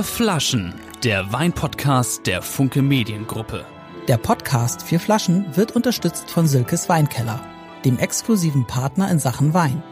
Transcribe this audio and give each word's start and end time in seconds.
Vier 0.00 0.04
Flaschen, 0.04 0.74
der 1.04 1.30
Weinpodcast 1.30 2.26
der 2.26 2.40
Funke 2.40 2.80
Mediengruppe. 2.80 3.66
Der 4.08 4.16
Podcast 4.16 4.80
Vier 4.80 4.98
Flaschen 4.98 5.54
wird 5.58 5.76
unterstützt 5.76 6.30
von 6.30 6.46
Silkes 6.46 6.88
Weinkeller, 6.88 7.44
dem 7.84 7.98
exklusiven 7.98 8.66
Partner 8.66 9.10
in 9.10 9.18
Sachen 9.18 9.52
Wein. 9.52 9.82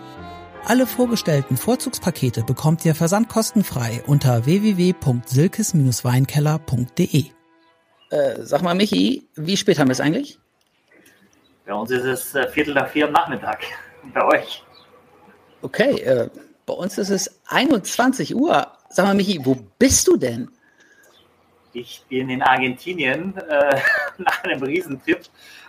Alle 0.65 0.87
vorgestellten 0.87 1.59
Vorzugspakete 1.59 2.43
bekommt 2.43 2.87
ihr 2.87 2.95
versandkostenfrei 2.95 4.03
unter 4.07 4.47
www.silkes-weinkeller.de. 4.47 7.25
Äh, 8.09 8.43
sag 8.45 8.63
mal, 8.63 8.75
Michi, 8.75 9.29
wie 9.35 9.59
spät 9.59 9.79
haben 9.79 9.89
wir 9.89 9.93
es 9.93 10.01
eigentlich? 10.01 10.39
Bei 11.67 11.75
uns 11.75 11.91
ist 11.91 12.05
es 12.05 12.35
äh, 12.35 12.49
Viertel 12.49 12.73
nach 12.73 12.89
vier 12.89 13.09
am 13.09 13.13
Nachmittag. 13.13 13.61
Bei 14.15 14.25
euch? 14.25 14.65
Okay, 15.61 16.01
äh, 16.01 16.31
bei 16.65 16.73
uns 16.73 16.97
ist 16.97 17.11
es 17.11 17.43
21 17.49 18.35
Uhr. 18.35 18.78
Sag 18.91 19.07
mal, 19.07 19.15
Michi, 19.15 19.39
wo 19.45 19.57
bist 19.79 20.07
du 20.09 20.17
denn? 20.17 20.51
Ich 21.73 22.03
bin 22.09 22.31
in 22.31 22.43
Argentinien 22.43 23.37
äh, 23.37 23.81
nach 24.19 24.43
einem 24.43 24.63
Riesentrip 24.63 25.21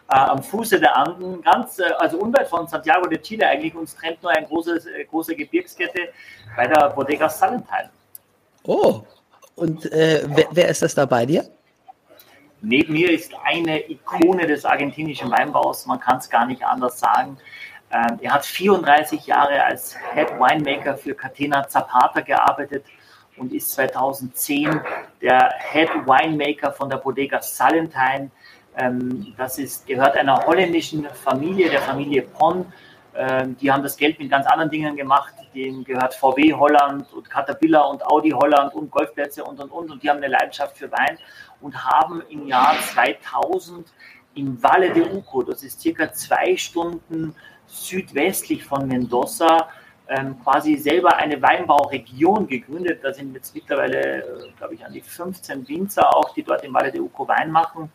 äh, 0.09 0.15
am 0.15 0.41
Fuße 0.41 0.79
der 0.79 0.95
Anden, 0.95 1.41
ganz, 1.41 1.79
äh, 1.79 1.83
also 1.99 2.17
unweit 2.19 2.47
von 2.47 2.67
Santiago 2.67 3.07
de 3.07 3.21
Chile 3.21 3.47
eigentlich. 3.47 3.75
Uns 3.75 3.95
trennt 3.95 4.23
nur 4.23 4.31
eine 4.31 4.47
große, 4.47 4.77
äh, 4.95 5.05
große 5.05 5.35
Gebirgskette 5.35 6.09
bei 6.55 6.67
der 6.67 6.89
Bodega 6.89 7.29
Salentine. 7.29 7.89
Oh, 8.63 9.01
und 9.55 9.91
äh, 9.91 10.23
wer, 10.27 10.47
wer 10.51 10.69
ist 10.69 10.81
das 10.81 10.95
da 10.95 11.05
bei 11.05 11.25
dir? 11.25 11.45
Neben 12.61 12.93
mir 12.93 13.11
ist 13.11 13.33
eine 13.43 13.89
Ikone 13.89 14.47
des 14.47 14.65
argentinischen 14.65 15.31
Weinbaus, 15.31 15.85
man 15.85 15.99
kann 15.99 16.17
es 16.17 16.29
gar 16.29 16.45
nicht 16.45 16.63
anders 16.63 16.99
sagen. 16.99 17.37
Ähm, 17.91 18.19
er 18.21 18.33
hat 18.33 18.45
34 18.45 19.25
Jahre 19.27 19.63
als 19.63 19.95
Head 20.13 20.31
Winemaker 20.31 20.97
für 20.97 21.15
Catena 21.15 21.67
Zapata 21.67 22.21
gearbeitet 22.21 22.85
und 23.39 23.53
ist 23.53 23.71
2010 23.71 24.81
der 25.21 25.53
Head 25.71 25.89
Winemaker 26.05 26.71
von 26.71 26.89
der 26.89 26.97
Bodega 26.97 27.41
Salentine. 27.41 28.31
Ähm, 28.77 29.33
das 29.37 29.57
ist, 29.57 29.87
gehört 29.87 30.15
einer 30.15 30.45
holländischen 30.45 31.05
Familie, 31.05 31.69
der 31.69 31.81
Familie 31.81 32.23
Pon. 32.23 32.71
Ähm, 33.15 33.57
die 33.57 33.71
haben 33.71 33.83
das 33.83 33.97
Geld 33.97 34.19
mit 34.19 34.29
ganz 34.29 34.45
anderen 34.45 34.69
Dingen 34.69 34.95
gemacht. 34.95 35.33
Denen 35.53 35.83
gehört 35.83 36.13
VW 36.13 36.53
Holland 36.53 37.11
und 37.11 37.29
Caterpillar 37.29 37.89
und 37.89 38.05
Audi 38.05 38.29
Holland 38.29 38.73
und 38.75 38.91
Golfplätze 38.91 39.43
und 39.43 39.59
und 39.59 39.71
und. 39.71 39.91
Und 39.91 40.03
die 40.03 40.09
haben 40.09 40.17
eine 40.17 40.27
Leidenschaft 40.27 40.77
für 40.77 40.91
Wein 40.91 41.17
und 41.61 41.83
haben 41.83 42.21
im 42.29 42.47
Jahr 42.47 42.75
2000 42.93 43.91
im 44.35 44.61
Valle 44.61 44.93
de 44.93 45.11
Uco, 45.11 45.43
das 45.43 45.63
ist 45.63 45.81
circa 45.81 46.13
zwei 46.13 46.55
Stunden 46.55 47.35
südwestlich 47.65 48.63
von 48.63 48.87
Mendoza, 48.87 49.69
ähm, 50.09 50.37
quasi 50.43 50.75
selber 50.77 51.15
eine 51.15 51.41
Weinbauregion 51.41 52.47
gegründet. 52.47 52.99
Da 53.03 53.13
sind 53.13 53.33
jetzt 53.33 53.53
mittlerweile, 53.53 54.23
äh, 54.23 54.51
glaube 54.57 54.73
ich, 54.73 54.85
an 54.85 54.93
die 54.93 55.01
15 55.01 55.67
Winzer 55.67 56.15
auch, 56.15 56.33
die 56.33 56.43
dort 56.43 56.63
im 56.63 56.73
Valle 56.73 56.91
de 56.91 56.99
Uco 57.01 57.27
Wein 57.27 57.51
machen. 57.51 57.91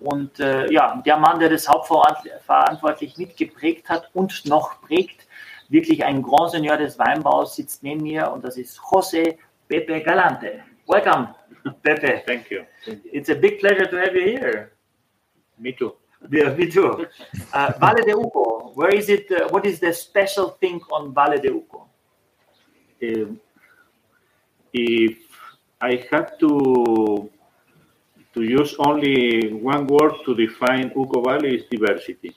Und 0.00 0.40
äh, 0.40 0.70
ja, 0.72 1.00
der 1.06 1.16
Mann, 1.16 1.38
der 1.38 1.48
das 1.48 1.68
hauptverantwortlich 1.68 3.16
mitgeprägt 3.16 3.88
hat 3.88 4.10
und 4.14 4.44
noch 4.46 4.82
prägt, 4.82 5.28
wirklich 5.68 6.04
ein 6.04 6.22
Grand 6.22 6.50
Seigneur 6.50 6.76
des 6.76 6.98
Weinbaus, 6.98 7.54
sitzt 7.54 7.82
neben 7.82 8.02
mir 8.02 8.30
und 8.32 8.44
das 8.44 8.56
ist 8.56 8.78
José 8.80 9.38
Pepe 9.68 10.02
Galante. 10.02 10.60
Welcome, 10.88 11.34
Pepe. 11.82 12.22
Thank 12.26 12.50
you. 12.50 12.62
Thank 12.84 13.04
you. 13.04 13.10
It's 13.12 13.30
a 13.30 13.34
big 13.34 13.60
pleasure 13.60 13.88
to 13.88 13.96
have 13.96 14.14
you 14.14 14.38
here. 14.38 14.72
Me 15.58 15.72
too. 15.72 15.92
Yeah, 16.30 16.54
me 16.54 16.68
too. 16.68 17.06
Uh, 17.52 17.72
Valle 17.78 18.02
de 18.04 18.14
Uco, 18.14 18.51
where 18.74 18.94
is 18.94 19.08
it? 19.08 19.30
Uh, 19.30 19.48
what 19.50 19.66
is 19.66 19.80
the 19.80 19.92
special 19.92 20.50
thing 20.60 20.80
on 20.90 21.12
Valle 21.12 21.38
de 21.38 21.50
Uco? 21.50 21.86
Um, 23.02 23.40
if 24.72 25.18
I 25.80 26.06
had 26.10 26.38
to 26.40 27.30
to 28.34 28.42
use 28.42 28.74
only 28.78 29.52
one 29.52 29.86
word 29.86 30.14
to 30.24 30.34
define 30.34 30.90
Uco 30.90 31.24
Valley 31.24 31.56
is 31.56 31.64
diversity. 31.70 32.34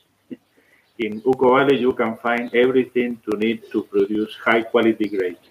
In 1.00 1.22
Uco 1.22 1.57
Valley, 1.57 1.79
you 1.79 1.94
can 1.94 2.18
find 2.18 2.53
everything 2.53 3.22
to 3.29 3.38
need 3.38 3.63
to 3.72 3.84
produce 3.84 4.35
high 4.44 4.63
quality 4.63 5.07
grapes. 5.07 5.47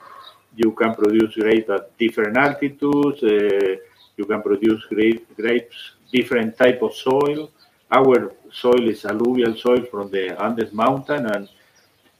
You 0.56 0.72
can 0.72 0.94
produce 0.94 1.34
grapes 1.34 1.70
at 1.70 1.96
different 1.98 2.36
altitudes. 2.36 3.22
Uh, 3.22 3.76
you 4.16 4.24
can 4.24 4.42
produce 4.42 4.84
grape, 4.86 5.34
grapes 5.36 5.92
different 6.12 6.56
type 6.56 6.80
of 6.82 6.94
soil. 6.94 7.50
Our 7.90 8.32
soil 8.52 8.88
is 8.88 9.04
alluvial 9.04 9.56
soil 9.56 9.84
from 9.90 10.10
the 10.10 10.40
Andes 10.42 10.72
Mountain, 10.72 11.26
and 11.26 11.48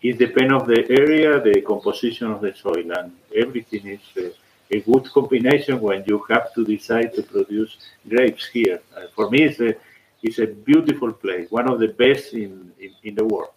it 0.03 0.19
depends 0.19 0.53
of 0.53 0.67
the 0.67 0.87
area, 0.91 1.41
the 1.41 1.63
composition 1.63 2.31
of 2.31 2.41
the 2.41 2.55
soil, 2.55 2.91
and 2.99 3.13
everything 3.35 3.87
is 3.87 4.01
uh, 4.17 4.29
a 4.71 4.81
good 4.81 5.11
combination 5.13 5.81
when 5.81 6.05
you 6.07 6.25
have 6.31 6.53
to 6.55 6.65
decide 6.65 7.15
to 7.15 7.23
produce 7.23 7.77
grapes 8.09 8.47
here. 8.47 8.81
Uh, 8.97 9.07
for 9.15 9.31
me, 9.31 9.45
it's 9.45 9.61
a, 9.61 9.75
it's 10.23 10.39
a 10.39 10.47
beautiful 10.47 11.13
place, 11.13 11.51
one 11.51 11.71
of 11.71 11.81
the 11.81 11.89
best 11.89 12.35
in, 12.35 12.73
in, 12.79 12.91
in 13.03 13.15
the 13.15 13.25
world. 13.25 13.53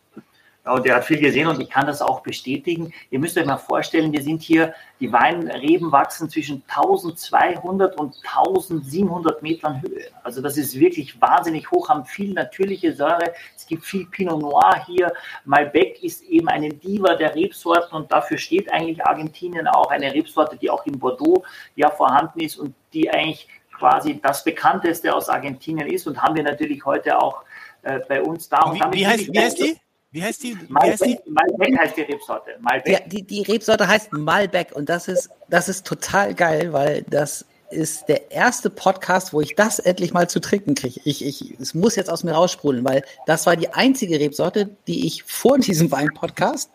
Und 0.68 0.86
der 0.86 0.96
hat 0.96 1.06
viel 1.06 1.20
gesehen 1.20 1.48
und 1.48 1.60
ich 1.60 1.70
kann 1.70 1.86
das 1.86 2.02
auch 2.02 2.22
bestätigen. 2.22 2.94
Ihr 3.10 3.20
müsst 3.20 3.38
euch 3.38 3.46
mal 3.46 3.58
vorstellen, 3.58 4.12
wir 4.12 4.22
sind 4.22 4.42
hier, 4.42 4.74
die 5.00 5.12
Weinreben 5.12 5.92
wachsen 5.92 6.30
zwischen 6.30 6.64
1200 6.68 8.00
und 8.00 8.16
1700 8.24 9.44
Metern 9.44 9.82
Höhe. 9.82 10.08
Also 10.24 10.42
das 10.42 10.58
ist 10.58 10.80
wirklich 10.80 11.22
wahnsinnig 11.22 11.70
hoch, 11.70 11.90
haben 11.90 12.06
viel 12.06 12.34
natürliche 12.34 12.94
Säure. 12.94 13.34
Es 13.56 13.68
gibt 13.68 13.86
viel 13.86 14.06
Pinot 14.08 14.42
Noir 14.42 14.84
hier. 14.86 15.14
Malbec 15.46 16.04
ist 16.04 16.24
eben 16.24 16.48
eine 16.48 16.70
Diva 16.70 17.16
der 17.16 17.36
Rebsorten 17.36 17.96
und 17.96 18.12
dafür 18.12 18.38
steht 18.38 18.72
eigentlich 18.74 19.06
Argentinien 19.06 19.68
auch 19.68 19.92
eine 19.92 20.14
Rebsorte, 20.14 20.58
die 20.58 20.70
auch 20.70 20.86
in 20.86 20.98
Bordeaux 20.98 21.44
ja 21.76 21.90
vorhanden 21.92 22.40
ist 22.40 22.58
und 22.58 22.74
die 22.94 23.10
eigentlich 23.10 23.48
quasi 23.78 24.20
das 24.22 24.44
bekannteste 24.44 25.16
aus 25.16 25.30
Argentinien 25.30 25.88
ist 25.88 26.08
und 26.08 26.22
haben 26.22 26.36
wir 26.36 26.44
natürlich 26.44 26.84
heute 26.86 27.20
auch 27.20 27.44
äh, 27.84 28.00
bei 28.08 28.22
uns 28.22 28.50
da. 28.50 28.74
Wie, 28.74 28.80
wie, 28.80 28.84
heißt, 28.84 28.94
wie 28.98 29.06
heißt? 29.08 29.34
Wie 29.34 29.40
heißt 29.40 29.60
die? 29.60 29.87
Wie 30.12 30.24
heißt 30.24 30.44
die? 30.44 30.58
Malbec 30.70 31.78
heißt 31.78 31.98
die 31.98 32.02
Rebsorte. 32.02 32.52
Malbec. 32.62 32.94
Ja, 32.94 33.00
die, 33.06 33.24
die 33.24 33.42
Rebsorte 33.42 33.88
heißt 33.88 34.14
Malbec 34.14 34.72
und 34.74 34.90
das 34.90 35.08
ist, 35.08 35.30
das 35.50 35.68
ist 35.68 35.86
total 35.86 36.34
geil, 36.34 36.72
weil 36.72 37.04
das 37.04 37.46
ist 37.70 38.08
der 38.08 38.32
erste 38.32 38.70
Podcast, 38.70 39.34
wo 39.34 39.42
ich 39.42 39.56
das 39.56 39.80
endlich 39.80 40.14
mal 40.14 40.30
zu 40.30 40.40
trinken 40.40 40.76
kriege. 40.76 41.02
Ich, 41.04 41.26
ich, 41.26 41.60
es 41.60 41.74
muss 41.74 41.98
jetzt 41.98 42.10
aus 42.10 42.24
mir 42.24 42.32
raussprudeln, 42.32 42.86
weil 42.86 43.04
das 43.26 43.46
war 43.46 43.58
die 43.58 43.70
einzige 43.70 44.20
Rebsorte, 44.20 44.70
die 44.88 45.06
ich 45.06 45.24
vor 45.24 45.58
diesem 45.58 45.92
Wein-Podcast 45.92 46.72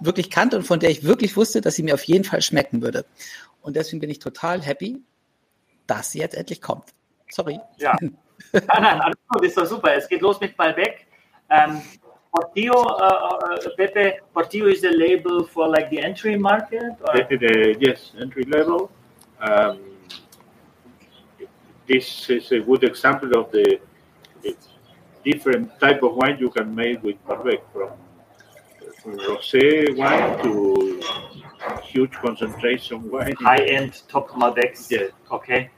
wirklich 0.00 0.30
kannte 0.30 0.56
und 0.58 0.64
von 0.64 0.80
der 0.80 0.90
ich 0.90 1.04
wirklich 1.04 1.36
wusste, 1.36 1.60
dass 1.60 1.74
sie 1.74 1.82
mir 1.82 1.94
auf 1.94 2.04
jeden 2.04 2.24
Fall 2.24 2.42
schmecken 2.42 2.82
würde. 2.82 3.06
Und 3.62 3.76
deswegen 3.76 4.00
bin 4.00 4.10
ich 4.10 4.18
total 4.18 4.62
happy, 4.62 5.02
dass 5.86 6.12
sie 6.12 6.18
jetzt 6.18 6.34
endlich 6.34 6.60
kommt. 6.60 6.84
Sorry. 7.30 7.58
Ja. 7.78 7.96
Nein, 8.52 8.62
nein, 8.66 9.00
alles 9.00 9.18
gut, 9.28 9.44
ist 9.44 9.58
doch 9.58 9.66
super. 9.66 9.94
Es 9.94 10.08
geht 10.08 10.22
los 10.22 10.40
mit 10.40 10.56
Malbec. 10.56 11.06
Ähm, 11.50 11.82
Portillo, 12.34 12.82
uh, 12.82 13.38
uh, 13.42 13.58
Pepe, 13.76 14.18
Portillo 14.34 14.68
is 14.68 14.82
the 14.82 14.90
label 14.90 15.44
for 15.44 15.68
like 15.68 15.90
the 15.90 16.00
entry 16.00 16.36
market? 16.36 16.92
Or? 17.00 17.14
The, 17.14 17.36
the, 17.36 17.76
yes, 17.80 18.12
entry 18.20 18.44
level. 18.44 18.90
Um, 19.40 19.80
this 21.86 22.28
is 22.28 22.52
a 22.52 22.60
good 22.60 22.84
example 22.84 23.36
of 23.38 23.50
the, 23.50 23.80
the, 24.42 24.56
different 25.24 25.78
type 25.80 26.02
of 26.02 26.14
wine 26.14 26.38
you 26.38 26.50
can 26.50 26.74
make 26.74 27.02
with 27.02 27.16
Malbec, 27.26 27.60
from, 27.72 27.90
from 29.02 29.18
rosé 29.18 29.96
wine 29.96 30.42
to 30.42 31.00
huge 31.82 32.12
concentration 32.12 33.10
wine. 33.10 33.34
High-end 33.40 34.02
Top 34.08 34.30
Malbecs. 34.30 34.90
Yes. 34.90 35.10
Okay. 35.30 35.70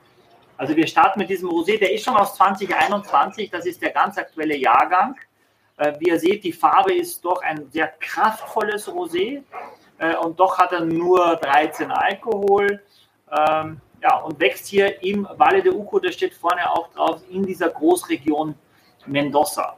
Also 0.56 0.76
wir 0.76 0.86
starten 0.86 1.20
mit 1.20 1.30
diesem 1.30 1.48
Rosé, 1.48 1.78
der 1.78 1.92
ist 1.94 2.04
schon 2.04 2.16
aus 2.16 2.34
2021, 2.34 3.50
das 3.50 3.64
ist 3.64 3.80
der 3.80 3.90
ganz 3.90 4.18
aktuelle 4.18 4.56
Jahrgang. 4.56 5.16
Äh, 5.80 5.98
wie 5.98 6.08
ihr 6.08 6.20
seht, 6.20 6.44
die 6.44 6.52
Farbe 6.52 6.92
ist 6.92 7.24
doch 7.24 7.40
ein 7.40 7.70
sehr 7.70 7.88
kraftvolles 7.88 8.86
Rosé 8.86 9.42
äh, 9.98 10.14
und 10.16 10.38
doch 10.38 10.58
hat 10.58 10.72
er 10.72 10.84
nur 10.84 11.36
13 11.36 11.90
Alkohol. 11.90 12.82
Ähm, 13.30 13.80
ja, 14.02 14.16
und 14.18 14.38
wächst 14.38 14.66
hier 14.66 15.02
im 15.02 15.26
Valle 15.36 15.62
de 15.62 15.72
Uco, 15.72 15.98
da 15.98 16.12
steht 16.12 16.34
vorne 16.34 16.70
auch 16.70 16.92
drauf, 16.92 17.22
in 17.30 17.44
dieser 17.46 17.70
Großregion 17.70 18.54
Mendoza. 19.06 19.74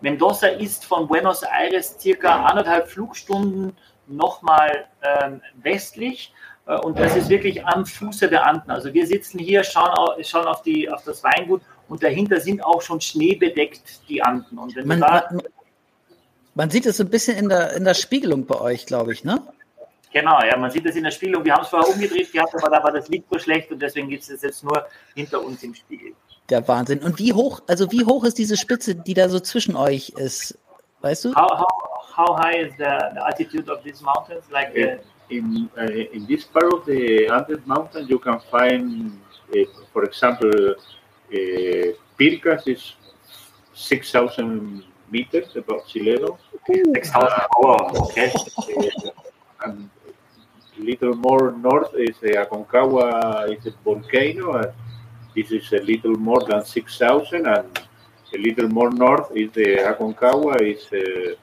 Mendoza 0.00 0.46
ist 0.46 0.84
von 0.84 1.08
Buenos 1.08 1.42
Aires 1.42 1.96
circa 1.98 2.44
anderthalb 2.44 2.88
Flugstunden 2.88 3.76
nochmal 4.06 4.86
ähm, 5.02 5.42
westlich 5.56 6.32
äh, 6.66 6.76
und 6.76 7.00
das 7.00 7.16
ist 7.16 7.28
wirklich 7.28 7.66
am 7.66 7.84
Fuße 7.84 8.28
der 8.28 8.46
Anden. 8.46 8.70
Also 8.70 8.94
wir 8.94 9.04
sitzen 9.04 9.40
hier, 9.40 9.64
schauen 9.64 9.90
auf, 9.90 10.24
schauen 10.24 10.46
auf, 10.46 10.62
die, 10.62 10.88
auf 10.88 11.02
das 11.02 11.24
Weingut 11.24 11.62
und 11.88 12.02
dahinter 12.02 12.40
sind 12.40 12.64
auch 12.64 12.82
schon 12.82 13.00
schneebedeckt 13.00 14.08
die 14.08 14.22
Anden. 14.22 14.58
Und 14.58 14.74
wenn 14.76 14.86
Man, 14.86 15.00
da, 15.00 15.28
man, 15.30 15.42
man 16.54 16.70
sieht 16.70 16.86
es 16.86 16.96
so 16.96 17.04
ein 17.04 17.10
bisschen 17.10 17.36
in 17.36 17.48
der, 17.48 17.74
in 17.74 17.84
der 17.84 17.94
Spiegelung 17.94 18.46
bei 18.46 18.60
euch, 18.60 18.86
glaube 18.86 19.12
ich, 19.12 19.24
ne? 19.24 19.42
Genau, 20.12 20.40
ja, 20.42 20.56
man 20.56 20.70
sieht 20.70 20.86
das 20.86 20.96
in 20.96 21.04
der 21.04 21.10
Spiegelung. 21.10 21.44
Wir 21.44 21.54
haben 21.54 21.62
es 21.62 21.68
vorher 21.68 21.92
umgedreht 21.92 22.32
gehabt, 22.32 22.54
aber 22.54 22.70
da 22.70 22.82
war 22.82 22.92
das 22.92 23.08
Licht 23.08 23.26
so 23.30 23.38
schlecht 23.38 23.70
und 23.70 23.80
deswegen 23.80 24.08
gibt 24.08 24.22
es 24.28 24.40
jetzt 24.40 24.64
nur 24.64 24.86
hinter 25.14 25.44
uns 25.44 25.62
im 25.62 25.74
Spiegel. 25.74 26.12
Der 26.48 26.66
Wahnsinn. 26.66 27.00
Und 27.00 27.18
wie 27.18 27.32
hoch, 27.32 27.60
also 27.66 27.90
wie 27.92 28.04
hoch 28.04 28.24
ist 28.24 28.38
diese 28.38 28.56
Spitze, 28.56 28.94
die 28.94 29.14
da 29.14 29.28
so 29.28 29.40
zwischen 29.40 29.76
euch 29.76 30.10
ist? 30.10 30.58
Weißt 31.02 31.26
du? 31.26 31.34
How, 31.34 31.50
how, 31.58 32.16
how 32.16 32.38
high 32.38 32.66
is 32.66 32.72
the, 32.78 32.84
the 33.14 33.20
altitude 33.20 33.70
of 33.70 33.82
these 33.82 34.02
mountains? 34.02 34.44
Like 34.50 34.70
uh, 34.74 34.96
in 35.28 35.68
uh, 35.76 35.82
in 36.14 36.26
this 36.26 36.44
part 36.44 36.72
of 36.72 36.86
the 36.86 37.28
Andes 37.28 37.66
Mountain, 37.66 38.06
you 38.08 38.18
can 38.18 38.40
find, 38.50 39.12
uh, 39.54 39.58
for 39.92 40.04
example, 40.04 40.76
Pircas 42.18 42.66
is 42.68 42.94
6,000 43.74 44.82
meters 45.10 45.56
above 45.56 45.88
sea 45.88 46.02
level. 46.02 46.38
6000 46.66 47.30
Euro, 47.62 47.76
okay. 48.06 48.32
Uh, 48.58 49.10
and 49.64 49.90
a 50.78 50.82
little 50.82 51.14
more 51.14 51.52
north 51.52 51.94
is 51.94 52.16
uh, 52.22 52.44
Aconcagua 52.44 53.56
is 53.56 53.66
a 53.66 53.74
volcano, 53.84 54.54
and 54.54 54.72
this 55.34 55.50
is 55.50 55.72
a 55.72 55.82
little 55.82 56.16
more 56.16 56.44
than 56.48 56.64
6,000, 56.64 57.46
and 57.46 57.80
a 58.34 58.38
little 58.38 58.68
more 58.68 58.90
north 58.90 59.30
is 59.34 59.50
the 59.52 59.76
Aconcagua 59.76 60.60
is 60.60 60.86
uh, 60.92 61.34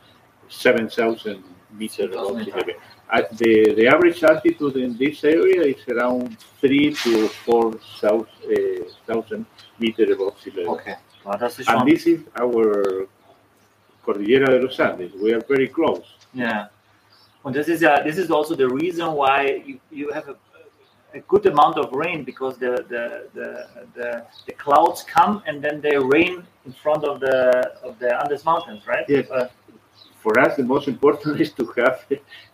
7,000 0.50 1.44
meters 1.77 2.13
above 2.13 2.44
sea 2.44 2.51
level. 2.51 2.74
At 3.12 3.38
the, 3.38 3.74
the 3.75 3.88
average 3.88 4.24
altitude 4.24 4.77
in 4.77 4.97
this 4.97 5.24
area 5.24 5.62
is 5.62 5.88
around 5.88 6.39
three 6.59 6.94
to 7.03 7.27
four 7.27 7.74
thousand 8.01 8.25
uh, 8.50 9.45
thousand 9.77 9.79
meters 9.79 10.11
above 10.11 10.39
sea 10.39 10.51
level. 10.51 10.73
Okay. 10.73 10.95
Ja, 11.25 11.37
das 11.37 11.59
ist 11.59 11.69
And 11.69 11.87
this 11.87 12.05
is 12.05 12.21
our 12.39 13.07
Cordillera 14.03 14.51
de 14.51 14.59
los 14.59 14.79
Andes. 14.79 15.11
We 15.21 15.33
are 15.33 15.41
very 15.47 15.67
close. 15.67 16.03
Yeah. 16.33 16.69
Und 17.43 17.55
das 17.55 17.67
ist 17.67 17.81
ja, 17.81 18.01
this 18.03 18.17
is 18.17 18.31
also 18.31 18.55
the 18.55 18.67
reason 18.67 19.13
why 19.15 19.63
you, 19.65 19.79
you 19.91 20.11
have 20.13 20.29
a, 20.29 20.35
a 21.13 21.19
good 21.27 21.45
amount 21.45 21.77
of 21.77 21.91
rain 21.91 22.23
because 22.23 22.57
the, 22.57 22.85
the, 22.89 23.29
the, 23.33 23.67
the, 23.95 24.23
the 24.47 24.53
clouds 24.53 25.03
come 25.03 25.41
and 25.45 25.61
then 25.61 25.81
they 25.81 25.97
rain 25.97 26.43
in 26.65 26.73
front 26.73 27.03
of 27.03 27.19
the 27.19 27.69
of 27.83 27.99
the 27.99 28.09
Andes 28.21 28.45
Mountains, 28.45 28.87
right? 28.87 29.05
Yes. 29.07 29.29
Uh, 29.29 29.47
For 30.23 30.39
us, 30.39 30.55
the 30.55 30.63
most 30.63 30.87
important 30.87 31.41
is 31.45 31.51
to 31.59 31.65
have 31.77 32.05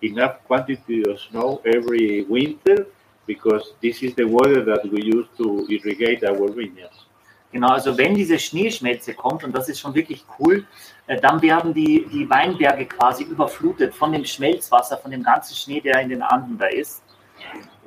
enough 0.01 0.43
quantity 0.47 1.03
of 1.07 1.19
snow 1.19 1.61
every 1.65 2.23
winter 2.23 2.87
because 3.27 3.73
this 3.79 4.01
is 4.01 4.15
the 4.15 4.25
water 4.25 4.65
that 4.65 4.81
we 4.91 5.03
use 5.03 5.27
to 5.37 5.67
irrigate 5.69 6.23
our 6.23 6.47
vineyards. 6.49 7.05
Genau, 7.51 7.69
also 7.69 7.97
wenn 7.97 8.13
diese 8.13 8.37
Schneeschmelze 8.37 9.15
kommt, 9.15 9.43
und 9.43 9.55
das 9.55 9.69
ist 9.69 9.79
schon 9.79 9.95
wirklich 9.95 10.23
cool, 10.37 10.65
äh, 11.07 11.19
dann 11.19 11.41
werden 11.41 11.73
die, 11.73 12.05
die 12.11 12.29
Weinberge 12.29 12.85
quasi 12.85 13.23
überflutet 13.23 13.95
von 13.95 14.11
dem 14.11 14.23
Schmelzwasser, 14.23 14.97
von 14.97 15.09
dem 15.09 15.23
ganzen 15.23 15.55
Schnee, 15.55 15.81
der 15.81 15.99
in 16.01 16.09
den 16.09 16.21
Anden 16.21 16.57
da 16.57 16.67
ist. 16.67 17.01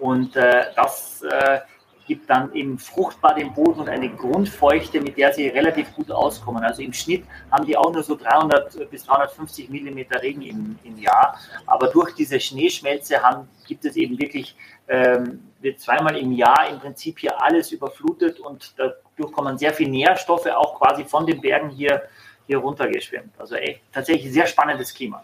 Und 0.01 0.35
äh, 0.35 0.65
das 0.75 1.23
äh, 1.23 1.61
gibt 2.09 2.29
dann 2.29 2.53
eben 2.55 2.79
fruchtbar 2.79 3.35
den 3.35 3.55
Boden 3.55 3.81
und 3.81 3.89
eine 3.89 4.11
Grundfeuchte, 4.11 5.01
mit 5.01 5.17
der 5.17 5.33
sie 5.33 5.47
relativ 5.49 5.95
gut 5.95 6.11
auskommen. 6.11 6.65
Also 6.65 6.83
im 6.83 6.93
Schnitt 6.93 7.25
haben 7.51 7.65
die 7.65 7.77
auch 7.77 7.93
nur 7.93 8.03
so 8.03 8.17
300 8.17 8.91
bis 8.91 9.05
350 9.05 9.71
Millimeter 9.71 10.21
Regen 10.21 10.43
im, 10.43 10.79
im 10.83 10.99
Jahr. 10.99 11.39
Aber 11.67 11.89
durch 11.89 12.15
diese 12.15 12.41
Schneeschmelze 12.41 13.23
haben, 13.23 13.49
gibt 13.69 13.85
es 13.85 13.95
eben 13.95 14.19
wirklich, 14.19 14.57
ähm, 14.89 15.45
wird 15.61 15.79
zweimal 15.79 16.17
im 16.17 16.33
Jahr 16.33 16.69
im 16.69 16.81
Prinzip 16.81 17.21
hier 17.21 17.41
alles 17.41 17.71
überflutet 17.71 18.41
und 18.41 18.75
dadurch 18.77 19.02
kommen 19.17 19.59
sehr 19.59 19.73
viele 19.73 19.91
Nährstoffe 19.91 20.47
auch 20.47 20.79
quasi 20.79 21.05
von 21.05 21.27
den 21.27 21.41
Bergen 21.41 21.71
hier, 21.71 22.03
hier 22.47 22.59
runtergeschwemmt. 22.59 23.33
Also 23.39 23.57
echt 23.57 23.81
tatsächlich 23.93 24.27
ein 24.27 24.33
sehr 24.33 24.47
spannendes 24.47 24.93
Klima. 24.95 25.23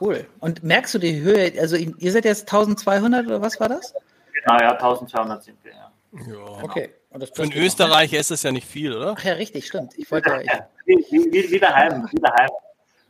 Cool. 0.00 0.26
Und 0.40 0.62
merkst 0.62 0.94
du 0.94 0.98
die 0.98 1.20
Höhe? 1.20 1.52
Also 1.60 1.76
ihr 1.76 2.12
seid 2.12 2.24
jetzt 2.24 2.42
1200 2.42 3.26
oder 3.26 3.40
was 3.40 3.60
war 3.60 3.68
das? 3.68 3.94
Genau, 4.32 4.58
ja, 4.60 4.72
1200 4.72 5.42
sind 5.42 5.58
wir, 5.62 5.72
ja. 5.72 5.90
Ja. 6.28 6.62
Okay. 6.62 6.90
Und 7.10 7.22
das 7.22 7.30
Für 7.30 7.44
Österreicher 7.44 8.18
ist 8.18 8.30
das 8.30 8.42
ja 8.42 8.52
nicht 8.52 8.66
viel, 8.66 8.94
oder? 8.94 9.14
Ach 9.16 9.24
ja, 9.24 9.34
richtig, 9.34 9.66
stimmt. 9.66 9.92
Ich 9.96 10.10
wollte 10.10 10.30
ja, 10.44 10.54
Ja, 10.54 10.68
wie, 10.86 11.04
wie, 11.10 11.50
wie 11.50 11.58
daheim, 11.58 12.08
wie 12.10 12.20
daheim. 12.20 12.50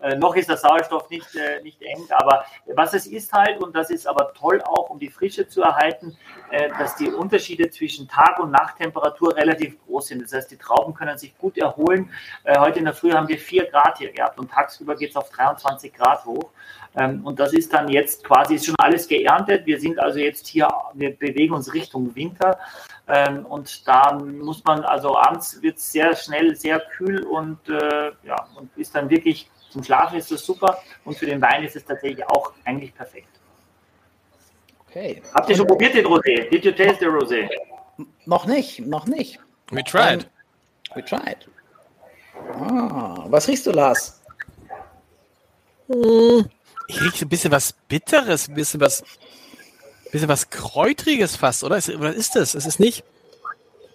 Äh, 0.05 0.17
noch 0.17 0.37
ist 0.37 0.51
der 0.51 0.59
Sauerstoff 0.59 1.09
nicht, 1.09 1.35
äh, 1.35 1.63
nicht 1.63 1.81
eng, 1.81 2.07
aber 2.11 2.45
was 2.75 2.93
es 2.93 3.07
ist 3.07 3.33
halt, 3.33 3.63
und 3.63 3.75
das 3.75 3.89
ist 3.89 4.07
aber 4.07 4.35
toll 4.35 4.61
auch, 4.63 4.91
um 4.91 4.99
die 4.99 5.09
Frische 5.09 5.49
zu 5.49 5.63
erhalten, 5.63 6.15
äh, 6.51 6.69
dass 6.79 6.95
die 6.97 7.09
Unterschiede 7.09 7.71
zwischen 7.71 8.07
Tag- 8.07 8.39
und 8.39 8.51
Nachttemperatur 8.51 9.35
relativ 9.35 9.83
groß 9.87 10.09
sind. 10.09 10.23
Das 10.23 10.35
heißt, 10.35 10.51
die 10.51 10.59
Trauben 10.59 10.93
können 10.93 11.17
sich 11.17 11.37
gut 11.39 11.57
erholen. 11.57 12.11
Äh, 12.43 12.59
heute 12.59 12.81
in 12.81 12.85
der 12.85 12.93
Früh 12.93 13.13
haben 13.13 13.29
wir 13.29 13.39
4 13.39 13.71
Grad 13.71 13.97
hier 13.97 14.13
gehabt 14.13 14.39
und 14.39 14.51
tagsüber 14.51 14.95
geht 14.95 15.11
es 15.11 15.17
auf 15.17 15.31
23 15.31 15.95
Grad 15.95 16.23
hoch. 16.27 16.51
Ähm, 16.97 17.25
und 17.25 17.41
das 17.41 17.55
ist 17.55 17.73
dann 17.73 17.89
jetzt 17.89 18.25
quasi 18.25 18.57
ist 18.57 18.67
schon 18.67 18.77
alles 18.79 19.09
geerntet. 19.09 19.65
Wir 19.65 19.81
sind 19.81 19.99
also 19.99 20.19
jetzt 20.19 20.47
hier, 20.47 20.69
wir 20.93 21.17
bewegen 21.17 21.55
uns 21.55 21.73
Richtung 21.73 22.15
Winter. 22.15 22.59
Ähm, 23.09 23.47
und 23.47 23.89
da 23.89 24.13
muss 24.13 24.63
man, 24.65 24.85
also 24.85 25.17
abends 25.17 25.63
wird 25.63 25.79
es 25.79 25.93
sehr 25.93 26.15
schnell 26.15 26.55
sehr 26.57 26.81
kühl 26.81 27.23
und 27.25 27.59
äh, 27.69 28.13
ja, 28.23 28.47
und 28.57 28.71
ist 28.77 28.95
dann 28.95 29.11
wirklich 29.11 29.51
zum 29.75 29.83
Schlafen 29.83 30.17
ist 30.17 30.31
das 30.31 30.47
super 30.47 30.81
und 31.05 31.19
für 31.19 31.27
den 31.27 31.43
Wein 31.43 31.65
ist 31.65 31.75
es 31.75 31.85
tatsächlich 31.85 32.25
auch 32.29 32.53
eigentlich 32.65 32.95
perfekt. 32.95 33.27
okay. 34.87 35.21
Habt 35.35 35.51
ihr 35.51 35.57
schon 35.57 35.67
probiert 35.67 35.95
den 35.95 36.07
Rosé? 36.07 36.49
Did 36.49 36.65
you 36.65 36.71
taste 36.71 37.01
the 37.01 37.07
Rosé? 37.07 37.49
Noch 38.25 38.47
nicht, 38.47 38.79
noch 38.87 39.07
nicht. 39.07 39.41
We 39.73 39.83
tried. 39.83 40.23
Ähm, 40.23 40.95
we 40.95 41.05
tried. 41.05 41.49
Ah, 42.53 43.25
was 43.27 43.49
riechst 43.49 43.67
du, 43.67 43.73
Lars? 43.73 44.23
Ich 45.89 47.01
rieche 47.01 47.25
ein 47.25 47.29
bisschen 47.29 47.51
was 47.51 47.73
Bitteres, 47.89 48.47
ein 48.47 48.55
bisschen 48.55 48.81
was, 48.81 49.03
bisschen 50.13 50.29
was 50.29 50.51
Kräutriges 50.51 51.35
fast, 51.35 51.65
oder? 51.65 51.79
Ist, 51.79 51.99
was 51.99 52.15
ist 52.15 52.37
das? 52.37 52.55
Es 52.55 52.65
ist 52.65 52.79
nicht. 52.79 53.03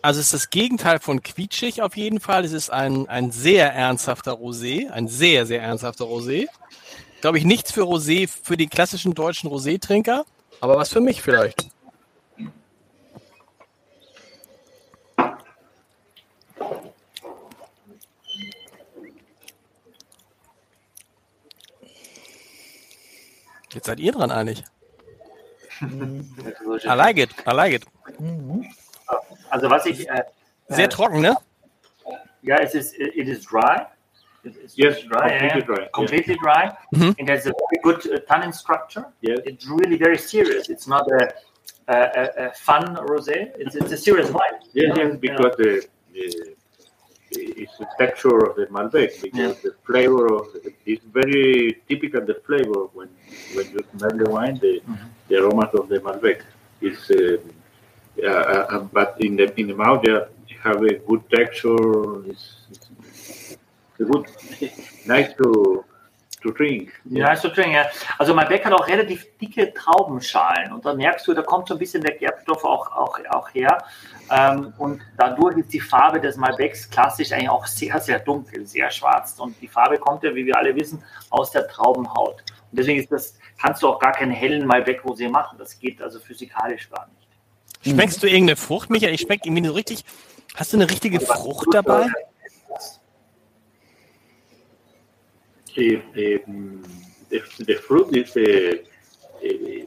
Also 0.02 0.22
es 0.22 0.28
ist 0.28 0.34
das 0.34 0.50
Gegenteil 0.50 1.00
von 1.00 1.22
quietschig 1.22 1.82
auf 1.82 1.98
jeden 1.98 2.22
Fall. 2.22 2.46
Es 2.46 2.54
ist 2.54 2.70
ein, 2.70 3.10
ein 3.10 3.32
sehr 3.32 3.74
ernsthafter 3.74 4.32
Rosé, 4.34 4.90
ein 4.90 5.10
sehr, 5.10 5.46
sehr 5.46 5.62
ernsthafter 5.62 6.06
Rosé. 6.06 6.48
Glaube 7.20 7.38
ich, 7.38 7.44
nichts 7.44 7.74
für 7.74 7.82
Rosé, 7.82 8.30
für 8.30 8.56
die 8.56 8.68
klassischen 8.68 9.14
deutschen 9.14 9.50
Rosé-Trinker, 9.50 10.26
aber 10.62 10.78
was 10.78 10.90
für 10.90 11.02
mich 11.02 11.22
vielleicht. 11.22 11.68
Jetzt 23.74 23.86
seid 23.86 24.00
ihr 24.00 24.14
dran 24.14 24.32
eigentlich. 24.32 24.64
I 25.82 26.94
like 26.96 27.18
it, 27.18 27.30
I 27.46 27.52
like 27.52 27.74
it. 27.74 27.86
Also 29.50 29.70
was 29.70 29.86
ich, 29.86 30.10
äh, 30.10 30.24
Sehr 30.68 30.86
äh, 30.86 30.90
trocken, 30.90 31.22
ne? 31.22 31.36
ja, 32.42 32.58
es 32.58 32.74
ist, 32.76 32.94
it 32.98 33.28
is 33.28 33.46
dry. 33.46 33.86
It 34.44 34.56
is 34.64 34.76
Yes, 34.78 35.02
dry, 35.02 35.30
completely 35.30 35.60
yeah. 35.60 35.66
dry, 35.66 35.80
yeah. 35.82 35.90
Completely 35.94 36.38
dry. 36.38 36.72
Mhm. 36.94 37.16
It 37.18 37.30
has 37.30 37.46
a 37.46 37.52
very 37.52 37.82
good 37.84 38.06
uh, 38.14 38.20
tannin 38.28 38.54
structure. 38.54 39.06
Yes. 39.22 39.40
It's 39.46 39.66
really 39.68 39.98
very 39.98 40.18
serious. 40.18 40.70
It's 40.70 40.88
not 40.88 41.06
a, 41.12 41.34
a, 41.90 41.98
a, 41.98 42.46
a 42.48 42.52
fun 42.54 42.96
rosé. 42.96 43.52
It's, 43.58 43.76
it's 43.76 43.92
a 43.92 43.98
serious 43.98 44.30
wine. 44.32 44.60
Yes, 44.74 44.96
Yeah. 44.96 45.04
yes, 45.08 45.18
because 45.20 45.56
the, 45.58 45.86
the 46.14 46.56
it's 47.32 47.78
the 47.78 47.86
texture 48.00 48.38
of 48.50 48.56
the 48.56 48.66
Malbec 48.68 49.22
because 49.22 49.40
Yeah. 49.40 49.54
the 49.64 49.76
flavor 49.86 50.34
of 50.34 50.48
it's 50.86 51.06
very 51.06 51.80
typical 51.88 52.22
the 52.26 52.38
flavor 52.48 52.82
when 52.98 53.10
when 53.56 53.66
you 53.74 53.82
smell 53.98 54.16
the 54.24 54.28
wine 54.36 54.56
the 54.66 54.82
the 55.28 55.36
aromas 55.40 55.72
of 55.76 55.90
the 55.90 56.00
Malbec 56.00 56.40
is 56.82 56.98
uh, 57.12 57.38
uh, 58.24 58.80
but 58.92 59.16
in 59.20 59.38
the 59.38 59.52
in 59.58 59.68
the 59.68 59.74
mouth 59.74 60.02
they 60.04 60.20
have 60.64 60.82
a 60.84 60.94
good 61.08 61.22
texture 61.30 62.26
it's, 62.30 62.68
it's 62.72 63.58
good 63.98 64.26
nice 65.06 65.34
to 65.34 65.86
to 66.42 66.52
drink 66.52 66.92
Ja, 67.06 67.34
ist 67.34 67.42
so 67.42 67.50
drin, 67.50 67.72
ja. 67.72 67.86
Also 68.18 68.34
Malbec 68.34 68.66
hat 68.66 68.74
auch 68.74 68.88
relativ 68.88 69.26
dicke 69.38 69.74
Traubenschalen 69.74 70.72
und 70.72 70.86
da 70.86 70.94
merkst 70.94 71.28
du, 71.28 71.34
da 71.34 71.42
kommt 71.42 71.68
so 71.68 71.76
ein 71.76 71.80
bisschen 71.80 72.02
der 72.02 72.16
Gerbstoff 72.16 72.64
auch, 72.64 72.92
auch, 72.92 73.20
auch 73.30 73.50
her. 73.54 73.78
Ähm, 74.32 74.74
und 74.78 75.02
dadurch 75.18 75.58
ist 75.58 75.74
die 75.74 75.80
Farbe 75.80 76.20
des 76.22 76.38
Malbecs 76.38 76.90
klassisch 76.90 77.32
eigentlich 77.32 77.50
auch 77.50 77.66
sehr, 77.66 78.00
sehr 78.00 78.20
dunkel, 78.20 78.66
sehr 78.66 78.90
schwarz. 78.92 79.38
Und 79.40 79.60
die 79.62 79.68
Farbe 79.68 79.98
kommt 79.98 80.24
ja, 80.24 80.34
wie 80.34 80.46
wir 80.46 80.58
alle 80.58 80.76
wissen, 80.76 81.04
aus 81.30 81.52
der 81.52 81.68
Traubenhaut. 81.68 82.44
Und 82.72 82.80
deswegen 82.80 83.00
ist 83.00 83.12
das, 83.12 83.38
kannst 83.60 83.82
du 83.82 83.90
auch 83.90 84.00
gar 84.00 84.12
keinen 84.12 84.32
hellen 84.32 84.66
Malbec-Rosé 84.68 85.30
machen. 85.30 85.58
Das 85.58 85.78
geht 85.80 86.02
also 86.02 86.20
physikalisch 86.20 86.90
gar 86.90 87.08
nicht. 87.08 87.19
Schmeckst 87.82 88.22
du 88.22 88.28
irgendeine 88.28 88.56
Frucht, 88.58 88.90
Michael? 88.90 89.14
Ich 89.14 89.22
schmecke 89.22 89.48
irgendwie 89.48 89.68
so 89.68 89.74
richtig. 89.74 90.04
Hast 90.56 90.74
du 90.74 90.78
eine 90.78 90.90
richtige 90.90 91.20
Frucht 91.20 91.68
dabei? 91.74 92.08
the, 95.76 96.02
the, 96.14 96.40
the, 97.30 97.42
the 97.68 97.76
fruit 97.76 98.16
is 98.16 98.36
uh, 98.36 98.42
uh, 99.44 99.86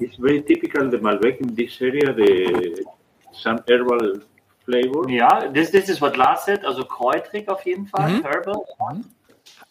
it's 0.00 0.16
very 0.16 0.42
typical 0.42 0.90
the 0.90 0.98
Malbec 0.98 1.40
in 1.40 1.54
this 1.54 1.80
area 1.80 2.12
the 2.12 2.84
some 3.32 3.58
herbal 3.68 4.20
flavor 4.64 5.08
Ja, 5.08 5.48
this, 5.52 5.70
this 5.70 5.88
is 5.88 6.00
what 6.00 6.16
Lars 6.16 6.44
said, 6.44 6.64
also 6.64 6.82
kräutrig 6.84 7.48
auf 7.48 7.64
jeden 7.64 7.86
Fall, 7.86 8.10
Mhm. 8.10 8.22
herbal. 8.24 8.64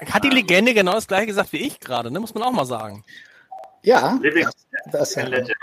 Hat 0.10 0.24
die 0.24 0.30
Legende 0.30 0.74
genau 0.74 0.94
das 0.94 1.08
gleiche 1.08 1.28
gesagt 1.28 1.52
wie 1.52 1.58
ich 1.58 1.80
gerade, 1.80 2.10
ne? 2.12 2.20
Muss 2.20 2.34
man 2.34 2.44
auch 2.44 2.52
mal 2.52 2.66
sagen. 2.66 3.04
Ja, 3.84 4.18
Living 4.22 4.48
das 4.92 5.16
legend. 5.16 5.50
He's 5.50 5.56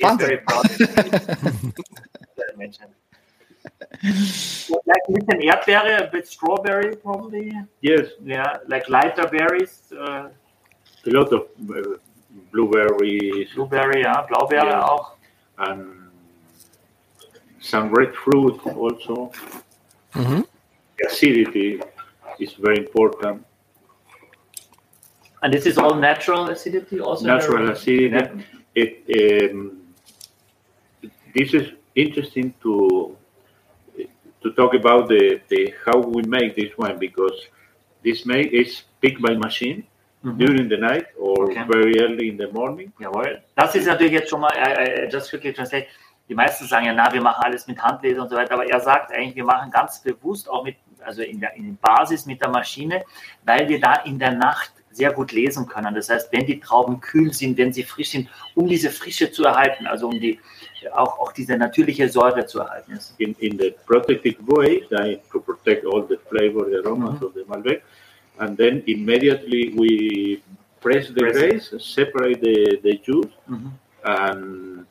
Wahnsinn. 0.00 0.26
very 0.26 0.38
proud. 0.38 0.66
Like 4.86 5.02
ein 5.08 5.14
bisschen 5.14 5.40
Erdbeere, 5.40 6.04
a 6.04 6.10
bit 6.10 6.26
strawberry 6.28 6.96
probably. 6.96 7.52
yes 7.80 8.08
Yeah, 8.24 8.58
like 8.68 8.88
lighter 8.88 9.26
berries. 9.28 9.90
Uh, 9.92 10.28
a 11.06 11.10
lot 11.10 11.32
of 11.32 11.42
uh, 11.70 11.96
blueberries, 12.52 13.48
Blueberry, 13.54 14.02
ja, 14.02 14.26
Blaubeere 14.26 14.70
Ja. 14.70 14.82
auch. 14.82 15.16
and 15.58 16.10
some 17.60 17.88
red 17.94 18.12
fruit 18.14 18.60
also. 18.66 19.30
Mhm. 20.14 20.44
The 20.98 21.06
acidity 21.06 21.80
is 22.38 22.52
very 22.58 22.78
important. 22.78 23.46
And 25.42 25.52
this 25.52 25.66
is 25.66 25.78
all 25.78 25.94
natural 25.94 26.48
acidity 26.50 27.00
also? 27.00 27.24
Natural 27.26 27.70
acidity. 27.70 28.44
Yeah. 28.74 28.82
It, 29.08 29.50
um, 29.52 29.83
this 31.34 31.52
is 31.54 31.72
interesting 31.94 32.54
to 32.62 33.16
to 34.42 34.50
talk 34.52 34.74
about 34.74 35.08
the, 35.08 35.40
the 35.48 35.72
how 35.86 35.98
we 35.98 36.22
make 36.22 36.54
this 36.54 36.76
wine 36.76 36.98
because 36.98 37.48
this 38.02 38.26
make 38.26 38.52
is 38.52 38.82
picked 39.00 39.20
by 39.22 39.34
machine 39.36 39.84
Mhm. 40.24 40.38
during 40.38 40.68
the 40.70 40.76
night 40.78 41.06
or 41.18 41.44
Okay. 41.44 41.64
very 41.68 41.94
early 42.00 42.28
in 42.30 42.38
the 42.38 42.48
morning. 42.50 42.90
Jawohl. 42.98 43.42
Das 43.56 43.74
ist 43.74 43.86
natürlich 43.86 44.14
jetzt 44.14 44.30
schon 44.30 44.40
mal, 44.40 44.52
äh, 44.56 45.06
just 45.12 45.28
quickly 45.30 45.52
translate. 45.52 45.86
Die 46.28 46.34
meisten 46.34 46.66
sagen 46.66 46.86
ja, 46.86 46.94
na, 46.94 47.12
wir 47.12 47.20
machen 47.20 47.42
alles 47.44 47.66
mit 47.66 47.78
Handlese 47.78 48.22
und 48.22 48.30
so 48.30 48.36
weiter, 48.36 48.54
aber 48.54 48.66
er 48.66 48.80
sagt 48.80 49.12
eigentlich, 49.12 49.36
wir 49.36 49.44
machen 49.44 49.70
ganz 49.70 50.00
bewusst 50.02 50.48
auch 50.48 50.64
mit, 50.64 50.76
also 51.04 51.20
in 51.22 51.38
der, 51.40 51.54
in 51.56 51.66
der 51.66 51.76
Basis 51.82 52.24
mit 52.24 52.40
der 52.40 52.48
Maschine, 52.48 53.02
weil 53.44 53.68
wir 53.68 53.78
da 53.78 53.96
in 54.06 54.18
der 54.18 54.32
Nacht 54.32 54.72
sehr 54.90 55.12
gut 55.12 55.32
lesen 55.32 55.66
können. 55.66 55.94
Das 55.94 56.08
heißt, 56.08 56.32
wenn 56.32 56.46
die 56.46 56.58
Trauben 56.58 57.00
kühl 57.00 57.30
sind, 57.34 57.58
wenn 57.58 57.72
sie 57.74 57.82
frisch 57.82 58.10
sind, 58.10 58.30
um 58.54 58.66
diese 58.66 58.88
Frische 58.90 59.30
zu 59.30 59.44
erhalten, 59.44 59.86
also 59.86 60.08
um 60.08 60.18
die, 60.18 60.40
auch, 60.92 61.18
auch 61.20 61.32
diese 61.32 61.56
natürliche 61.56 62.08
Säure 62.08 62.46
zu 62.46 62.60
erhalten. 62.60 62.98
in, 63.18 63.34
in 63.40 63.56
the 63.58 63.74
protective 63.86 64.36
way 64.46 64.82
to 65.32 65.40
protect 65.40 65.84
all 65.86 66.02
the 66.06 66.16
flavor, 66.28 66.64
the 66.70 66.78
aromas 66.84 67.20
Mhm. 67.20 67.26
of 67.26 67.34
the 67.34 67.44
Malbec. 67.46 67.82
And 68.38 68.56
then 68.56 68.82
immediately 68.86 69.72
we 69.76 70.40
press 70.80 71.06
the 71.08 71.20
Press. 71.20 71.36
grapes, 71.36 71.94
separate 71.94 72.40
the, 72.40 72.78
the 72.82 72.94
juice, 73.06 73.30
Mhm. 73.48 73.70
and 74.04 74.86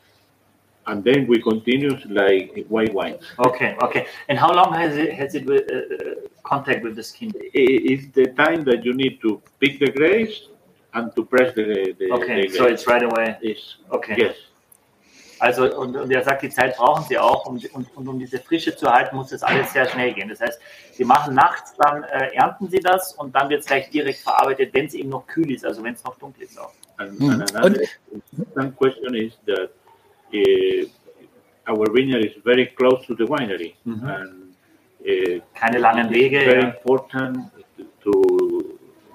and 0.86 1.02
then 1.06 1.26
we 1.28 1.42
continue 1.42 1.96
like 2.10 2.66
white 2.68 2.94
wines. 2.94 3.24
Okay, 3.40 3.74
okay. 3.82 4.06
And 4.28 4.38
how 4.38 4.52
long 4.54 4.74
has 4.74 4.98
it, 4.98 5.14
has 5.14 5.34
it 5.34 5.48
uh, 5.50 5.54
uh, 5.54 6.16
contact 6.44 6.84
with 6.84 6.96
the 6.98 7.04
skin? 7.04 7.32
It's 7.54 8.08
the 8.14 8.26
time 8.44 8.66
that 8.66 8.84
you 8.84 8.94
need 8.94 9.22
to 9.22 9.42
pick 9.62 9.80
the 9.80 9.90
grapes 9.92 10.50
and 10.94 11.16
to 11.16 11.24
press 11.24 11.56
the, 11.56 11.96
the, 11.98 12.12
Okay, 12.12 12.48
the 12.48 12.58
so 12.58 12.66
it's 12.66 12.86
right 12.86 13.02
away. 13.02 13.38
It's, 13.42 13.78
Okay. 13.92 14.16
Yes. 14.18 14.36
Also, 15.40 15.64
und, 15.78 15.96
und 15.96 16.12
er 16.12 16.24
sagt, 16.24 16.42
die 16.44 16.50
Zeit 16.50 16.78
brauchen 16.78 17.04
sie 17.06 17.18
auch, 17.18 17.46
um, 17.48 17.60
und, 17.74 17.98
und 17.98 18.08
um 18.08 18.20
diese 18.20 18.40
Frische 18.40 18.76
zu 18.76 18.86
erhalten, 18.86 19.16
muss 19.16 19.30
das 19.30 19.44
alles 19.44 19.74
sehr 19.74 19.88
schnell 19.90 20.14
gehen. 20.14 20.30
Das 20.30 20.40
heißt, 20.40 20.60
sie 20.94 21.04
machen 21.04 21.34
nachts, 21.36 21.76
dann 21.78 22.04
äh, 22.04 22.34
ernten 22.36 22.70
sie 22.70 22.80
das 22.80 23.14
und 23.14 23.36
dann 23.36 23.50
wird 23.50 23.62
es 23.62 23.66
gleich 23.66 23.90
direkt 23.90 24.20
verarbeitet, 24.20 24.74
wenn 24.74 24.86
es 24.86 24.94
eben 24.94 25.10
noch 25.10 25.26
kühl 25.28 25.52
ist, 25.52 25.66
also 25.66 25.84
wenn 25.84 25.94
es 25.96 26.04
noch 26.04 26.18
dunkel 26.18 26.44
ist 26.44 26.60
auch. 26.60 26.72
And, 26.98 27.20
Mm. 27.20 27.30
and 27.32 27.56
another 27.56 27.82
important 28.12 28.76
question 28.78 29.16
is 29.16 29.34
that 29.48 29.70
uh, 30.34 30.86
our 31.72 31.88
vineyard 31.94 32.24
is 32.26 32.34
very 32.44 32.68
close 32.68 33.06
to 33.08 33.16
the 33.16 33.24
winery, 33.28 33.74
Mhm. 33.84 34.04
and 34.08 34.56
uh, 35.06 35.42
Keine 35.56 35.80
langen 35.80 36.10
Wege. 36.12 36.42
very 36.42 36.62
Ja. 36.62 36.68
important 36.70 37.38
to 38.04 38.12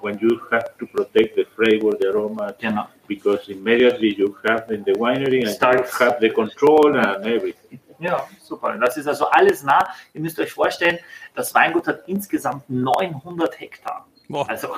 when 0.01 0.17
you 0.19 0.39
have 0.51 0.65
to 0.79 0.85
protect 0.87 1.35
the 1.35 1.45
flavor, 1.55 1.91
the 1.99 2.07
aroma, 2.09 2.53
Genau. 2.59 2.87
because 3.07 3.49
immediately 3.51 4.15
you 4.17 4.35
have 4.47 4.69
in 4.73 4.83
the 4.83 4.93
winery 4.93 5.41
and 5.45 5.49
Starts. 5.49 5.99
you 5.99 6.05
have 6.05 6.19
the 6.19 6.29
control 6.29 6.95
and 6.95 7.25
everything. 7.25 7.79
Ja, 7.99 8.25
super. 8.41 8.77
Das 8.77 8.95
ist 8.95 9.07
also 9.07 9.25
alles 9.25 9.63
nah. 9.63 9.85
Ihr 10.13 10.21
müsst 10.21 10.39
euch 10.39 10.51
vorstellen, 10.53 10.99
das 11.35 11.53
Weingut 11.53 11.85
hat 11.87 12.07
insgesamt 12.07 12.69
900 12.69 13.59
Hektar. 13.59 14.07
Boah. 14.29 14.47
Also, 14.47 14.69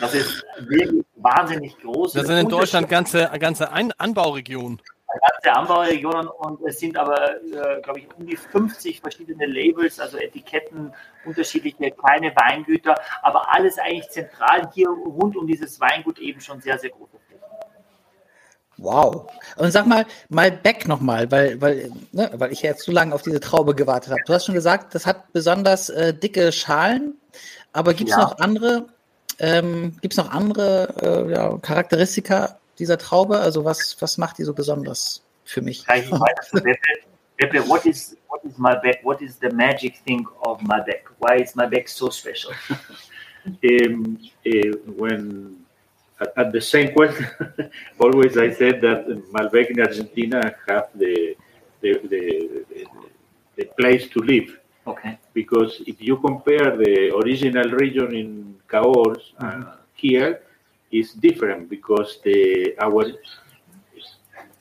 das 0.00 0.14
ist 0.14 0.44
wirklich 0.58 1.04
wahnsinnig 1.14 1.78
groß. 1.78 2.12
Das 2.14 2.26
sind 2.26 2.38
in 2.38 2.48
Deutschland 2.48 2.88
ganze, 2.88 3.30
ganze 3.38 3.72
Ein 3.72 3.92
Anbauregionen. 3.98 4.82
Ganze 5.18 5.58
Anbauregionen 5.58 6.28
und 6.28 6.60
es 6.66 6.78
sind 6.78 6.96
aber, 6.96 7.36
äh, 7.42 7.80
glaube 7.82 8.00
ich, 8.00 8.08
um 8.16 8.26
die 8.26 8.36
50 8.36 9.00
verschiedene 9.00 9.46
Labels, 9.46 10.00
also 10.00 10.18
Etiketten, 10.18 10.92
unterschiedliche 11.24 11.90
kleine 11.92 12.34
Weingüter, 12.36 12.94
aber 13.22 13.54
alles 13.54 13.78
eigentlich 13.78 14.08
zentral 14.10 14.70
hier 14.74 14.88
rund 14.88 15.36
um 15.36 15.46
dieses 15.46 15.80
Weingut 15.80 16.18
eben 16.18 16.40
schon 16.40 16.60
sehr, 16.60 16.78
sehr 16.78 16.90
große 16.90 17.18
Flächen. 17.26 17.44
Wow. 18.78 19.30
Und 19.56 19.70
sag 19.70 19.86
mal, 19.86 20.04
Malbec 20.28 20.86
nochmal, 20.86 21.30
weil, 21.30 21.60
weil, 21.60 21.90
ne, 22.12 22.30
weil 22.34 22.52
ich 22.52 22.62
ja 22.62 22.70
jetzt 22.70 22.82
zu 22.82 22.92
lange 22.92 23.14
auf 23.14 23.22
diese 23.22 23.40
Traube 23.40 23.74
gewartet 23.74 24.12
habe. 24.12 24.20
Du 24.26 24.34
hast 24.34 24.44
schon 24.44 24.54
gesagt, 24.54 24.94
das 24.94 25.06
hat 25.06 25.32
besonders 25.32 25.88
äh, 25.88 26.12
dicke 26.12 26.52
Schalen, 26.52 27.14
aber 27.72 27.94
gibt 27.94 28.10
es 28.10 28.16
Ja. 28.16 28.22
noch 28.22 28.38
andere, 28.38 28.86
ähm, 29.38 29.96
gibt's 30.02 30.18
noch 30.18 30.30
andere 30.30 30.88
äh, 31.00 31.32
ja, 31.32 31.56
Charakteristika 31.58 32.58
dieser 32.78 32.98
Traube? 32.98 33.38
Also 33.38 33.64
was, 33.64 33.96
was 34.00 34.18
macht 34.18 34.38
die 34.38 34.44
so 34.44 34.54
besonders 34.54 35.22
für 35.44 35.62
mich? 35.62 35.84
Kann 35.86 36.00
ich 36.00 36.10
weiter 36.10 36.42
zu 36.42 36.56
Beppe? 36.62 36.80
Beppe, 37.38 37.68
what 37.68 37.84
is, 37.84 38.16
what 38.28 38.42
is 38.44 38.56
Malbec? 38.58 39.00
What 39.02 39.20
is 39.20 39.38
the 39.38 39.50
magic 39.50 39.98
thing 40.04 40.26
of 40.40 40.60
Malbec? 40.62 41.10
Why 41.18 41.42
is 41.42 41.54
Malbec 41.54 41.88
so 41.88 42.10
special? 42.10 42.52
Um, 43.62 44.18
uh, 44.44 44.76
when 44.96 45.58
at, 46.20 46.32
at 46.36 46.52
the 46.52 46.60
same 46.60 46.92
question, 46.92 47.28
always 48.00 48.36
I 48.36 48.50
said 48.50 48.80
that 48.80 49.06
Malbec 49.30 49.70
in 49.70 49.80
Argentina 49.80 50.52
have 50.66 50.88
the 50.96 51.36
the, 51.80 51.92
the, 52.10 52.86
the 53.54 53.64
place 53.78 54.08
to 54.08 54.18
live. 54.18 54.58
Okay. 54.84 55.16
because 55.36 55.82
if 55.86 56.00
you 56.00 56.16
compare 56.16 56.76
the 56.76 57.14
original 57.20 57.68
region 57.82 58.14
in 58.14 58.56
Cahors 58.68 59.34
and 59.38 59.66
here, 59.94 60.40
it's 60.90 61.12
different 61.14 61.68
because 61.68 62.18
the 62.24 62.74
our 62.80 63.04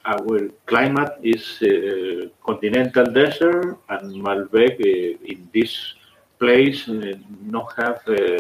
our 0.06 0.50
climate 0.66 1.14
is 1.24 1.62
uh, 1.62 2.30
continental 2.46 3.06
desert 3.06 3.78
and 3.90 4.22
Malbec 4.24 4.80
uh, 4.80 5.18
in 5.26 5.50
this 5.54 5.96
place 6.38 6.88
uh, 6.88 7.14
not 7.42 7.74
have 7.78 8.02
uh, 8.08 8.40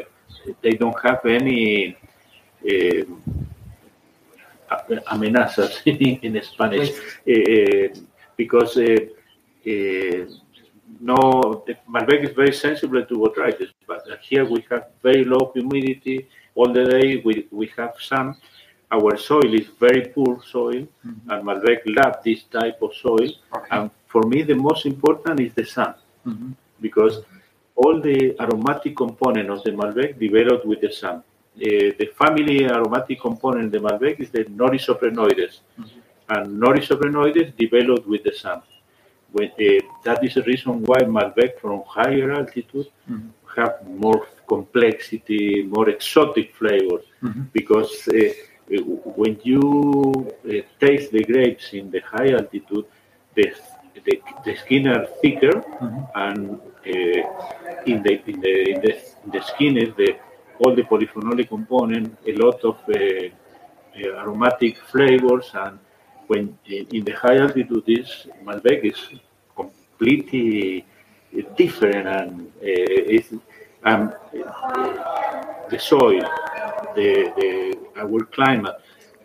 they 0.61 0.71
don't 0.71 0.99
have 1.03 1.25
any 1.25 1.97
uh, 2.69 3.05
amenazas 5.07 5.81
in 5.85 6.41
Spanish. 6.43 6.91
Uh, 7.27 7.87
because 8.37 8.77
uh, 8.77 8.97
uh, 9.67 10.25
no, 10.99 11.63
Malbec 11.89 12.23
is 12.23 12.35
very 12.35 12.53
sensible 12.53 13.03
to 13.05 13.15
botrytis, 13.15 13.69
but 13.87 14.03
here 14.21 14.45
we 14.45 14.65
have 14.69 14.87
very 15.01 15.23
low 15.23 15.51
humidity 15.53 16.27
all 16.55 16.71
the 16.73 16.85
day. 16.85 17.21
We, 17.25 17.47
we 17.51 17.67
have 17.77 17.93
sun. 17.99 18.35
Our 18.91 19.17
soil 19.17 19.53
is 19.53 19.67
very 19.79 20.03
poor 20.15 20.41
soil, 20.43 20.87
and 21.03 21.39
Malbec 21.47 21.79
love 21.85 22.15
this 22.23 22.43
type 22.43 22.81
of 22.81 22.93
soil. 22.95 23.29
Okay. 23.55 23.67
And 23.71 23.91
for 24.07 24.23
me, 24.23 24.41
the 24.43 24.55
most 24.55 24.85
important 24.85 25.39
is 25.39 25.53
the 25.53 25.65
sun, 25.65 25.93
Mhm. 26.25 26.53
because 26.81 27.15
all 27.75 27.99
the 27.99 28.35
aromatic 28.39 28.95
component 28.95 29.49
of 29.49 29.63
the 29.63 29.71
Malbec 29.71 30.17
developed 30.19 30.65
with 30.65 30.81
the 30.81 30.91
sun. 30.91 31.15
Uh, 31.17 31.91
the 31.99 32.07
family 32.21 32.65
aromatic 32.65 33.19
component 33.19 33.65
of 33.65 33.71
the 33.75 33.79
Malbec 33.87 34.19
is 34.19 34.29
the 34.29 34.43
Norisoprenoides, 34.45 35.59
and 36.29 36.61
Norisoprenoides 36.61 37.55
developed 37.57 38.07
with 38.07 38.23
the 38.23 38.33
sun 38.33 38.61
when, 39.31 39.49
uh, 39.49 39.81
that 40.03 40.23
is 40.23 40.33
the 40.35 40.43
reason 40.43 40.83
why 40.83 40.99
Malbec 41.01 41.59
from 41.59 41.83
higher 41.97 42.31
altitude 42.31 42.87
Mhm. 43.09 43.29
have 43.55 43.73
more 43.87 44.21
complexity, 44.47 45.63
more 45.75 45.89
exotic 45.89 46.47
flavors. 46.55 47.05
Mhm. 47.21 47.41
Because 47.53 47.93
uh, 48.07 48.33
when 49.21 49.39
you 49.43 49.61
uh, 50.47 50.61
taste 50.79 51.11
the 51.11 51.23
grapes 51.31 51.73
in 51.73 51.91
the 51.91 52.01
high 52.13 52.31
altitude, 52.39 52.85
the, 53.35 53.45
the, 54.05 54.21
the 54.45 54.55
skin 54.63 54.87
are 54.87 55.05
thicker, 55.21 55.55
Mhm. 55.81 56.01
and 56.25 56.39
uh, 56.91 57.21
in 57.91 57.97
the 58.05 58.13
in 58.31 58.37
the 58.45 58.53
in 58.71 58.77
the, 58.85 58.93
the 59.33 59.41
skin 59.41 59.77
is 59.77 59.91
the 60.01 60.09
all 60.59 60.73
the 60.73 60.83
polyphenolic 60.83 61.47
component, 61.49 62.07
a 62.27 62.33
lot 62.43 62.59
of 62.63 62.77
uh, 62.89 62.95
uh, 62.95 64.21
aromatic 64.23 64.77
flavors, 64.91 65.47
and 65.53 65.77
when 66.27 66.57
in, 66.65 66.85
in 66.97 67.03
the 67.03 67.11
high 67.23 67.37
altitude, 67.45 67.83
this 67.85 68.27
Malbec 68.45 68.83
is 68.91 68.99
completely 69.55 70.85
different, 71.57 72.07
and 72.07 72.31
uh, 72.61 73.15
it's 73.15 73.29
um, 73.85 74.13
the 75.69 75.79
soil, 75.79 76.21
the, 76.95 77.31
the 77.37 77.77
our 77.97 78.25
climate, 78.25 78.75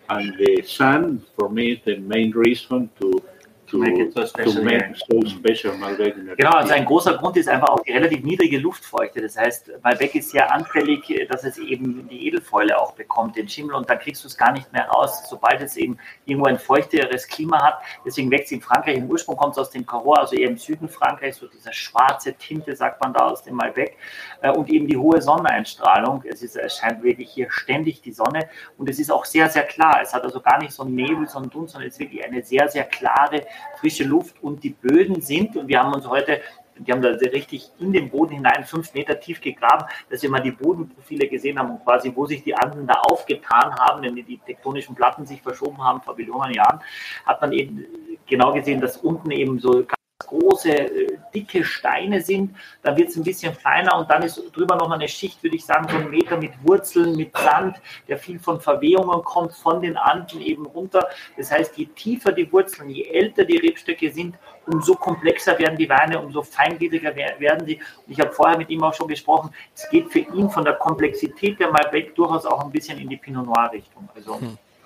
and 0.08 0.36
the 0.38 0.62
sun 0.62 1.24
for 1.36 1.48
me 1.48 1.72
is 1.72 1.78
the 1.84 1.96
main 1.98 2.30
reason 2.32 2.90
to 3.00 3.22
to 3.70 3.78
Make 3.78 3.98
it 3.98 4.12
so 4.12 4.22
to 4.22 4.26
special, 4.26 4.64
make 4.64 4.82
yeah. 4.82 4.92
so 5.08 5.20
special 5.28 5.76
Malbec. 5.76 6.14
Genau, 6.36 6.50
also 6.50 6.72
ein 6.72 6.84
großer 6.84 7.16
Grund 7.18 7.36
ist 7.36 7.48
einfach 7.48 7.68
auch 7.68 7.82
die 7.82 7.92
relativ 7.92 8.22
niedrige 8.22 8.58
Luftfeuchte. 8.58 9.20
Das 9.22 9.36
heißt, 9.36 9.70
Malbec 9.82 10.14
ist 10.14 10.30
sehr 10.30 10.52
anfällig, 10.52 11.02
dass 11.30 11.44
es 11.44 11.58
eben 11.58 12.08
die 12.08 12.26
Edelfäule 12.26 12.78
auch 12.78 12.92
bekommt, 12.92 13.36
den 13.36 13.48
Schimmel, 13.48 13.74
und 13.76 13.88
dann 13.88 13.98
kriegst 13.98 14.24
du 14.24 14.28
es 14.28 14.36
gar 14.36 14.52
nicht 14.52 14.72
mehr 14.72 14.88
raus, 14.88 15.28
sobald 15.28 15.60
es 15.60 15.76
eben 15.76 15.98
irgendwo 16.26 16.48
ein 16.48 16.58
feuchteres 16.58 17.28
Klima 17.28 17.62
hat. 17.62 17.78
Deswegen 18.04 18.30
wächst 18.30 18.46
es 18.46 18.52
in 18.52 18.60
Frankreich. 18.60 18.96
Im 18.96 19.08
Ursprung 19.08 19.36
kommt 19.36 19.52
es 19.52 19.58
aus 19.58 19.70
dem 19.70 19.86
Karoo, 19.86 20.12
also 20.14 20.34
eher 20.34 20.48
im 20.48 20.56
Süden 20.56 20.88
Frankreichs, 20.88 21.38
so 21.38 21.46
diese 21.46 21.72
schwarze 21.72 22.34
Tinte, 22.34 22.74
sagt 22.74 23.00
man 23.00 23.12
da 23.12 23.28
aus 23.28 23.42
dem 23.42 23.54
Malbec, 23.54 23.96
äh, 24.42 24.50
und 24.50 24.68
eben 24.68 24.86
die 24.86 24.96
hohe 24.96 25.20
Sonneneinstrahlung. 25.22 26.24
Es, 26.26 26.42
ist, 26.42 26.56
es 26.56 26.76
scheint 26.76 27.02
wirklich 27.02 27.30
hier 27.30 27.50
ständig 27.50 28.02
die 28.02 28.12
Sonne 28.12 28.48
und 28.78 28.88
es 28.88 28.98
ist 28.98 29.10
auch 29.10 29.24
sehr, 29.24 29.48
sehr 29.48 29.64
klar. 29.64 30.00
Es 30.02 30.12
hat 30.12 30.24
also 30.24 30.40
gar 30.40 30.58
nicht 30.58 30.72
so 30.72 30.82
einen 30.82 30.94
Nebel, 30.94 31.28
so 31.28 31.38
einen 31.38 31.50
Dunst, 31.50 31.72
sondern 31.72 31.88
es 31.88 31.94
ist 31.94 32.00
wirklich 32.00 32.24
eine 32.24 32.42
sehr, 32.42 32.68
sehr 32.68 32.84
klare, 32.84 33.46
frische 33.78 34.04
Luft 34.04 34.42
und 34.42 34.62
die 34.62 34.70
Böden 34.70 35.20
sind, 35.20 35.56
und 35.56 35.68
wir 35.68 35.82
haben 35.82 35.94
uns 35.94 36.06
heute 36.06 36.40
die 36.86 36.92
haben 36.92 37.02
da 37.02 37.10
richtig 37.10 37.70
in 37.78 37.92
den 37.92 38.10
Boden 38.10 38.34
hinein 38.34 38.64
fünf 38.64 38.94
Meter 38.94 39.18
tief 39.20 39.40
gegraben, 39.40 39.86
dass 40.08 40.22
wir 40.22 40.30
mal 40.30 40.40
die 40.40 40.50
Bodenprofile 40.50 41.28
gesehen 41.28 41.58
haben 41.58 41.70
und 41.70 41.84
quasi, 41.84 42.12
wo 42.14 42.26
sich 42.26 42.42
die 42.42 42.54
Anden 42.54 42.86
da 42.86 42.94
aufgetan 42.94 43.74
haben, 43.74 44.02
wenn 44.02 44.14
die 44.14 44.38
tektonischen 44.38 44.94
Platten 44.94 45.26
sich 45.26 45.42
verschoben 45.42 45.82
haben 45.82 46.00
vor 46.00 46.16
Millionen 46.16 46.54
Jahren, 46.54 46.80
hat 47.26 47.40
man 47.40 47.52
eben 47.52 47.84
genau 48.26 48.52
gesehen, 48.52 48.80
dass 48.80 48.96
unten 48.96 49.30
eben 49.30 49.58
so 49.58 49.84
große, 50.26 50.70
äh, 50.70 51.18
dicke 51.34 51.64
Steine 51.64 52.20
sind. 52.20 52.56
Dann 52.82 52.96
wird 52.96 53.08
es 53.08 53.16
ein 53.16 53.24
bisschen 53.24 53.54
feiner 53.54 53.98
und 53.98 54.10
dann 54.10 54.22
ist 54.22 54.42
drüber 54.54 54.76
noch 54.76 54.90
eine 54.90 55.08
Schicht, 55.08 55.42
würde 55.42 55.56
ich 55.56 55.64
sagen, 55.64 55.86
so 55.88 55.96
ein 55.96 56.10
Meter 56.10 56.36
mit 56.36 56.52
Wurzeln, 56.62 57.16
mit 57.16 57.36
Sand, 57.36 57.76
der 58.08 58.18
viel 58.18 58.38
von 58.38 58.60
Verwehungen 58.60 59.22
kommt, 59.24 59.52
von 59.52 59.80
den 59.80 59.96
Anden 59.96 60.40
eben 60.40 60.66
runter. 60.66 61.08
Das 61.36 61.50
heißt, 61.50 61.76
je 61.76 61.86
tiefer 61.86 62.32
die 62.32 62.50
Wurzeln, 62.52 62.90
je 62.90 63.04
älter 63.04 63.44
die 63.44 63.58
Rebstöcke 63.58 64.10
sind, 64.12 64.36
umso 64.66 64.94
komplexer 64.94 65.58
werden 65.58 65.76
die 65.76 65.88
Weine, 65.88 66.20
umso 66.20 66.42
feingliedriger 66.42 67.14
wer- 67.16 67.40
werden 67.40 67.66
sie. 67.66 67.76
Und 67.76 68.12
ich 68.12 68.20
habe 68.20 68.30
vorher 68.30 68.56
mit 68.56 68.70
ihm 68.70 68.82
auch 68.84 68.94
schon 68.94 69.08
gesprochen, 69.08 69.50
es 69.74 69.88
geht 69.90 70.10
für 70.12 70.20
ihn 70.20 70.48
von 70.48 70.64
der 70.64 70.74
Komplexität 70.74 71.58
der 71.58 71.70
Malbec 71.72 72.14
durchaus 72.14 72.46
auch 72.46 72.64
ein 72.64 72.70
bisschen 72.70 72.98
in 72.98 73.08
die 73.08 73.16
Pinot 73.16 73.46
Noir 73.46 73.70
Richtung. 73.72 74.08
Also 74.14 74.38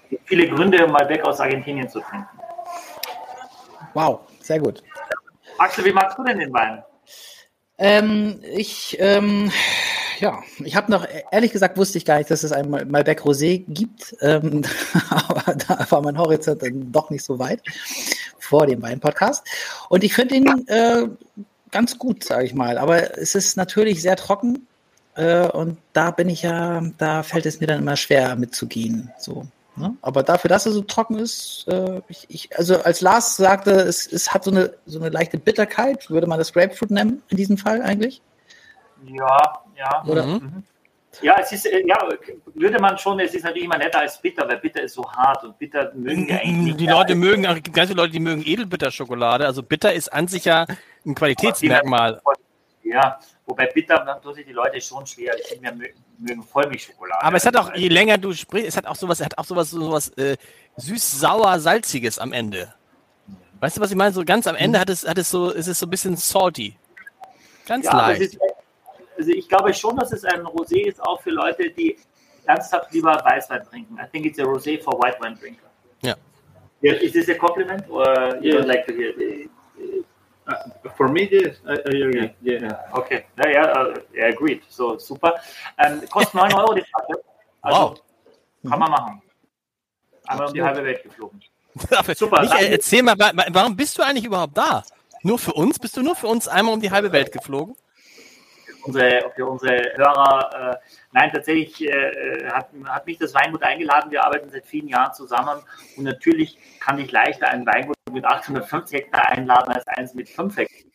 gibt 0.09 0.27
viele 0.29 0.49
Gründe, 0.49 0.85
um 0.85 0.93
Malbec 0.93 1.23
aus 1.25 1.41
Argentinien 1.41 1.89
zu 1.89 2.01
trinken. 2.01 2.29
Wow, 3.95 4.21
sehr 4.41 4.59
gut. 4.59 4.83
Axel, 5.59 5.85
wie 5.85 5.93
magst 5.93 6.19
du 6.19 6.25
denn 6.25 6.39
den 6.39 6.53
Wein? 6.53 6.83
Ähm, 7.79 8.41
ich, 8.55 8.97
ähm, 9.01 9.51
ja, 10.21 10.43
ich 10.65 10.77
habe 10.77 10.91
noch, 10.91 11.07
ehrlich 11.33 11.53
gesagt, 11.53 11.77
wusste 11.77 11.99
ich 11.99 12.05
gar 12.05 12.19
nicht, 12.19 12.31
dass 12.31 12.45
es 12.45 12.53
ein 12.53 12.71
Mal- 12.71 12.85
Malbec 12.85 13.21
Rosé 13.23 13.65
gibt, 13.67 14.17
ähm, 14.21 14.63
aber 15.11 15.55
da 15.55 15.87
war 15.91 16.03
mein 16.03 16.19
Horizont 16.19 16.63
dann 16.63 16.93
doch 16.93 17.11
nicht 17.11 17.25
so 17.25 17.39
weit 17.39 17.63
vor 18.39 18.67
dem 18.67 18.83
Wein-Podcast. 18.83 19.45
Und 19.89 20.05
ich 20.05 20.15
finde 20.15 20.37
ihn 20.37 20.69
äh, 20.69 21.09
ganz 21.71 21.99
gut, 21.99 22.25
sage 22.25 22.45
ich 22.45 22.55
mal, 22.55 22.79
aber 22.79 23.19
es 23.19 23.35
ist 23.35 23.57
natürlich 23.57 24.03
sehr 24.03 24.17
trocken 24.17 24.67
äh, 25.17 25.49
und 25.49 25.79
da 25.93 26.11
bin 26.11 26.29
ich 26.29 26.43
ja, 26.43 26.83
da 26.99 27.23
fällt 27.23 27.47
es 27.47 27.61
mir 27.61 27.67
dann 27.67 27.81
immer 27.81 27.97
schwer 27.97 28.37
mitzugehen, 28.37 29.13
so. 29.19 29.47
Ne? 29.77 29.97
Aber 30.03 30.23
dafür, 30.23 30.49
dass 30.49 30.67
er 30.67 30.73
so 30.73 30.83
trocken 30.83 31.19
ist, 31.19 31.67
äh, 31.69 32.01
ich, 32.09 32.27
ich, 32.29 32.57
also 32.57 32.81
als 32.83 33.01
Lars 33.01 33.37
sagte, 33.37 33.73
es, 33.73 34.11
es 34.11 34.33
hat 34.33 34.45
so 34.45 34.51
eine, 34.51 34.75
so 34.87 35.01
eine 35.01 35.09
leichte 35.09 35.37
Bitterkeit, 35.39 36.09
würde 36.11 36.27
man 36.27 36.39
das 36.39 36.53
Grapefruit 36.53 36.93
nennen 36.93 37.23
in 37.29 37.37
diesem 37.37 37.59
Fall 37.59 37.83
eigentlich? 37.83 38.23
Ja, 39.07 39.63
ja. 39.77 40.05
Oder? 40.07 40.27
Mhm. 40.27 40.63
Ja, 41.23 41.37
es 41.41 41.53
ist, 41.53 41.67
äh, 41.67 41.83
ja, 41.87 41.97
würde 42.55 42.79
man 42.79 42.99
schon, 42.99 43.21
es 43.21 43.35
ist 43.35 43.45
natürlich 43.45 43.65
immer 43.65 43.79
netter 43.79 44.01
als 44.01 44.21
bitter, 44.21 44.49
weil 44.49 44.59
bitter 44.59 44.83
ist 44.83 44.95
so 44.95 45.11
hart 45.13 45.45
und 45.45 45.59
bitter 45.59 45.93
mögen 45.95 46.29
wir 46.29 46.41
eigentlich 46.41 46.65
nicht. 46.65 46.81
Die 46.81 46.87
Leute 46.87 47.15
mögen, 47.15 47.45
es 47.45 47.63
gibt 47.63 47.75
ganz 47.75 47.89
viele 47.89 48.01
Leute, 48.01 48.13
die 48.13 48.21
mögen 48.21 48.43
Edelbitterschokolade. 48.45 49.47
Also 49.47 49.63
bitter 49.63 49.93
ist 49.93 50.13
an 50.13 50.29
sich 50.29 50.45
ja 50.45 50.67
ein 51.05 51.15
Qualitätsmerkmal. 51.15 52.21
Ja, 52.83 53.19
wobei 53.47 53.67
bitter, 53.67 54.21
sich 54.35 54.47
die 54.47 54.53
Leute 54.53 54.81
schon 54.81 55.07
schwer. 55.07 55.35
Die 55.37 55.55
Kinder 55.55 55.73
mögen, 55.73 56.03
mögen 56.19 56.43
Vollmilchschokolade. 56.43 57.23
Aber 57.23 57.37
es 57.37 57.47
hat 57.47 57.57
auch, 57.57 57.75
je 57.75 57.89
länger 57.89 58.19
du 58.19 58.33
sprichst, 58.33 58.69
es 58.69 58.77
hat 58.77 58.87
auch 58.87 58.97
sowas, 58.97 59.21
es 59.21 59.27
hat 59.27 59.39
auch 59.39 59.45
sowas, 59.45 59.71
sowas 59.71 60.09
äh, 60.17 60.37
süß-sauer-salziges 60.77 62.19
am 62.19 62.33
Ende. 62.33 62.73
Weißt 63.61 63.77
du, 63.77 63.81
was 63.81 63.91
ich 63.91 63.97
meine? 63.97 64.13
So 64.13 64.25
ganz 64.25 64.47
am 64.47 64.57
Ende 64.57 64.79
hat 64.79 64.91
es, 64.91 65.07
hat 65.07 65.19
es 65.19 65.31
so, 65.31 65.51
ist 65.51 65.69
es 65.69 65.79
so 65.79 65.87
ein 65.87 65.91
bisschen 65.91 66.17
salty. 66.17 66.77
Ganz 67.67 67.87
ja, 67.87 67.93
aber 67.93 68.09
leicht. 68.09 68.21
ist, 68.21 68.39
also 69.17 69.31
ich 69.31 69.49
glaube 69.49 69.73
schon, 69.73 69.97
dass 69.97 70.13
es 70.13 70.25
ein 70.25 70.43
Rosé 70.43 70.87
ist, 70.89 71.01
auch 71.01 71.21
für 71.23 71.31
Leute, 71.31 71.71
die 71.71 71.97
ernsthaft 72.47 72.93
lieber 72.93 73.23
Weißwein 73.25 73.63
trinken. 73.65 73.99
I 73.99 74.07
think 74.11 74.27
it's 74.27 74.39
a 74.39 74.43
Rosé 74.43 74.83
for 74.83 74.95
white 75.03 75.17
wine 75.21 75.37
drinker. 75.37 75.71
Ja. 76.03 76.15
Yeah, 76.83 76.95
is 76.95 77.13
this 77.13 77.29
a 77.31 77.35
compliment 77.35 77.89
or 77.89 78.37
you 78.43 78.51
Yeah. 78.53 78.61
don't 78.61 78.67
like 78.67 78.87
to 78.87 78.93
hear 78.93 79.11
it? 79.19 79.51
Uh, 80.47 80.91
for 80.97 81.09
me, 81.09 81.23
yes, 81.31 81.57
I, 81.67 81.73
I 81.73 82.03
agree. 82.03 82.31
Yeah. 82.43 82.79
Okay, 82.93 83.25
ja, 83.43 83.49
ja, 83.51 83.87
äh, 83.87 83.95
ja, 84.13 84.27
agreed. 84.27 84.63
So, 84.69 84.99
super. 84.99 85.35
Ähm, 85.79 86.03
kostet 86.11 86.35
9 86.35 86.53
Euro 86.55 86.75
die 86.75 86.83
Flasche. 86.83 87.23
Also, 87.63 87.81
Wow. 87.81 88.01
kann 88.71 88.79
man 88.79 88.91
machen. 88.91 89.23
Einmal 90.27 90.49
um 90.49 90.55
die 90.55 90.63
halbe 90.63 90.85
Welt 90.85 91.03
geflogen. 91.03 91.43
Super. 92.15 92.41
Michael, 92.43 92.73
erzähl 92.73 93.03
mal, 93.03 93.19
wa- 93.19 93.33
wa- 93.35 93.47
warum 93.51 93.75
bist 93.77 93.99
du 93.99 94.03
eigentlich 94.03 94.25
überhaupt 94.27 94.57
da? 94.57 94.85
Nur 95.23 95.39
für 95.39 95.53
uns? 95.55 95.79
Bist 95.79 95.97
du 95.97 96.03
nur 96.03 96.15
für 96.15 96.27
uns 96.29 96.47
einmal 96.47 96.75
um 96.75 96.81
die 96.81 96.91
halbe 96.91 97.11
Welt 97.11 97.33
geflogen? 97.33 97.75
Unsere, 98.85 99.31
für 99.35 99.47
unsere 99.47 99.97
Hörer, 99.97 100.73
äh, 100.73 100.77
nein, 101.13 101.31
tatsächlich 101.33 101.81
äh, 101.89 102.49
hat, 102.51 102.69
hat 102.87 103.07
mich 103.07 103.19
das 103.19 103.35
Weingut 103.35 103.63
eingeladen. 103.63 104.11
Wir 104.11 104.25
arbeiten 104.25 104.51
seit 104.51 104.67
vielen 104.67 104.89
Jahren 104.89 105.15
zusammen 105.15 105.63
und 105.97 106.05
natürlich 106.05 106.59
kann 106.81 106.99
ich 106.99 107.11
leichter 107.11 107.49
ein 107.49 107.65
Weingut 107.65 107.97
mit 108.13 108.25
850 108.25 108.99
Hektar 108.99 109.29
einladen 109.31 109.73
als 109.73 109.87
eins 109.87 110.15
mit 110.15 110.29
5 110.29 110.57
Hektar. 110.57 110.91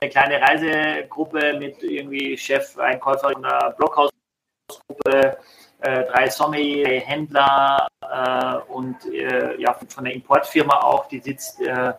Eine 0.00 0.10
kleine 0.10 0.40
Reisegruppe 0.40 1.54
mit 1.58 1.82
irgendwie 1.82 2.36
Chef, 2.36 2.78
Einkäufer 2.78 3.36
einer 3.36 3.70
Blockhausgruppe, 3.70 5.38
äh, 5.80 6.04
drei 6.04 6.28
Sommelier, 6.28 7.00
Händler 7.00 7.88
äh, 8.00 8.72
und 8.72 9.04
äh, 9.06 9.60
ja, 9.60 9.74
von 9.74 10.04
der 10.04 10.14
Importfirma 10.14 10.80
auch, 10.80 11.06
die 11.08 11.20
sitzt 11.20 11.60
äh, 11.60 11.92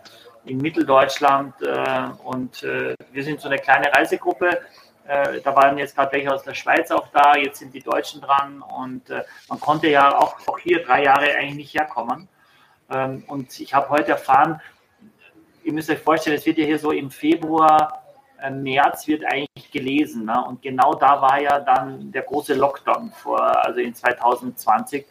in 0.45 0.57
Mitteldeutschland 0.57 1.53
äh, 1.61 2.09
und 2.23 2.63
äh, 2.63 2.95
wir 3.11 3.23
sind 3.23 3.39
so 3.39 3.47
eine 3.47 3.57
kleine 3.57 3.91
Reisegruppe. 3.93 4.61
Äh, 5.07 5.41
da 5.41 5.55
waren 5.55 5.77
jetzt 5.77 5.95
gerade 5.95 6.11
welche 6.13 6.33
aus 6.33 6.43
der 6.43 6.53
Schweiz 6.53 6.91
auch 6.91 7.07
da, 7.13 7.35
jetzt 7.35 7.59
sind 7.59 7.73
die 7.73 7.81
Deutschen 7.81 8.21
dran 8.21 8.61
und 8.61 9.03
man 9.49 9.59
konnte 9.59 9.87
ja 9.87 10.17
auch, 10.17 10.35
auch 10.47 10.59
hier 10.59 10.83
drei 10.83 11.03
Jahre 11.03 11.35
eigentlich 11.35 11.55
nicht 11.55 11.73
herkommen. 11.73 12.27
Ähm, 12.89 13.23
und 13.27 13.59
ich 13.59 13.73
habe 13.73 13.89
heute 13.89 14.11
erfahren, 14.11 14.61
ihr 15.63 15.73
müsst 15.73 15.89
euch 15.89 15.99
vorstellen, 15.99 16.37
es 16.37 16.45
wird 16.45 16.57
ja 16.57 16.65
hier 16.65 16.79
so 16.79 16.91
im 16.91 17.09
Februar, 17.11 17.99
März 18.51 19.07
wird 19.07 19.23
eigentlich 19.25 19.71
gelesen. 19.71 20.25
Ne? 20.25 20.45
Und 20.45 20.61
genau 20.61 20.93
da 20.95 21.21
war 21.21 21.41
ja 21.41 21.59
dann 21.61 22.11
der 22.11 22.23
große 22.23 22.53
Lockdown 22.53 23.11
vor, 23.11 23.41
also 23.65 23.79
in 23.79 23.95
2020. 23.95 25.05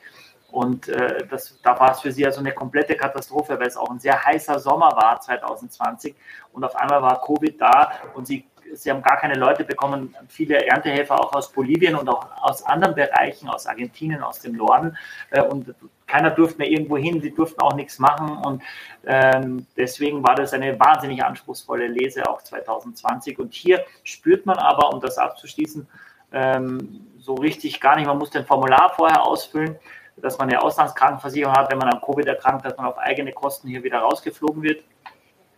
Und 0.53 0.89
äh, 0.89 1.27
das, 1.29 1.59
da 1.63 1.81
war 1.81 1.93
es 1.93 2.01
für 2.01 2.13
sie 2.13 2.27
also 2.27 2.41
eine 2.41 2.53
komplette 2.53 2.95
Katastrophe, 2.95 3.59
weil 3.59 3.69
es 3.69 3.77
auch 3.77 3.89
ein 3.91 3.99
sehr 3.99 4.23
heißer 4.23 4.59
Sommer 4.59 4.91
war 4.91 5.19
2020 5.19 6.15
und 6.53 6.63
auf 6.63 6.77
einmal 6.77 7.01
war 7.01 7.23
Covid 7.23 7.59
da 7.59 7.91
und 8.13 8.27
sie, 8.27 8.45
sie 8.75 8.91
haben 8.91 9.03
gar 9.03 9.17
keine 9.17 9.35
Leute 9.35 9.65
bekommen, 9.65 10.15
viele 10.29 10.67
Erntehelfer 10.67 11.19
auch 11.19 11.33
aus 11.33 11.51
Bolivien 11.51 11.97
und 11.97 12.07
auch 12.07 12.27
aus 12.43 12.63
anderen 12.67 12.95
Bereichen, 12.95 13.49
aus 13.49 13.67
Argentinien, 13.67 14.23
aus 14.23 14.41
dem 14.41 14.55
Norden. 14.55 14.95
Äh, 15.31 15.41
und 15.41 15.75
keiner 16.07 16.31
durfte 16.31 16.59
mehr 16.59 16.71
irgendwo 16.71 16.99
hin, 16.99 17.23
sie 17.23 17.33
durften 17.33 17.63
auch 17.63 17.75
nichts 17.75 17.99
machen. 17.99 18.37
Und 18.45 18.63
ähm, 19.07 19.67
deswegen 19.79 20.23
war 20.23 20.35
das 20.35 20.53
eine 20.53 20.79
wahnsinnig 20.79 21.25
anspruchsvolle 21.25 21.87
Lese 21.87 22.29
auch 22.29 22.43
2020 22.43 23.39
und 23.39 23.55
hier 23.55 23.83
spürt 24.05 24.45
man 24.45 24.59
aber, 24.59 24.93
um 24.93 25.01
das 25.01 25.17
abzuschließen, 25.17 25.89
ähm, 26.35 27.07
so 27.19 27.35
richtig 27.35 27.81
gar 27.81 27.97
nicht, 27.97 28.07
man 28.07 28.19
muss 28.19 28.35
ein 28.35 28.45
Formular 28.45 28.93
vorher 28.95 29.25
ausfüllen, 29.25 29.77
dass 30.17 30.39
man 30.39 30.49
eine 30.49 30.63
Auslandskrankenversicherung 30.63 31.55
hat, 31.55 31.71
wenn 31.71 31.79
man 31.79 31.89
an 31.89 32.01
Covid 32.01 32.27
erkrankt, 32.27 32.65
dass 32.65 32.77
man 32.77 32.87
auf 32.87 32.99
eigene 32.99 33.33
Kosten 33.33 33.69
hier 33.69 33.83
wieder 33.83 33.99
rausgeflogen 33.99 34.63
wird. 34.63 34.85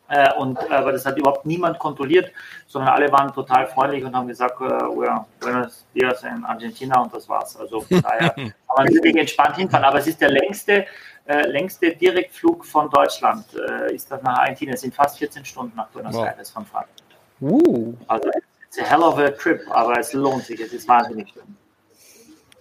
Äh, 0.08 0.32
und, 0.34 0.58
aber 0.70 0.92
das 0.92 1.06
hat 1.06 1.16
überhaupt 1.16 1.46
niemand 1.46 1.78
kontrolliert, 1.78 2.30
sondern 2.66 2.90
alle 2.92 3.10
waren 3.10 3.32
total 3.32 3.66
freundlich 3.66 4.04
und 4.04 4.14
haben 4.14 4.28
gesagt, 4.28 4.60
äh, 4.60 4.64
we 4.64 5.10
are 5.10 5.24
buenos 5.40 5.86
dias 5.94 6.22
in 6.24 6.44
Argentina 6.44 7.00
und 7.00 7.12
das 7.14 7.28
war's. 7.28 7.56
Also 7.56 7.80
von 7.80 8.02
daher 8.02 8.30
kann 8.34 8.52
man 8.76 8.88
wirklich 8.88 9.16
entspannt 9.16 9.56
hinfahren. 9.56 9.84
Aber 9.84 9.98
es 9.98 10.06
ist 10.06 10.20
der 10.20 10.30
längste, 10.30 10.86
äh, 11.26 11.46
längste 11.48 11.96
Direktflug 11.96 12.66
von 12.66 12.90
Deutschland, 12.90 13.46
äh, 13.54 13.94
ist 13.94 14.10
das 14.10 14.22
nach 14.22 14.38
Argentinien. 14.40 14.74
Es 14.74 14.82
sind 14.82 14.94
fast 14.94 15.18
14 15.18 15.44
Stunden 15.44 15.74
nach 15.74 15.88
Buenos 15.88 16.14
Wow. 16.14 16.26
Aires 16.26 16.50
von 16.50 16.66
Frankfurt. 16.66 17.02
Uh, 17.40 17.94
Also 18.06 18.28
it's 18.66 18.78
a 18.78 18.84
hell 18.84 19.02
of 19.02 19.18
a 19.18 19.30
trip, 19.30 19.62
aber 19.70 19.98
es 19.98 20.12
lohnt 20.12 20.44
sich. 20.44 20.60
Es 20.60 20.72
ist 20.72 20.86
wahnsinnig 20.86 21.30
schön. 21.32 21.56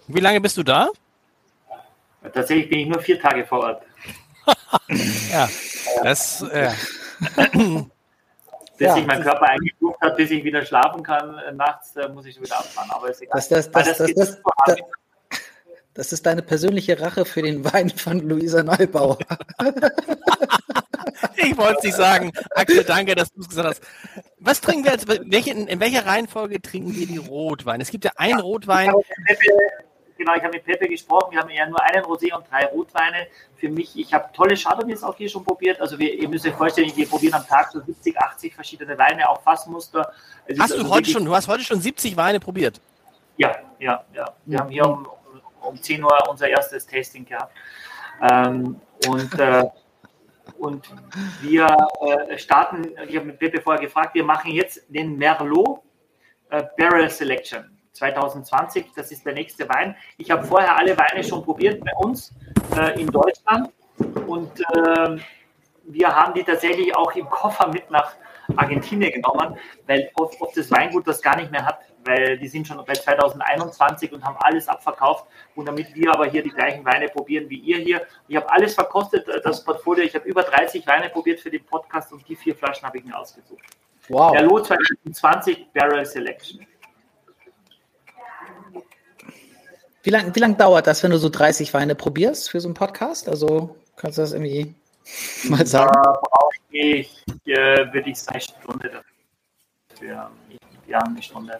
Wie 0.08 0.20
lange 0.20 0.40
bist 0.40 0.56
du 0.56 0.62
da? 0.62 0.88
Tatsächlich 2.32 2.68
bin 2.68 2.80
ich 2.80 2.86
nur 2.86 3.00
vier 3.00 3.20
Tage 3.20 3.44
vor 3.44 3.60
Ort. 3.60 3.82
Ja. 5.30 5.48
Das, 6.02 6.42
äh, 6.42 6.70
Bis 8.76 8.88
Ja. 8.88 8.94
sich 8.94 9.06
mein 9.06 9.22
Körper 9.22 9.48
eingestuft 9.48 10.00
hat, 10.00 10.16
bis 10.16 10.30
ich 10.32 10.42
wieder 10.42 10.64
schlafen 10.64 11.02
kann, 11.02 11.38
äh, 11.38 11.52
nachts 11.52 11.94
äh, 11.96 12.08
muss 12.08 12.26
ich 12.26 12.40
wieder 12.40 12.58
abfahren. 12.58 12.90
Aber 12.90 13.08
ist 13.08 13.22
egal. 13.22 13.34
das, 13.36 13.48
das, 13.48 13.70
das, 13.70 13.98
das, 13.98 14.14
das, 14.14 14.38
hart. 14.66 14.80
Das 15.94 16.12
ist 16.12 16.26
deine 16.26 16.42
persönliche 16.42 17.00
Rache 17.00 17.24
für 17.24 17.42
den 17.42 17.64
Wein 17.72 17.88
von 17.90 18.18
Luisa 18.18 18.64
Neubauer. 18.64 19.16
Ich 21.36 21.56
wollte 21.56 21.78
es 21.78 21.84
nicht 21.84 21.96
sagen. 21.96 22.32
Axel, 22.50 22.82
danke, 22.84 23.14
dass 23.14 23.32
du 23.32 23.40
es 23.40 23.48
gesagt 23.48 23.68
hast. 23.68 23.82
Was 24.38 24.60
trinken 24.60 24.84
wir 24.84 24.92
jetzt? 24.92 25.06
Welche, 25.06 25.52
in 25.52 25.80
welcher 25.80 26.04
Reihenfolge 26.06 26.60
trinken 26.60 26.94
wir 26.94 27.06
die 27.06 27.18
Rotwein? 27.18 27.80
Es 27.80 27.90
gibt 27.90 28.04
ja 28.04 28.10
einen 28.16 28.40
Rotwein. 28.40 28.92
Genau, 30.16 30.34
ich 30.34 30.42
habe 30.42 30.54
mit 30.54 30.64
Pepe 30.64 30.88
gesprochen. 30.88 31.32
Wir 31.32 31.40
haben 31.40 31.50
ja 31.50 31.66
nur 31.66 31.82
einen 31.82 32.04
Rosé 32.04 32.34
und 32.34 32.48
drei 32.50 32.66
Rotweine. 32.66 33.26
Für 33.56 33.68
mich, 33.68 33.98
ich 33.98 34.14
habe 34.14 34.28
tolle 34.32 34.56
Chardonnays 34.56 35.02
auch 35.02 35.16
hier 35.16 35.28
schon 35.28 35.44
probiert. 35.44 35.80
Also 35.80 35.98
wir, 35.98 36.14
ihr 36.14 36.28
müsst 36.28 36.46
euch 36.46 36.54
vorstellen, 36.54 36.92
wir 36.94 37.08
probieren 37.08 37.34
am 37.34 37.46
Tag 37.46 37.72
so 37.72 37.80
70, 37.80 38.16
80 38.16 38.54
verschiedene 38.54 38.96
Weine, 38.96 39.28
auch 39.28 39.42
Fassmuster. 39.42 40.12
Es 40.46 40.58
hast 40.58 40.70
du 40.72 40.78
also 40.78 40.90
heute 40.90 41.10
schon, 41.10 41.24
du 41.24 41.34
hast 41.34 41.48
heute 41.48 41.64
schon 41.64 41.80
70 41.80 42.16
Weine 42.16 42.38
probiert? 42.38 42.80
Ja, 43.36 43.56
ja, 43.80 44.04
ja. 44.12 44.32
Wir 44.44 44.58
haben 44.58 44.70
hier 44.70 44.86
um, 44.86 45.08
um 45.62 45.82
10 45.82 46.02
Uhr 46.04 46.16
unser 46.28 46.48
erstes 46.48 46.86
Tasting 46.86 47.24
gehabt. 47.24 47.52
Ähm, 48.22 48.80
und 49.08 49.38
äh, 49.40 49.64
und 50.58 50.88
wir 51.42 51.66
äh, 52.00 52.38
starten, 52.38 52.92
ich 53.08 53.16
habe 53.16 53.26
mit 53.26 53.38
Pepe 53.38 53.60
vorher 53.60 53.82
gefragt, 53.82 54.14
wir 54.14 54.24
machen 54.24 54.52
jetzt 54.52 54.84
den 54.88 55.16
Merlot 55.18 55.80
äh, 56.50 56.62
Barrel 56.76 57.10
Selection 57.10 57.73
2020. 57.94 58.86
Das 58.94 59.10
ist 59.10 59.24
der 59.24 59.32
nächste 59.32 59.68
Wein. 59.68 59.96
Ich 60.18 60.30
habe 60.30 60.44
vorher 60.44 60.76
alle 60.76 60.96
Weine 60.96 61.24
schon 61.24 61.42
probiert 61.42 61.82
bei 61.84 61.92
uns 61.96 62.32
äh, 62.76 63.00
in 63.00 63.08
Deutschland 63.08 63.70
und 64.26 64.50
ähm, 64.76 65.20
wir 65.84 66.08
haben 66.08 66.34
die 66.34 66.44
tatsächlich 66.44 66.94
auch 66.96 67.14
im 67.14 67.28
Koffer 67.28 67.68
mit 67.68 67.90
nach 67.90 68.14
Argentinien 68.56 69.12
genommen, 69.12 69.56
weil 69.86 70.10
oft, 70.14 70.40
oft 70.40 70.56
das 70.56 70.70
Weingut 70.70 71.06
das 71.06 71.20
gar 71.22 71.36
nicht 71.36 71.50
mehr 71.50 71.64
hat 71.64 71.78
weil 72.06 72.38
die 72.38 72.48
sind 72.48 72.66
schon 72.66 72.82
bei 72.84 72.92
2021 72.92 74.12
und 74.12 74.24
haben 74.24 74.36
alles 74.38 74.68
abverkauft. 74.68 75.26
Und 75.54 75.66
damit 75.66 75.94
wir 75.94 76.12
aber 76.12 76.26
hier 76.26 76.42
die 76.42 76.50
gleichen 76.50 76.84
Weine 76.84 77.08
probieren 77.08 77.48
wie 77.48 77.58
ihr 77.58 77.78
hier. 77.78 78.02
Ich 78.28 78.36
habe 78.36 78.50
alles 78.50 78.74
verkostet, 78.74 79.26
äh, 79.28 79.40
das 79.40 79.64
Portfolio. 79.64 80.04
Ich 80.04 80.14
habe 80.14 80.28
über 80.28 80.42
30 80.42 80.86
Weine 80.86 81.08
probiert 81.08 81.40
für 81.40 81.50
den 81.50 81.64
Podcast 81.64 82.12
und 82.12 82.26
die 82.28 82.36
vier 82.36 82.54
Flaschen 82.54 82.86
habe 82.86 82.98
ich 82.98 83.04
mir 83.04 83.18
ausgesucht. 83.18 83.64
Wow. 84.08 84.32
Der 84.32 84.42
Lot 84.42 84.66
2020 84.66 85.72
Barrel 85.72 86.04
Selection. 86.04 86.66
Wie 90.04 90.10
lange 90.10 90.34
wie 90.34 90.40
lang 90.40 90.58
dauert 90.58 90.86
das, 90.86 91.02
wenn 91.02 91.12
du 91.12 91.18
so 91.18 91.30
30 91.30 91.72
Weine 91.72 91.94
probierst 91.94 92.50
für 92.50 92.60
so 92.60 92.68
einen 92.68 92.74
Podcast? 92.74 93.26
Also 93.26 93.74
kannst 93.96 94.18
du 94.18 94.22
das 94.22 94.32
irgendwie 94.32 94.74
mal 95.48 95.66
sagen? 95.66 95.90
Da 95.94 96.12
brauche 96.12 96.54
ich, 96.70 97.24
äh, 97.46 97.90
würde 97.90 98.10
ich 98.10 98.18
eine 98.28 98.40
Stunde 98.40 99.02
dafür. 99.88 100.30
Ja, 100.86 100.98
eine 100.98 101.22
Stunde. 101.22 101.58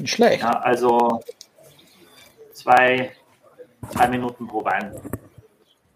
Nicht 0.00 0.14
schlecht. 0.14 0.42
Ja, 0.42 0.60
also 0.60 1.20
zwei, 2.54 3.12
zwei 3.90 4.08
Minuten 4.08 4.48
pro 4.48 4.64
Wein. 4.64 4.98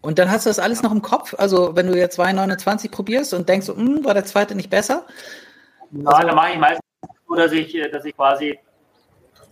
Und 0.02 0.18
dann 0.18 0.30
hast 0.30 0.44
du 0.44 0.50
das 0.50 0.58
alles 0.58 0.82
noch 0.82 0.92
im 0.92 1.00
Kopf? 1.00 1.35
Also 1.38 1.74
wenn 1.74 1.87
du 1.87 1.96
jetzt 1.96 2.20
2,29 2.20 2.90
probierst 2.90 3.32
und 3.32 3.48
denkst, 3.48 3.68
hm, 3.68 4.04
war 4.04 4.12
der 4.12 4.26
zweite 4.26 4.54
nicht 4.54 4.68
besser? 4.68 5.06
Nein, 5.90 6.06
also, 6.06 6.26
dann 6.26 6.37
mache 6.37 6.52
ich 6.52 6.58
meistens 6.58 6.85
so, 7.26 7.35
dass 7.35 7.52
ich, 7.52 7.74
dass 7.90 8.04
ich 8.04 8.14
quasi 8.14 8.58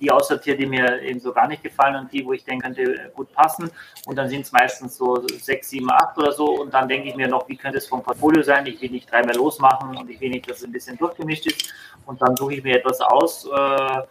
die 0.01 0.11
aussortiere, 0.11 0.57
die 0.57 0.67
mir 0.67 1.03
eben 1.03 1.21
so 1.21 1.33
gar 1.33 1.47
nicht 1.47 1.63
gefallen 1.63 1.97
und 1.97 2.13
die, 2.13 2.25
wo 2.25 2.33
ich 2.33 2.45
denke, 2.45 2.65
könnte 2.65 3.13
gut 3.15 3.33
passen. 3.33 3.71
Und 4.07 4.17
dann 4.17 4.29
sind 4.29 4.43
es 4.43 4.53
meistens 4.53 4.97
so 4.97 5.27
sechs, 5.29 5.71
sieben, 5.71 5.91
acht 5.91 6.17
oder 6.19 6.33
so. 6.33 6.61
Und 6.61 6.73
dann 6.73 6.89
denke 6.89 7.09
ich 7.09 7.17
mir 7.17 7.29
noch, 7.29 7.49
wie 7.49 7.57
könnte 7.57 7.79
es 7.79 7.87
vom 7.87 8.03
Portfolio 8.03 8.43
sein? 8.43 8.67
Ich 8.67 8.81
will 8.81 8.91
nicht 8.91 9.11
dreimal 9.11 9.37
losmachen 9.37 9.97
und 9.97 10.11
ich 10.11 10.21
will 10.21 10.31
nicht, 10.31 10.49
dass 10.49 10.59
es 10.59 10.65
ein 10.65 10.73
bisschen 10.73 10.97
durchgemischt 10.97 11.47
ist. 11.47 11.73
Und 12.07 12.21
dann 12.23 12.35
suche 12.37 12.55
ich 12.55 12.63
mir 12.63 12.77
etwas 12.77 13.01
aus. 13.01 13.47
Äh, 13.47 14.03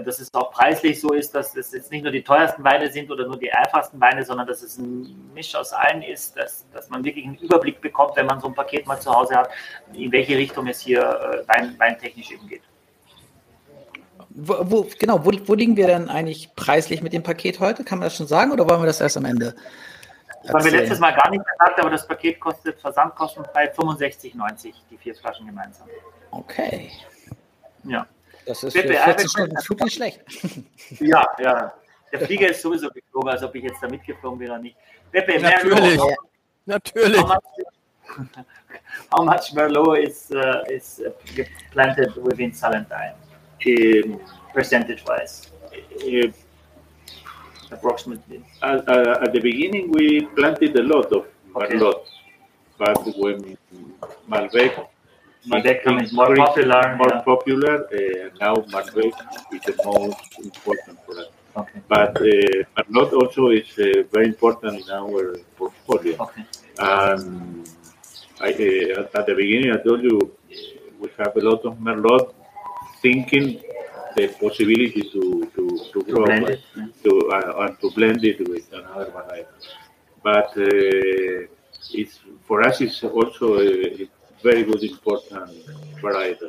dass 0.00 0.20
es 0.20 0.32
auch 0.32 0.50
preislich 0.52 1.00
so 1.00 1.12
ist, 1.12 1.34
dass 1.34 1.54
es 1.54 1.72
jetzt 1.72 1.90
nicht 1.90 2.02
nur 2.02 2.12
die 2.12 2.22
teuersten 2.22 2.64
Weine 2.64 2.90
sind 2.90 3.10
oder 3.10 3.26
nur 3.26 3.38
die 3.38 3.52
einfachsten 3.52 4.00
Weine, 4.00 4.24
sondern 4.24 4.46
dass 4.46 4.62
es 4.62 4.78
ein 4.78 5.30
Misch 5.34 5.54
aus 5.54 5.72
allen 5.72 6.02
ist, 6.02 6.36
dass, 6.36 6.64
dass 6.72 6.88
man 6.88 7.04
wirklich 7.04 7.26
einen 7.26 7.36
Überblick 7.36 7.80
bekommt, 7.80 8.16
wenn 8.16 8.26
man 8.26 8.40
so 8.40 8.48
ein 8.48 8.54
Paket 8.54 8.86
mal 8.86 8.98
zu 8.98 9.12
Hause 9.12 9.36
hat, 9.36 9.50
in 9.92 10.10
welche 10.10 10.36
Richtung 10.36 10.66
es 10.66 10.80
hier 10.80 11.02
äh, 11.02 11.48
wein, 11.48 11.78
weintechnisch 11.78 12.30
eben 12.30 12.48
geht. 12.48 12.62
Wo, 14.34 14.56
wo, 14.62 14.86
genau, 14.98 15.24
wo, 15.24 15.32
wo, 15.46 15.54
liegen 15.54 15.76
wir 15.76 15.86
denn 15.86 16.08
eigentlich 16.08 16.54
preislich 16.54 17.02
mit 17.02 17.12
dem 17.12 17.22
Paket 17.22 17.60
heute? 17.60 17.84
Kann 17.84 17.98
man 17.98 18.06
das 18.06 18.16
schon 18.16 18.26
sagen 18.26 18.50
oder 18.52 18.68
wollen 18.68 18.80
wir 18.80 18.86
das 18.86 19.00
erst 19.00 19.16
am 19.16 19.26
Ende? 19.26 19.54
Das 20.42 20.54
haben 20.54 20.64
wir 20.64 20.72
letztes 20.72 20.98
Mal 20.98 21.12
gar 21.12 21.30
nicht 21.30 21.44
gesagt, 21.44 21.80
aber 21.80 21.90
das 21.90 22.06
Paket 22.06 22.40
kostet 22.40 22.80
versandkostenfrei 22.80 23.72
65,90, 23.72 24.72
die 24.90 24.96
vier 24.96 25.14
Flaschen 25.14 25.46
gemeinsam. 25.46 25.86
Okay. 26.30 26.90
Ja. 27.84 28.06
Das 28.46 28.62
ist 28.62 28.76
für 28.76 28.82
40 28.82 29.30
Stunden 29.30 29.56
Flug 29.60 29.80
nicht 29.82 29.94
schlecht. 29.94 30.20
Ja, 31.00 31.24
ja. 31.38 31.72
Der 32.12 32.20
Flieger 32.20 32.50
ist 32.50 32.60
sowieso 32.60 32.88
geflogen, 32.90 33.30
als 33.30 33.42
ob 33.42 33.54
ich 33.54 33.62
jetzt 33.62 33.82
da 33.82 33.88
mitgeflogen 33.88 34.38
wäre 34.40 34.52
oder 34.52 34.60
nicht. 34.60 34.76
Pepe, 35.10 35.40
Natürlich. 35.40 35.96
Merlot, 35.96 36.16
Natürlich. 36.66 37.20
How 37.20 37.28
much, 37.28 38.46
how 39.10 39.24
much 39.24 39.52
Merlot 39.54 39.98
is, 39.98 40.30
uh, 40.30 40.62
is 40.68 41.00
uh, 41.00 41.10
planted 41.70 42.14
within 42.16 42.52
Salentine, 42.52 43.14
um, 43.66 44.20
percentage-wise? 44.52 45.50
Uh, 45.72 46.28
approximately. 47.70 48.44
At, 48.62 48.88
uh, 48.88 49.18
at, 49.22 49.32
the 49.32 49.40
beginning, 49.40 49.90
we 49.90 50.26
planted 50.36 50.76
a 50.76 50.82
lot 50.82 51.12
of 51.12 51.26
Merlot, 51.54 52.04
okay. 52.04 52.06
but 52.78 53.18
when 53.18 53.56
Malbec 54.28 54.86
Malbec 55.46 56.02
is 56.02 56.12
more 56.12 56.34
popular. 56.36 56.96
More 56.96 57.08
yeah. 57.10 57.20
popular. 57.22 57.74
Uh, 57.86 58.30
now 58.40 58.54
Malbec 58.74 59.12
is 59.52 59.62
the 59.62 59.74
most 59.84 60.38
important 60.38 60.98
for 61.04 61.18
us. 61.18 61.28
Okay. 61.56 61.80
But 61.88 62.16
uh, 62.16 62.82
Merlot 62.90 63.12
also 63.12 63.48
is 63.48 63.66
uh, 63.78 64.04
very 64.12 64.28
important 64.28 64.82
in 64.82 64.90
our 64.90 65.36
portfolio. 65.56 66.16
Okay. 66.20 66.44
Um, 66.78 67.64
I, 68.40 68.50
uh, 68.50 69.18
at 69.18 69.26
the 69.26 69.34
beginning, 69.34 69.72
I 69.72 69.78
told 69.82 70.02
you 70.02 70.30
we 71.00 71.08
have 71.18 71.36
a 71.36 71.40
lot 71.40 71.64
of 71.64 71.76
Merlot, 71.78 72.34
thinking 73.02 73.60
the 74.16 74.28
possibility 74.40 75.02
to 75.14 75.22
to 75.54 75.62
to, 75.92 76.02
to 76.02 76.14
blend 76.24 76.48
it, 76.48 76.60
to 77.04 77.10
uh, 77.32 77.64
and 77.64 77.80
to 77.80 77.90
blend 77.90 78.24
it 78.24 78.38
with 78.48 78.66
another 78.72 79.10
variety. 79.10 79.48
But 80.22 80.50
uh, 80.56 81.46
it's 82.00 82.20
for 82.46 82.62
us, 82.66 82.80
it's 82.80 83.02
also 83.04 83.60
a, 83.60 84.08
very 84.42 84.64
good 84.64 84.82
important 84.82 85.50
variety. 86.00 86.46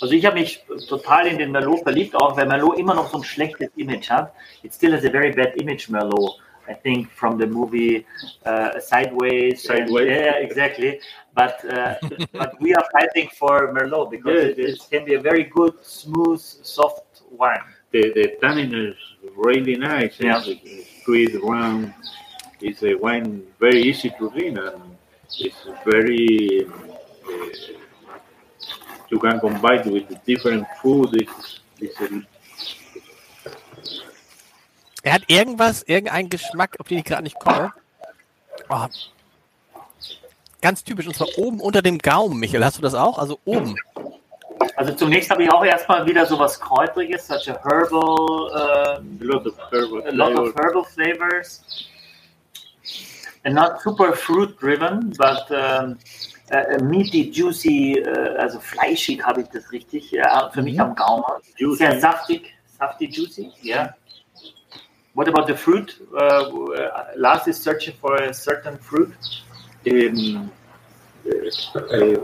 Also 0.00 0.14
ich 0.14 0.24
habe 0.26 0.38
mich 0.38 0.64
total 0.88 1.26
in 1.26 1.38
den 1.38 1.50
Merlot 1.50 1.82
verliebt, 1.82 2.14
auch 2.14 2.36
weil 2.36 2.46
Merlot 2.46 2.78
immer 2.78 2.94
noch 2.94 3.10
so 3.10 3.16
ein 3.18 3.24
schlechtes 3.24 3.70
Image 3.76 4.10
hat. 4.10 4.32
It 4.62 4.72
still 4.72 4.92
has 4.92 5.04
a 5.04 5.10
very 5.10 5.32
bad 5.32 5.60
image, 5.60 5.88
Merlot. 5.88 6.38
I 6.68 6.74
think 6.74 7.10
from 7.10 7.38
the 7.38 7.46
movie 7.46 8.06
uh, 8.44 8.78
Sideways. 8.80 9.62
Sideways. 9.62 10.08
And, 10.08 10.24
yeah, 10.24 10.36
exactly. 10.36 11.00
But 11.34 11.64
uh, 11.64 11.94
but 12.32 12.60
we 12.60 12.74
are 12.74 12.84
fighting 12.92 13.28
for 13.38 13.72
Merlot 13.72 14.10
because 14.10 14.44
yeah, 14.44 14.50
it, 14.50 14.58
it, 14.58 14.86
can 14.90 15.04
be 15.04 15.14
a 15.14 15.20
very 15.20 15.44
good, 15.44 15.74
smooth, 15.82 16.40
soft 16.40 17.22
wine. 17.30 17.60
The, 17.90 18.12
the 18.12 18.36
tannin 18.40 18.74
is 18.74 18.96
really 19.36 19.76
nice. 19.76 20.20
Yeah. 20.20 20.42
It's 20.44 21.04
sweet, 21.04 21.42
round. 21.42 21.94
It's 22.60 22.82
a 22.82 22.94
wine 22.94 23.46
very 23.58 23.82
easy 23.82 24.10
to 24.18 24.30
drink 24.30 24.58
and 24.58 24.82
it's 25.38 25.66
very 25.84 26.66
you 29.10 29.18
can 29.18 29.40
combine 29.40 29.90
with 29.90 30.24
different 30.24 30.66
food. 30.82 31.10
It's, 31.14 31.60
it's 31.80 32.00
a, 32.00 32.22
er 35.08 35.14
hat 35.14 35.22
irgendwas, 35.28 35.82
irgendeinen 35.84 36.28
Geschmack, 36.28 36.76
auf 36.78 36.86
den 36.86 36.98
ich 36.98 37.04
gerade 37.04 37.22
nicht 37.22 37.38
komme. 37.38 37.72
Oh. 38.68 38.86
Ganz 40.60 40.84
typisch, 40.84 41.06
und 41.06 41.16
zwar 41.16 41.28
oben 41.38 41.60
unter 41.60 41.80
dem 41.80 41.98
Gaumen, 41.98 42.38
Michael. 42.38 42.62
Hast 42.62 42.76
du 42.76 42.82
das 42.82 42.94
auch? 42.94 43.18
Also 43.18 43.38
oben. 43.46 43.74
Also 44.76 44.92
zunächst 44.92 45.30
habe 45.30 45.44
ich 45.44 45.50
auch 45.50 45.64
erstmal 45.64 46.06
wieder 46.06 46.26
so 46.26 46.38
was 46.38 46.60
Kräutriges, 46.60 47.26
such 47.26 47.48
a 47.48 47.58
herbal, 47.64 48.02
uh, 48.02 48.98
a 48.98 49.00
lot 49.20 49.46
of 49.46 49.54
herbal, 49.70 50.02
a 50.06 50.10
lot 50.10 50.36
of 50.36 50.54
herbal 50.54 50.84
flavors. 50.84 51.62
And 53.44 53.54
not 53.54 53.80
super 53.80 54.12
fruit 54.12 54.60
driven, 54.60 55.14
but 55.16 55.50
um, 55.50 55.96
äh, 56.50 56.82
meaty, 56.82 57.30
juicy, 57.30 58.00
äh, 58.00 58.36
also 58.36 58.60
fleischig 58.60 59.24
habe 59.24 59.40
ich 59.40 59.48
das 59.48 59.72
richtig, 59.72 60.10
ja, 60.10 60.50
für 60.52 60.60
mich 60.60 60.74
mhm. 60.74 60.80
am 60.80 60.94
Gaumen. 60.94 61.24
Juicy. 61.56 61.78
Sehr 61.78 61.98
saftig, 61.98 62.52
safty, 62.78 63.06
juicy, 63.06 63.50
yeah. 63.64 63.94
What 65.18 65.26
about 65.26 65.48
the 65.48 65.56
fruit? 65.56 65.88
Uh, 66.16 67.04
Lars 67.16 67.48
is 67.48 67.58
searching 67.58 67.94
for 68.00 68.14
a 68.22 68.32
certain 68.32 68.78
fruit. 68.78 69.12
Um, 69.90 70.52
uh, 71.26 72.16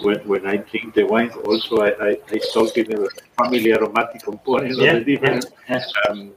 when, 0.00 0.20
when 0.26 0.46
I 0.46 0.56
drink 0.56 0.94
the 0.94 1.04
wine, 1.04 1.30
also 1.44 1.82
I, 1.82 1.90
I, 2.08 2.10
I 2.30 2.38
talk 2.54 2.78
in 2.78 2.94
a 2.94 3.06
family 3.38 3.74
aromatic 3.74 4.22
component 4.22 4.78
yeah, 4.78 4.92
of 4.92 5.04
the 5.04 5.16
different. 5.16 5.44
Yeah, 5.68 5.84
yeah. 5.84 6.10
Um, 6.10 6.32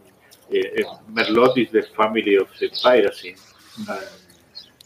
uh, 0.52 0.98
Merlot 1.14 1.58
is 1.58 1.72
the 1.72 1.84
family 1.96 2.36
of 2.36 2.50
the 2.60 2.68
pyracin. 2.84 3.36
Mm 3.78 3.86
-hmm 3.86 4.26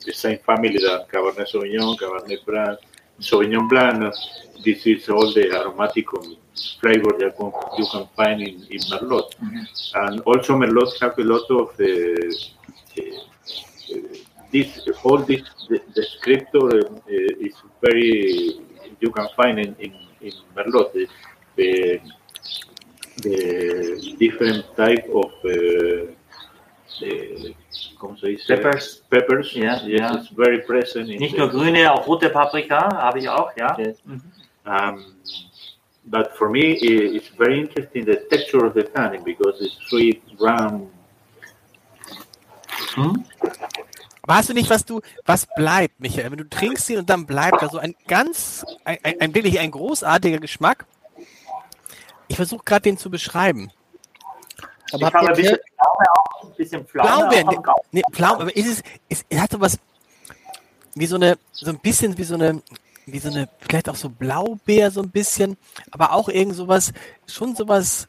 the 0.05 0.13
same 0.13 0.39
family 0.39 0.77
that 0.87 1.07
Cabernet 1.11 1.47
Sauvignon, 1.51 1.97
Cabernet 1.97 2.43
Franc, 2.45 2.79
Sauvignon 3.19 3.67
Blanc, 3.67 4.13
this 4.63 4.85
is 4.85 5.09
all 5.09 5.33
the 5.33 5.51
aromatic 5.51 6.07
flavor 6.79 7.11
that 7.19 7.35
you 7.77 7.85
can 7.91 8.07
find 8.15 8.41
in, 8.41 8.63
in 8.69 8.79
Merlot. 8.91 9.33
And 9.95 10.21
also 10.21 10.57
Merlot 10.57 10.99
have 11.01 11.17
a 11.17 11.23
lot 11.23 11.49
of 11.51 11.79
uh, 11.79 11.85
uh, 12.97 13.19
this, 14.51 14.87
all 15.03 15.19
this 15.19 15.43
descriptor 15.95 16.83
uh, 16.83 17.45
is 17.45 17.55
very, 17.81 18.59
you 18.99 19.11
can 19.11 19.27
find 19.35 19.59
in, 19.59 19.75
in, 19.79 19.93
in 20.21 20.33
Merlot. 20.55 20.93
The, 20.93 21.07
the, 21.55 22.01
the 23.21 24.15
different 24.17 24.75
type 24.75 25.07
of 25.13 25.31
the, 26.99 27.55
¿cómo 27.97 28.17
se 28.17 28.27
dice? 28.27 28.55
Peppers. 28.55 29.03
Peppers. 29.09 29.53
Yeah, 29.53 29.81
yes, 29.81 29.83
yeah. 29.85 30.15
it's 30.15 30.29
very 30.29 30.61
present. 30.61 31.07
Nicht 31.07 31.37
nur 31.37 31.49
grüne, 31.49 31.91
auch 31.91 32.07
rote 32.07 32.29
Paprika 32.29 32.95
habe 32.95 33.19
ich 33.19 33.29
auch, 33.29 33.51
ja. 33.57 33.77
Yes. 33.77 33.97
Um, 34.65 35.15
but 36.05 36.35
for 36.37 36.49
me, 36.49 36.77
it's 36.81 37.29
very 37.29 37.61
interesting 37.61 38.05
the 38.05 38.17
texture 38.29 38.65
of 38.65 38.73
the 38.73 38.83
tannin 38.83 39.23
because 39.23 39.61
it's 39.61 39.77
sweet, 39.87 40.21
round. 40.39 40.89
Hm? 42.95 43.25
Hast 44.27 44.49
du 44.49 44.53
nicht, 44.53 44.69
was 44.69 44.85
du, 44.85 45.01
was 45.25 45.47
bleibt, 45.55 45.99
Michael? 45.99 46.29
Wenn 46.29 46.37
du 46.37 46.47
trinkst 46.47 46.87
ihn 46.91 46.99
und 46.99 47.09
dann 47.09 47.25
bleibt 47.25 47.63
da 47.63 47.69
so 47.69 47.79
ein 47.79 47.95
ganz, 48.07 48.63
ein, 48.85 48.99
ein, 49.01 49.21
ein 49.21 49.33
wirklich 49.33 49.59
ein 49.59 49.71
großartiger 49.71 50.37
Geschmack. 50.37 50.85
Ich 52.27 52.35
versuche 52.35 52.63
gerade 52.63 52.83
den 52.83 52.97
zu 52.97 53.09
beschreiben. 53.09 53.71
Aber 54.91 55.07
ich 55.07 55.13
habe 55.13 55.27
ein 55.29 55.35
bisschen 55.35 55.55
ein 55.55 56.05
bisschen 56.59 56.85
Pflaume 56.85 57.29
Blaubeeren, 57.29 57.63
nee, 57.91 58.03
Pflaumen, 58.11 58.41
aber 58.41 58.55
ist 58.55 58.67
es, 58.67 58.83
es, 59.07 59.25
es 59.29 59.39
hat 59.39 59.51
so 59.51 59.59
was, 59.59 59.79
wie 60.93 61.05
so 61.05 61.15
eine, 61.15 61.37
so 61.51 61.69
ein 61.71 61.79
bisschen 61.79 62.17
wie 62.17 62.23
so 62.23 62.35
eine, 62.35 62.61
wie 63.05 63.19
so 63.19 63.29
eine, 63.29 63.47
vielleicht 63.59 63.89
auch 63.89 63.95
so 63.95 64.09
Blaubeer 64.09 64.91
so 64.91 65.01
ein 65.01 65.09
bisschen, 65.09 65.57
aber 65.91 66.13
auch 66.13 66.27
irgend 66.29 66.55
sowas, 66.55 66.91
schon 67.27 67.55
sowas 67.55 68.07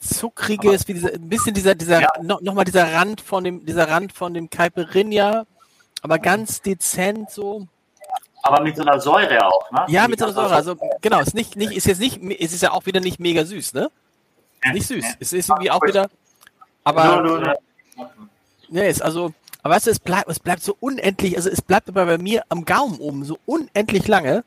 zuckriges, 0.00 0.86
wie 0.86 0.94
dieser, 0.94 1.12
ein 1.12 1.28
bisschen 1.28 1.52
dieser, 1.52 1.74
dieser, 1.74 2.00
Ja. 2.00 2.08
noch, 2.22 2.40
noch 2.40 2.54
mal 2.54 2.64
dieser 2.64 2.92
Rand 2.92 3.20
von 3.20 3.42
dem, 3.42 3.66
dieser 3.66 3.88
Rand 3.88 4.12
von 4.12 4.32
dem 4.32 4.48
Caipirinha, 4.48 5.44
aber 6.02 6.18
ganz 6.20 6.62
dezent 6.62 7.30
so. 7.30 7.66
Aber 8.42 8.62
mit 8.62 8.76
so 8.76 8.82
einer 8.82 9.00
Säure 9.00 9.44
auch, 9.44 9.70
ne? 9.72 9.84
Ja, 9.88 10.06
mit 10.06 10.20
so 10.20 10.26
einer 10.26 10.34
Säure. 10.34 10.54
Also 10.54 10.76
genau, 11.00 11.20
ist 11.20 11.34
nicht, 11.34 11.56
nicht, 11.56 11.72
ist 11.72 11.86
jetzt 11.86 11.98
nicht, 11.98 12.22
es 12.22 12.52
ist 12.52 12.62
ja 12.62 12.70
auch 12.70 12.86
wieder 12.86 13.00
nicht 13.00 13.18
mega 13.18 13.44
süß, 13.44 13.74
ne? 13.74 13.90
Nicht 14.72 14.86
süß. 14.86 15.04
Es 15.18 15.32
ist 15.32 15.48
irgendwie 15.48 15.72
auch 15.72 15.82
wieder. 15.82 16.08
Aber 16.88 17.20
no, 17.20 17.36
no, 17.36 17.40
no. 17.40 17.54
nee, 18.70 18.88
ist 18.88 19.02
also. 19.02 19.34
Aber 19.62 19.74
weißt 19.74 19.88
du, 19.88 19.90
es 19.90 19.98
bleibt, 19.98 20.30
es 20.30 20.40
bleibt 20.40 20.62
so 20.62 20.74
unendlich, 20.80 21.36
also 21.36 21.50
es 21.50 21.60
bleibt 21.60 21.88
aber 21.88 22.06
bei 22.06 22.16
mir 22.16 22.44
am 22.48 22.64
Gaumen 22.64 22.98
oben 22.98 23.24
so 23.24 23.38
unendlich 23.44 24.08
lange. 24.08 24.44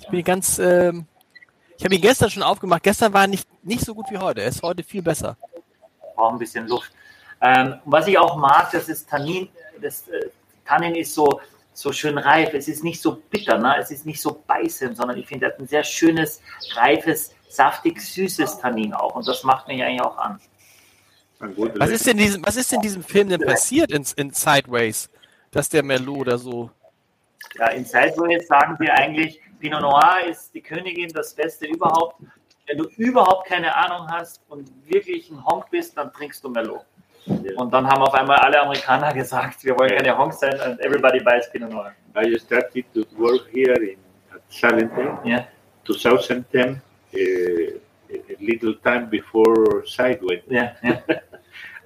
Ich 0.00 0.08
bin 0.08 0.24
ganz, 0.24 0.58
ähm, 0.58 1.06
ich 1.76 1.84
habe 1.84 1.94
ihn 1.94 2.00
gestern 2.00 2.30
schon 2.30 2.42
aufgemacht. 2.42 2.82
Gestern 2.82 3.12
war 3.12 3.22
er 3.22 3.26
nicht, 3.28 3.46
nicht 3.62 3.84
so 3.84 3.94
gut 3.94 4.06
wie 4.10 4.18
heute. 4.18 4.40
Er 4.40 4.48
ist 4.48 4.62
heute 4.62 4.82
viel 4.82 5.02
besser. 5.02 5.36
braucht 6.16 6.32
ein 6.32 6.38
bisschen 6.38 6.66
Luft. 6.66 6.90
Ähm, 7.40 7.76
was 7.84 8.08
ich 8.08 8.18
auch 8.18 8.36
mag, 8.36 8.72
das 8.72 8.88
ist 8.88 9.08
Tannin, 9.08 9.48
das 9.80 10.08
äh, 10.08 10.30
Tannin 10.64 10.96
ist 10.96 11.14
so, 11.14 11.40
so 11.74 11.92
schön 11.92 12.18
reif. 12.18 12.52
Es 12.54 12.66
ist 12.66 12.82
nicht 12.82 13.00
so 13.00 13.22
bitter, 13.30 13.58
ne? 13.58 13.76
es 13.78 13.92
ist 13.92 14.04
nicht 14.04 14.20
so 14.20 14.42
beißend, 14.46 14.96
sondern 14.96 15.16
ich 15.18 15.28
finde, 15.28 15.46
hat 15.46 15.60
ein 15.60 15.68
sehr 15.68 15.84
schönes, 15.84 16.40
reifes, 16.74 17.32
saftig, 17.48 18.00
süßes 18.00 18.58
Tannin 18.58 18.92
auch. 18.92 19.14
Und 19.14 19.28
das 19.28 19.44
macht 19.44 19.68
mich 19.68 19.80
eigentlich 19.80 20.02
auch 20.02 20.18
an. 20.18 20.40
And 21.40 21.56
Was 21.56 21.90
ist 21.90 22.06
denn 22.06 22.18
in 22.18 22.24
diesem, 22.24 22.46
was 22.46 22.56
ist 22.56 22.72
in 22.72 22.80
diesem 22.80 23.02
Film 23.02 23.28
denn 23.28 23.40
passiert 23.40 23.92
in, 23.92 24.04
in 24.16 24.32
Sideways, 24.32 25.08
dass 25.50 25.68
der 25.68 25.84
Merlot 25.84 26.26
da 26.28 26.38
so. 26.38 26.70
Ja, 27.56 27.68
in 27.68 27.84
Sideways 27.84 28.48
sagen 28.48 28.76
wir 28.80 28.92
eigentlich, 28.92 29.40
Pinot 29.60 29.80
Noir 29.80 30.26
ist 30.28 30.52
die 30.52 30.60
Königin, 30.60 31.08
das 31.10 31.34
Beste 31.34 31.66
überhaupt. 31.66 32.16
Wenn 32.66 32.78
du 32.78 32.88
überhaupt 32.96 33.46
keine 33.46 33.74
Ahnung 33.74 34.08
hast 34.10 34.40
und 34.48 34.70
wirklich 34.86 35.30
ein 35.30 35.44
Honk 35.44 35.70
bist, 35.70 35.96
dann 35.96 36.12
trinkst 36.12 36.42
du 36.44 36.50
Merlot. 36.50 36.84
Und 37.56 37.72
dann 37.72 37.86
haben 37.86 38.02
auf 38.02 38.14
einmal 38.14 38.38
alle 38.38 38.60
Amerikaner 38.60 39.12
gesagt, 39.14 39.64
wir 39.64 39.78
wollen 39.78 39.90
keine 39.90 40.16
Honks 40.16 40.40
sein 40.40 40.54
und 40.54 40.80
everybody 40.80 41.20
buys 41.20 41.50
Pinot 41.50 41.70
Noir. 41.70 41.94
I 42.16 42.38
started 42.38 42.84
to 42.94 43.04
work 43.16 43.46
here 43.52 43.74
in 43.74 43.98
at 44.34 44.42
Salentine, 44.48 45.18
Ja. 45.24 45.46
2010, 45.84 46.80
uh, 47.14 47.18
a 48.10 48.36
little 48.40 48.74
time 48.82 49.06
before 49.06 49.84
Sideways. 49.86 50.42
Ja, 50.48 50.74
ja. 50.82 51.02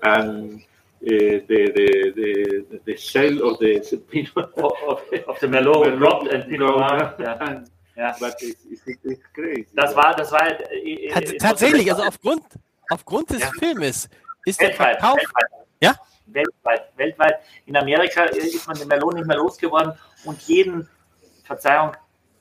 and 0.03 0.55
uh, 0.55 0.61
the, 1.01 1.43
the 1.49 2.13
the 2.17 2.81
the 2.85 2.97
sale 2.97 3.49
of 3.49 3.59
the 3.59 3.81
Pinot 4.11 4.37
Of, 4.59 5.01
of, 5.29 5.41
the 5.41 5.47
Merlot 5.47 5.99
dropped 5.99 6.29
and 6.33 6.45
Pinot 6.49 6.77
Noir. 6.79 7.15
Ja. 7.19 7.33
and, 7.41 7.71
Ja. 7.97 8.17
but 8.19 8.35
it's, 8.41 8.65
it's, 9.05 9.23
crazy. 9.35 9.67
Das 9.75 9.95
war, 9.95 10.15
das 10.17 10.33
war 10.33 10.49
Tats 10.49 11.31
äh, 11.33 11.37
tatsächlich, 11.37 11.91
also 11.93 12.05
aufgrund, 12.05 12.43
aufgrund 12.89 13.31
des 13.31 13.43
Ja. 13.43 13.51
Filmes 13.59 14.09
ist 14.47 14.61
der 14.61 14.69
weltweit, 14.71 14.99
Verkauf. 14.99 15.19
weltweit. 15.19 15.67
Ja? 15.81 15.95
Weltweit, 16.27 16.83
weltweit. 16.97 17.35
In 17.67 17.77
Amerika 17.77 18.25
ist 18.25 18.67
man 18.67 18.79
den 18.79 18.89
Merlot 18.89 19.15
nicht 19.15 19.27
mehr 19.27 19.37
losgeworden 19.37 19.93
und 20.25 20.41
jeden, 20.43 20.89
Verzeihung, 21.45 21.93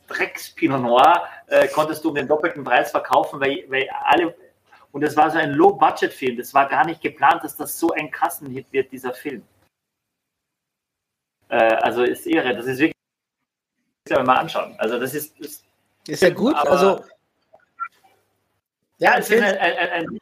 Drecks 0.08 0.52
Pinot 0.52 0.82
Noir 0.82 1.24
äh, 1.48 1.68
konntest 1.68 2.04
du 2.06 2.10
um 2.10 2.16
den 2.16 2.28
doppelten 2.28 2.64
Preis 2.64 2.92
verkaufen, 2.92 3.40
weil, 3.42 3.66
weil 3.68 3.90
alle 4.06 4.34
und 4.92 5.04
es 5.04 5.16
war 5.16 5.30
so 5.32 5.38
ein 5.38 5.52
Low-Budget-Film. 5.52 6.38
Das 6.38 6.54
war 6.54 6.68
gar 6.68 6.86
nicht 6.86 7.02
geplant, 7.02 7.44
dass 7.44 7.56
das 7.56 7.80
so 7.80 7.92
ein 7.92 8.12
Kassenhit 8.12 8.72
wird, 8.72 8.92
dieser 8.92 9.14
Film. 9.14 9.44
Äh, 11.50 11.56
also 11.76 12.04
ist 12.04 12.26
irre. 12.28 12.56
Das 12.56 12.66
ist 12.66 12.80
wirklich, 12.80 12.96
das 14.06 14.18
man 14.18 14.26
mal 14.28 14.38
anschauen. 14.38 14.76
Also 14.78 15.00
das 15.00 15.14
ist, 15.14 15.40
ist 15.40 15.64
Ist 16.08 16.22
ja 16.22 16.30
gut, 16.30 16.56
Aber- 16.56 16.72
also. 16.72 17.06
Ja, 18.98 19.18
es 19.18 19.30
ist 19.30 19.42
ein, 19.42 19.58
ein, 19.58 19.58
ein, 19.58 19.90
ein, 19.90 20.20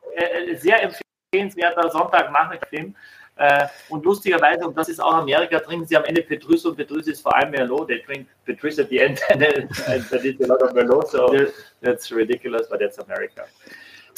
ein 0.49 0.57
sehr 0.57 0.81
empfehlenswerter 0.81 1.89
Sonntagnachmittag-Film. 1.89 2.95
Äh, 3.35 3.67
und 3.87 4.03
lustigerweise, 4.03 4.67
und 4.67 4.77
das 4.77 4.89
ist 4.89 4.99
auch 4.99 5.13
Amerika, 5.13 5.59
trinken 5.59 5.85
sie 5.85 5.95
am 5.95 6.03
Ende 6.03 6.21
Petrus 6.21 6.65
und 6.65 6.75
Petrus 6.75 7.07
ist 7.07 7.21
vor 7.21 7.33
allem 7.35 7.51
Merlot. 7.51 7.87
They 7.87 8.01
drink 8.01 8.27
Petrus 8.45 8.77
at 8.79 8.89
the 8.89 8.99
end 8.99 9.21
and 9.29 9.43
and 9.43 10.09
they 10.09 10.19
did 10.19 10.41
a 10.41 10.47
lot 10.47 10.61
of 10.61 10.73
Merlot. 10.73 11.07
So 11.07 11.29
that's 11.81 12.11
ridiculous, 12.11 12.67
but 12.69 12.79
that's 12.79 12.99
America. 12.99 13.45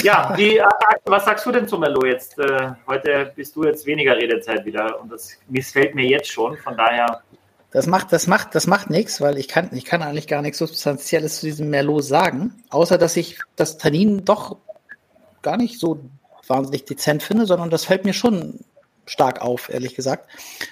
Ja, 0.04 0.36
die, 0.36 0.58
äh, 0.58 0.66
was 1.06 1.26
sagst 1.26 1.46
du 1.46 1.52
denn 1.52 1.68
zu 1.68 1.78
Merlot 1.78 2.06
jetzt? 2.06 2.40
Äh, 2.40 2.72
heute 2.88 3.32
bist 3.36 3.56
du 3.56 3.64
jetzt 3.64 3.86
weniger 3.86 4.16
Redezeit 4.16 4.66
wieder 4.66 5.00
und 5.02 5.12
das 5.12 5.38
missfällt 5.48 5.96
mir 5.96 6.06
jetzt 6.06 6.32
schon. 6.32 6.58
Von 6.58 6.78
daher, 6.78 7.22
Das 7.72 7.88
macht, 7.88 8.12
das 8.12 8.28
macht, 8.28 8.56
das 8.56 8.68
macht 8.68 8.90
nichts, 8.90 9.22
weil 9.22 9.38
ich 9.38 9.48
kann, 9.48 9.70
ich 9.74 9.86
kann 9.86 10.02
eigentlich 10.02 10.28
gar 10.28 10.42
nichts 10.42 10.58
Substanzielles 10.60 11.40
zu 11.40 11.46
diesem 11.46 11.70
Merlot 11.70 12.04
sagen, 12.04 12.64
außer 12.70 12.98
dass 12.98 13.18
ich 13.18 13.40
das 13.56 13.78
Tannin 13.78 14.26
doch 14.26 14.58
gar 15.42 15.58
nicht 15.58 15.80
so 15.80 16.00
wahnsinnig 16.48 16.86
dezent 16.86 17.24
finde, 17.24 17.46
sondern 17.46 17.70
das 17.70 17.86
fällt 17.86 18.06
mir 18.06 18.14
schon 18.14 18.60
stark 19.06 19.42
auf, 19.42 19.70
ehrlich 19.70 19.96
gesagt. 19.96 20.30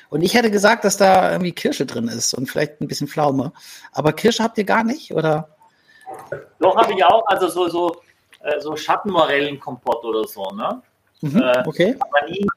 Und 0.10 0.22
ich 0.22 0.34
hätte 0.34 0.52
gesagt, 0.52 0.86
dass 0.86 0.98
da 0.98 1.32
irgendwie 1.32 1.52
Kirsche 1.52 1.86
drin 1.86 2.08
ist 2.08 2.34
und 2.34 2.50
vielleicht 2.50 2.82
ein 2.82 2.88
bisschen 2.88 3.08
Pflaume. 3.08 3.54
Aber 3.92 4.14
Kirsche 4.14 4.44
habt 4.44 4.58
ihr 4.58 4.64
gar 4.66 4.84
nicht, 4.84 5.14
oder? 5.14 5.50
doch 6.60 6.76
habe 6.76 6.94
ich 6.94 7.04
auch, 7.04 7.26
also 7.28 7.48
so, 7.48 7.68
so, 7.70 8.02
äh, 8.42 8.60
so 8.60 8.76
Schattenmorellenkompott 8.76 10.04
oder 10.04 10.28
so, 10.28 10.50
ne? 10.52 10.82
Mhm, 11.22 11.42
Äh, 11.42 11.64
okay. 11.66 11.96
aber 12.00 12.30
nie, 12.30 12.48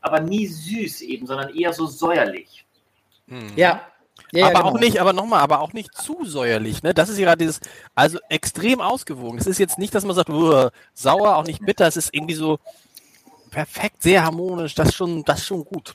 aber 0.00 0.20
nie 0.20 0.46
süß 0.46 1.02
eben, 1.02 1.26
sondern 1.26 1.54
eher 1.54 1.72
so 1.72 1.86
säuerlich. 1.86 2.64
Hm. 3.28 3.52
Ja. 3.56 3.80
ja 4.32 4.46
aber 4.46 4.54
ja, 4.58 4.64
auch 4.64 4.72
genau. 4.74 4.84
nicht, 4.84 5.00
aber 5.00 5.12
nochmal, 5.12 5.40
aber 5.40 5.60
auch 5.60 5.72
nicht 5.72 5.94
zu 5.96 6.24
säuerlich, 6.24 6.82
ne? 6.82 6.92
Das 6.94 7.08
ist 7.08 7.18
ja 7.18 7.24
gerade 7.26 7.38
dieses, 7.38 7.60
also 7.94 8.18
extrem 8.28 8.80
ausgewogen. 8.80 9.38
Es 9.38 9.46
ist 9.46 9.58
jetzt 9.58 9.78
nicht, 9.78 9.94
dass 9.94 10.04
man 10.04 10.14
sagt, 10.16 10.30
"Uah, 10.30 10.70
sauer, 10.94 11.36
auch 11.36 11.44
nicht 11.44 11.64
bitter, 11.64 11.86
es 11.86 11.96
ist 11.96 12.12
irgendwie 12.12 12.34
so 12.34 12.58
perfekt, 13.50 14.02
sehr 14.02 14.24
harmonisch, 14.24 14.74
das 14.74 14.90
ist 14.90 14.94
schon, 14.94 15.24
das 15.24 15.40
ist 15.40 15.46
schon 15.46 15.64
gut. 15.64 15.94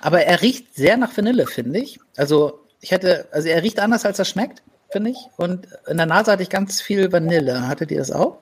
Aber 0.00 0.22
er 0.22 0.42
riecht 0.42 0.74
sehr 0.74 0.96
nach 0.96 1.16
Vanille, 1.16 1.46
finde 1.46 1.78
ich. 1.80 2.00
Also 2.16 2.60
ich 2.80 2.90
hätte, 2.90 3.28
also 3.32 3.48
er 3.48 3.62
riecht 3.62 3.80
anders, 3.80 4.04
als 4.04 4.18
er 4.18 4.24
schmeckt, 4.24 4.62
finde 4.90 5.10
ich. 5.10 5.18
Und 5.36 5.66
in 5.86 5.96
der 5.96 6.06
Nase 6.06 6.32
hatte 6.32 6.42
ich 6.42 6.50
ganz 6.50 6.80
viel 6.80 7.10
Vanille. 7.12 7.66
Hattet 7.66 7.90
ihr 7.90 7.98
das 7.98 8.10
auch? 8.10 8.38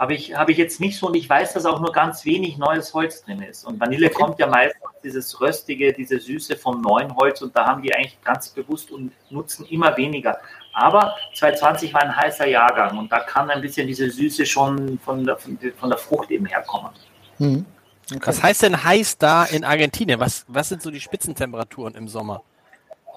Habe 0.00 0.14
ich, 0.14 0.34
habe 0.34 0.50
ich 0.50 0.56
jetzt 0.56 0.80
nicht 0.80 0.96
so 0.98 1.08
und 1.08 1.14
ich 1.14 1.28
weiß, 1.28 1.52
dass 1.52 1.66
auch 1.66 1.78
nur 1.78 1.92
ganz 1.92 2.24
wenig 2.24 2.56
neues 2.56 2.94
Holz 2.94 3.22
drin 3.22 3.42
ist. 3.42 3.66
Und 3.66 3.78
Vanille 3.78 4.08
kommt 4.08 4.38
ja 4.38 4.46
meistens 4.46 4.80
dieses 5.04 5.38
Röstige, 5.42 5.92
diese 5.92 6.18
Süße 6.18 6.56
vom 6.56 6.80
neuen 6.80 7.14
Holz 7.16 7.42
und 7.42 7.54
da 7.54 7.66
haben 7.66 7.82
die 7.82 7.94
eigentlich 7.94 8.16
ganz 8.24 8.48
bewusst 8.48 8.90
und 8.90 9.12
nutzen 9.28 9.66
immer 9.66 9.94
weniger. 9.98 10.38
Aber 10.72 11.14
2020 11.34 11.92
war 11.92 12.00
ein 12.00 12.16
heißer 12.16 12.48
Jahrgang 12.48 12.96
und 12.96 13.12
da 13.12 13.20
kann 13.20 13.50
ein 13.50 13.60
bisschen 13.60 13.86
diese 13.86 14.08
Süße 14.08 14.46
schon 14.46 14.98
von 15.00 15.22
der, 15.26 15.36
von 15.36 15.58
der- 15.58 15.74
von 15.74 15.90
der 15.90 15.98
Frucht 15.98 16.30
eben 16.30 16.46
herkommen. 16.46 16.92
Mhm. 17.38 17.66
Okay. 18.10 18.20
Was 18.24 18.42
heißt 18.42 18.62
denn 18.62 18.82
heiß 18.82 19.18
da 19.18 19.44
in 19.44 19.64
Argentinien? 19.64 20.18
Was, 20.18 20.46
was 20.48 20.70
sind 20.70 20.80
so 20.80 20.90
die 20.90 21.00
Spitzentemperaturen 21.00 21.94
im 21.94 22.08
Sommer? 22.08 22.42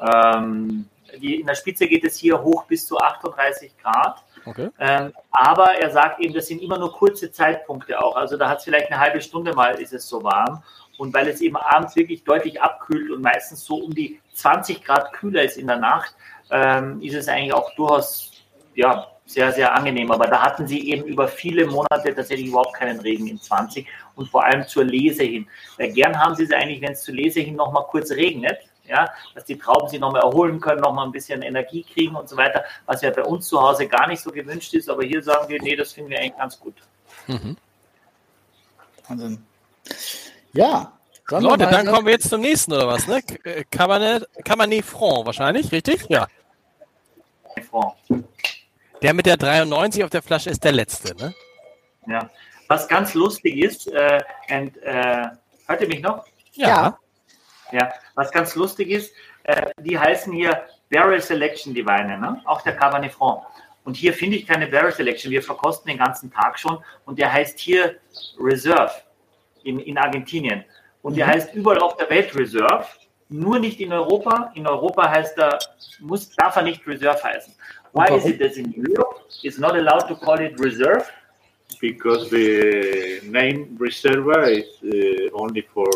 Ähm, 0.02 0.88
die, 1.22 1.40
in 1.40 1.48
der 1.48 1.56
Spitze 1.56 1.88
geht 1.88 2.04
es 2.04 2.18
hier 2.18 2.42
hoch 2.42 2.66
bis 2.66 2.86
zu 2.86 2.98
38 2.98 3.72
Grad. 3.82 4.22
Okay. 4.46 4.70
Ähm, 4.80 5.14
aber 5.32 5.76
er 5.76 5.90
sagt 5.92 6.20
eben, 6.20 6.34
das 6.34 6.48
sind 6.48 6.62
immer 6.62 6.78
nur 6.78 6.92
kurze 6.92 7.32
Zeitpunkte 7.32 8.02
auch. 8.02 8.16
Also 8.16 8.38
da 8.38 8.50
hat 8.50 8.60
es 8.60 8.66
vielleicht 8.66 8.92
eine 8.92 9.00
halbe 9.00 9.22
Stunde 9.22 9.54
mal, 9.54 9.76
ist 9.76 9.94
es 9.94 10.08
so 10.08 10.24
warm. 10.24 10.64
Und 10.98 11.14
weil 11.14 11.28
es 11.28 11.42
eben 11.42 11.58
abends 11.58 11.96
wirklich 11.96 12.24
deutlich 12.24 12.62
abkühlt 12.62 13.12
und 13.12 13.22
meistens 13.22 13.66
so 13.66 13.78
um 13.78 13.94
die 13.94 14.20
20 14.34 14.84
Grad 14.84 15.12
kühler 15.14 15.44
ist 15.44 15.58
in 15.58 15.68
der 15.68 15.78
Nacht, 15.78 16.16
ähm, 16.52 17.02
ist 17.02 17.16
es 17.16 17.28
eigentlich 17.28 17.54
auch 17.54 17.74
durchaus 17.76 18.32
ja, 18.76 19.08
sehr, 19.26 19.52
sehr 19.52 19.76
angenehm. 19.76 20.12
Aber 20.12 20.28
da 20.28 20.42
hatten 20.42 20.68
sie 20.68 20.92
eben 20.92 21.04
über 21.06 21.28
viele 21.28 21.66
Monate 21.66 22.14
tatsächlich 22.14 22.48
überhaupt 22.48 22.76
keinen 22.76 23.00
Regen 23.00 23.28
in 23.28 23.40
20 23.40 23.88
und 24.16 24.30
vor 24.30 24.44
allem 24.44 24.68
zur 24.68 24.84
Lese 24.84 25.24
hin. 25.24 25.48
Weil 25.78 25.92
gern 25.92 26.20
haben 26.20 26.36
sie 26.36 26.44
es 26.44 26.52
eigentlich, 26.52 26.82
wenn 26.82 26.92
es 26.92 27.04
zur 27.04 27.16
Lese 27.16 27.40
hin 27.40 27.56
nochmal 27.56 27.86
kurz 27.88 28.12
regnet, 28.12 28.60
ja, 28.86 29.10
dass 29.34 29.46
die 29.46 29.58
Trauben 29.58 29.88
sich 29.88 30.00
nochmal 30.00 30.22
erholen 30.22 30.60
können, 30.60 30.82
nochmal 30.82 31.06
ein 31.06 31.12
bisschen 31.12 31.42
Energie 31.42 31.84
kriegen 31.84 32.16
und 32.16 32.28
so 32.28 32.36
weiter, 32.38 32.64
was 32.86 33.02
ja 33.02 33.10
bei 33.12 33.24
uns 33.24 33.48
zu 33.48 33.62
Hause 33.62 33.88
gar 33.88 34.08
nicht 34.08 34.22
so 34.22 34.32
gewünscht 34.32 34.74
ist. 34.74 34.90
Aber 34.90 35.04
hier 35.04 35.24
sagen 35.24 35.48
wir, 35.50 35.62
nee, 35.62 35.76
das 35.76 35.94
finden 35.94 36.10
wir 36.10 36.20
eigentlich 36.20 36.38
ganz 36.38 36.60
gut. 36.60 36.76
Mhm. 37.28 37.58
Wahnsinn. 39.08 39.46
Ja. 40.54 40.92
Leute, 41.30 41.68
dann 41.68 41.88
kommen 41.88 42.06
wir 42.06 42.14
jetzt 42.14 42.30
zum 42.30 42.42
nächsten, 42.42 42.74
oder 42.74 42.88
was, 42.88 43.08
ne? 43.08 43.22
Äh, 43.44 43.64
Cabernet, 43.72 44.28
Cabernet 44.44 44.84
Franc 44.84 45.26
wahrscheinlich, 45.26 45.72
richtig? 45.72 46.06
Ja. 46.10 46.28
Franc. 47.70 47.96
Der 49.02 49.14
mit 49.14 49.26
der 49.26 49.38
93 49.38 50.04
auf 50.04 50.10
der 50.10 50.22
Flasche 50.22 50.50
ist 50.50 50.64
der 50.64 50.74
letzte, 50.74 51.16
ne? 51.16 51.34
Ja. 52.08 52.30
Was 52.68 52.88
ganz 52.88 53.14
lustig 53.14 53.58
ist, 53.58 53.88
äh, 53.88 54.22
und, 54.50 54.78
äh, 54.84 55.28
hört 55.66 55.82
ihr 55.82 55.88
mich 55.88 56.02
noch? 56.02 56.26
Ja. 56.54 56.98
Ja, 57.72 57.92
was 58.16 58.32
ganz 58.32 58.56
lustig 58.56 58.90
ist, 58.90 59.14
äh, 59.44 59.72
die 59.80 59.98
heißen 59.98 60.32
hier 60.34 60.64
Barrel 60.90 61.22
Selection, 61.22 61.74
die 61.74 61.86
Weine, 61.86 62.18
ne? 62.20 62.42
auch 62.46 62.62
der 62.62 62.76
Cabernet 62.76 63.12
Franc. 63.12 63.44
Und 63.86 63.98
hier 63.98 64.14
finde 64.14 64.38
ich 64.38 64.48
keine 64.48 64.68
Barrel 64.68 64.92
Selection. 64.92 65.32
Wir 65.32 65.42
verkosten 65.42 65.90
den 65.90 65.98
ganzen 65.98 66.32
Tag 66.32 66.58
schon 66.58 66.80
und 67.06 67.20
der 67.20 67.32
heißt 67.32 67.60
hier 67.60 67.98
Reserve 68.40 68.92
in, 69.64 69.80
in 69.80 69.98
Argentinien. 69.98 70.64
Und 71.02 71.18
der 71.18 71.28
heißt 71.28 71.54
überall 71.54 71.80
auf 71.80 71.98
der 71.98 72.10
Welt 72.10 72.34
Reserve, 72.36 72.86
nur 73.28 73.60
nicht 73.60 73.82
in 73.82 73.92
Europa. 73.92 74.52
In 74.56 74.68
Europa 74.68 75.10
heißt 75.10 75.38
er, 75.38 75.60
muss, 76.00 76.30
darf 76.36 76.56
er 76.56 76.62
nicht 76.62 76.86
Reserve 76.88 77.22
heißen. 77.22 77.54
Why 77.92 78.16
is 78.16 78.26
it 78.26 78.40
that 78.40 78.54
in 78.54 78.74
Europe 78.76 79.22
it's 79.44 79.58
not 79.58 79.74
allowed 79.74 80.08
to 80.08 80.16
call 80.16 80.40
it 80.40 80.60
Reserve? 80.60 81.06
because 81.84 82.30
the 82.30 83.20
name 83.26 83.78
Reserva 83.78 84.40
is 84.60 84.70
uh, 84.84 85.42
only 85.42 85.62
for 85.74 85.88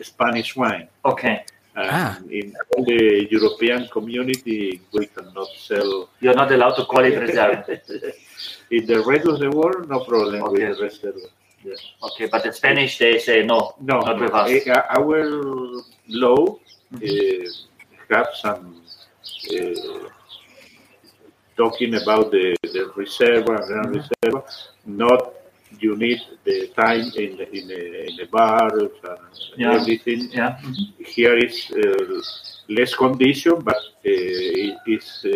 Spanish 0.00 0.56
wine. 0.56 0.88
Okay, 1.04 1.44
Ah. 1.76 2.18
in 2.30 2.54
all 2.72 2.84
the 2.84 3.28
European 3.30 3.86
community, 3.88 4.80
we 4.92 5.06
cannot 5.06 5.48
sell. 5.58 6.08
you're 6.20 6.34
not 6.34 6.50
allowed 6.50 6.74
to 6.74 6.84
call 6.86 7.04
it 7.04 7.18
Reserve. 7.18 7.68
In 8.70 8.86
the 8.86 9.00
rest 9.04 9.26
of 9.26 9.38
the 9.38 9.50
world, 9.50 9.88
no 9.88 10.00
problem 10.00 10.42
Okay. 10.42 10.68
with 10.68 10.78
Reserva. 10.80 11.28
Yes. 11.62 11.78
Okay, 12.02 12.26
but 12.26 12.42
the 12.44 12.52
Spanish, 12.52 12.98
they 12.98 13.18
say 13.18 13.44
no, 13.44 13.74
No, 13.80 14.00
not 14.00 14.18
with 14.20 14.32
us. 14.32 14.50
Eh, 14.50 14.72
our 14.98 15.20
law 16.08 16.58
uh, 16.94 16.98
have 18.10 18.28
some 18.34 18.82
uh, 19.52 20.08
talking 21.56 21.94
about 21.94 22.30
the, 22.30 22.56
the 22.62 22.92
reserve 22.96 23.48
and 23.48 23.66
grand 23.66 23.90
reserve. 23.96 24.42
Not 24.84 25.34
you 25.80 25.96
need 25.96 26.20
the 26.44 26.68
time 26.76 27.10
in 27.16 27.36
the, 27.36 27.46
in 27.52 27.68
the, 27.68 28.08
in 28.08 28.16
the 28.16 28.26
bars 28.30 28.72
and 29.04 29.18
Yeah. 29.56 29.74
everything. 29.76 30.30
Yeah. 30.32 30.58
Here 30.98 31.36
is 31.36 31.70
uh, 31.72 32.20
less 32.68 32.94
condition, 32.94 33.54
but 33.64 33.76
uh, 33.76 34.08
it 34.08 34.76
is 34.86 35.24
uh, 35.24 35.30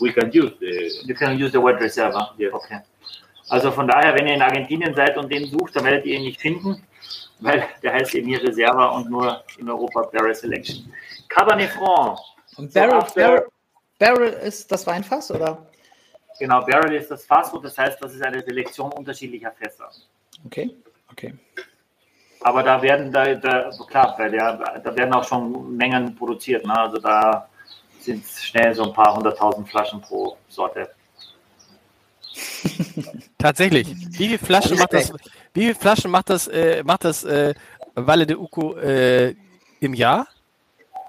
we 0.00 0.12
can 0.12 0.30
use 0.32 0.52
the 0.60 0.90
You 1.06 1.14
can 1.14 1.38
use 1.38 1.52
the 1.52 1.60
word 1.60 1.80
Reserve. 1.80 2.14
Ja. 2.38 2.52
Okay. 2.52 2.80
Also 3.48 3.70
von 3.72 3.88
daher, 3.88 4.14
wenn 4.14 4.26
ihr 4.28 4.34
in 4.34 4.42
Argentinien 4.42 4.94
seid 4.94 5.16
und 5.16 5.30
den 5.32 5.46
sucht, 5.50 5.74
dann 5.74 5.84
werdet 5.84 6.04
ihr 6.06 6.16
ihn 6.16 6.22
nicht 6.22 6.40
finden, 6.40 6.80
weil 7.40 7.64
der 7.82 7.92
heißt 7.94 8.14
eben 8.14 8.28
hier 8.28 8.42
Reserva 8.42 8.90
und 8.90 9.10
nur 9.10 9.42
in 9.58 9.68
Europa 9.68 10.02
Barrel 10.12 10.34
Selection. 10.34 10.92
Cabernet 11.28 11.70
Franc. 11.70 12.18
Und 12.56 12.72
So 12.72 12.78
Barrel, 12.80 12.94
after- 12.94 13.20
Barrel, 13.22 13.46
Barrel 13.98 14.32
ist 14.46 14.70
das 14.70 14.86
Weinfass, 14.86 15.30
oder? 15.32 15.66
Genau, 16.40 16.62
Barrel 16.62 16.94
ist 16.94 17.10
das 17.10 17.26
Fass 17.26 17.52
und 17.52 17.62
das 17.62 17.76
heißt, 17.76 18.02
das 18.02 18.14
ist 18.14 18.22
eine 18.22 18.42
Selektion 18.42 18.90
unterschiedlicher 18.92 19.52
Fässer. 19.52 19.90
Okay, 20.46 20.74
okay. 21.12 21.34
Aber 22.40 22.62
da 22.62 22.80
werden, 22.80 23.12
da, 23.12 23.34
da 23.34 23.70
klar, 23.86 24.14
bei 24.16 24.30
der, 24.30 24.80
da 24.82 24.96
werden 24.96 25.12
auch 25.12 25.24
schon 25.24 25.76
Mengen 25.76 26.16
produziert. 26.16 26.64
Ne? 26.64 26.74
Also 26.74 26.96
da 26.96 27.46
sind 27.98 28.24
schnell 28.26 28.74
so 28.74 28.84
ein 28.84 28.94
paar 28.94 29.14
hunderttausend 29.14 29.68
Flaschen 29.68 30.00
pro 30.00 30.38
Sorte. 30.48 30.88
Tatsächlich. 33.38 33.94
Wie 34.18 34.28
viele 34.28 34.38
Flaschen 34.38 34.78
macht 34.78 34.94
das, 34.94 35.12
wie 35.52 35.60
viele 35.60 35.74
Flaschen 35.74 36.10
macht 36.10 36.30
das, 36.30 36.48
äh, 36.48 36.82
macht 36.82 37.04
das 37.04 37.22
äh, 37.24 37.54
Valle 37.94 38.26
de 38.26 38.36
Uco 38.36 38.76
äh, 38.78 39.34
im 39.80 39.92
Jahr? 39.92 40.26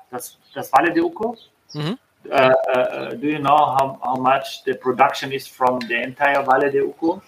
Das, 0.10 0.38
das 0.54 0.74
Valle 0.74 0.92
de 0.92 1.02
Uco? 1.02 1.38
Mhm. 1.72 1.98
Uh, 2.30 2.54
uh, 2.74 3.10
do 3.16 3.28
you 3.28 3.40
know 3.40 3.58
how, 3.78 4.00
how 4.04 4.16
much 4.16 4.64
the 4.64 4.76
production 4.76 5.32
is 5.32 5.48
from 5.48 5.80
the 5.80 6.02
entire 6.02 6.44
Valle 6.44 6.70
de 6.72 6.82
Uco? 6.82 7.22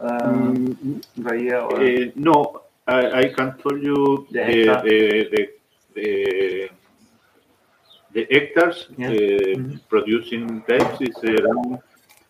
Um, 0.00 1.00
per 1.22 1.34
year 1.36 1.60
or- 1.60 1.80
Uh, 1.80 2.10
no, 2.16 2.62
I, 2.86 3.20
I 3.20 3.28
can 3.28 3.56
tell 3.58 3.78
you 3.78 4.26
The 4.30 4.38
the 4.38 4.44
hectare. 4.44 4.82
the, 4.82 4.98
the, 5.32 5.48
the, 5.94 6.70
the 8.12 8.26
hectares 8.30 8.88
Yeah. 8.98 9.08
uh, 9.08 9.56
Mhm. 9.58 9.80
producing 9.88 10.62
types 10.68 11.00
is 11.00 11.16
around 11.24 11.78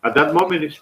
at 0.03 0.13
that 0.15 0.33
moment 0.33 0.63
is 0.63 0.79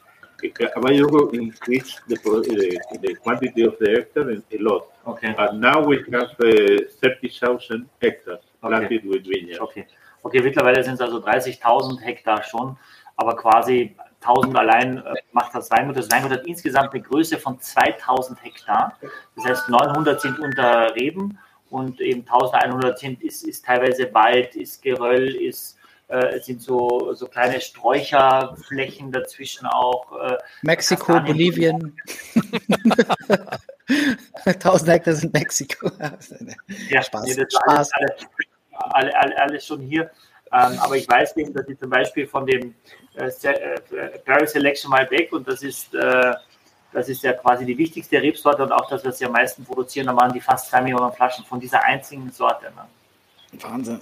Available 0.76 1.30
increased 1.30 2.02
the, 2.08 2.18
the, 2.18 2.80
the 3.02 3.16
quantity 3.16 3.64
of 3.64 3.76
the 3.80 3.90
hectare 3.92 4.30
a 4.30 4.58
lot. 4.60 4.84
Okay, 5.08 5.34
And 5.38 5.62
now 5.62 5.84
we 5.84 5.98
have 6.12 6.32
uh, 6.40 6.84
30,000 7.02 7.88
hectares 8.02 8.40
Okay. 8.64 8.78
planted 8.78 9.06
with 9.06 9.24
vineyards. 9.26 9.60
okay. 9.62 9.88
Okay, 10.26 10.42
mittlerweile 10.42 10.84
sind 10.84 10.96
es 10.96 11.02
also 11.02 11.20
30.000 11.20 12.02
Hektar 12.02 12.42
schon, 12.42 12.80
aber 13.16 13.36
quasi 13.36 13.96
1000 14.22 14.58
allein 14.58 14.98
äh, 14.98 15.14
macht 15.34 15.54
das 15.54 15.70
Weingut. 15.70 15.98
Das 15.98 16.10
Weingut 16.10 16.32
hat 16.32 16.48
insgesamt 16.48 16.94
eine 16.94 17.04
Größe 17.04 17.38
von 17.38 17.60
2000 17.60 18.44
Hektar. 18.44 18.98
Das 19.36 19.46
heißt, 19.46 19.70
900 19.70 20.20
sind 20.20 20.40
unter 20.40 20.96
Reben 20.96 21.38
und 21.70 22.02
eben 22.02 22.22
1100 22.22 22.98
sind, 22.98 23.22
ist, 23.22 23.44
ist 23.44 23.66
teilweise 23.66 24.12
Wald, 24.16 24.56
ist 24.56 24.82
Geröll, 24.82 25.36
ist, 25.36 25.78
äh, 26.08 26.38
es 26.38 26.48
sind 26.48 26.60
so, 26.60 27.14
so 27.14 27.28
kleine 27.28 27.62
Sträucherflächen 27.62 29.12
dazwischen 29.12 29.68
auch. 29.68 30.12
Äh, 30.20 30.38
Mexiko, 30.64 31.06
Kastanien. 31.06 31.38
Bolivien. 31.38 31.98
1000 34.46 34.90
Hektar 34.90 35.14
sind 35.14 35.34
Mexiko. 35.34 35.92
Ja, 36.90 37.04
Spaß. 37.04 37.26
Nee, 37.26 37.34
Spaß. 37.34 37.68
alles, 37.68 37.92
alles, 37.94 38.28
alle, 38.76 39.16
alle, 39.20 39.42
alles 39.42 39.66
schon 39.66 39.82
hier. 39.82 40.10
Ähm, 40.52 40.78
aber 40.80 40.96
ich 40.96 41.10
weiß 41.10 41.36
eben, 41.38 41.54
dass 41.54 41.68
ich 41.68 41.80
zum 41.80 41.90
Beispiel 41.90 42.28
von 42.28 42.46
dem 42.46 42.76
äh, 43.16 43.30
Se- 43.30 43.60
äh, 43.60 43.80
Barrel 44.26 44.48
Selection 44.48 44.92
Malbec 44.92 45.34
und 45.34 45.48
das 45.48 45.64
ist, 45.64 45.94
äh, 45.96 46.34
das 46.94 47.10
ist 47.10 47.24
ja 47.24 47.34
quasi 47.34 47.66
die 47.66 47.78
wichtigste 47.78 48.22
Rebsorte 48.22 48.64
und 48.64 48.72
auch 48.72 48.88
das, 48.90 49.04
was 49.04 49.18
sie 49.18 49.26
am 49.26 49.32
meisten 49.34 49.66
produzieren, 49.66 50.08
da 50.08 50.14
machen 50.14 50.34
die 50.34 50.40
fast 50.42 50.70
zwei 50.70 50.82
Millionen 50.82 51.12
Flaschen 51.12 51.44
von 51.46 51.60
dieser 51.60 51.84
einzigen 51.84 52.32
Sorte. 52.32 52.66
Ne? 52.68 53.62
Wahnsinn. 53.62 54.00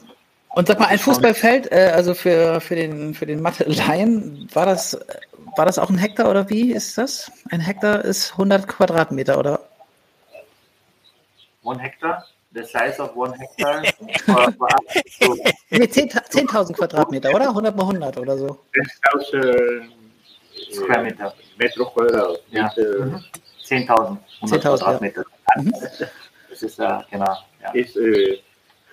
Und 0.49 0.67
sag 0.67 0.79
mal, 0.79 0.87
ein 0.87 0.99
Fußballfeld, 0.99 1.71
äh, 1.71 1.91
also 1.95 2.13
für, 2.13 2.61
für 2.61 2.75
den, 2.75 3.15
für 3.15 3.25
den 3.25 3.41
Mathe-Laien, 3.41 4.47
war 4.53 4.67
das, 4.67 4.99
war 5.55 5.65
das 5.65 5.79
auch 5.79 5.89
ein 5.89 5.97
Hektar 5.97 6.29
oder 6.29 6.47
wie 6.49 6.73
ist 6.73 6.97
das? 6.97 7.31
Ein 7.49 7.61
Hektar 7.61 8.05
ist 8.05 8.33
100 8.33 8.67
Quadratmeter, 8.67 9.39
oder? 9.39 9.59
One 11.63 11.79
Hektar, 11.79 12.27
the 12.53 12.63
size 12.65 12.99
of 12.99 13.15
one 13.15 13.33
Nee, 15.69 15.87
10 15.87 16.09
10.000 16.09 16.73
Quadratmeter, 16.73 17.33
oder? 17.33 17.47
100 17.49 17.75
mal 17.75 17.83
100 17.83 18.17
oder 18.17 18.37
so. 18.37 18.59
10,000 19.11 19.91
Square 20.71 21.03
Meter. 21.03 21.33
Ja. 22.51 22.63
Meter 22.75 23.05
Mhm. 23.05 23.23
10.000 23.65 24.17
100 24.41 24.63
10.000, 24.63 24.63
ja. 24.63 24.77
Quadratmeter. 24.77 25.23
Das 26.49 26.61
ist 26.63 26.79
äh, 26.79 26.99
genau. 27.09 27.37
Ja. 27.61 27.71
is 27.73 27.95
uh, 27.95 28.37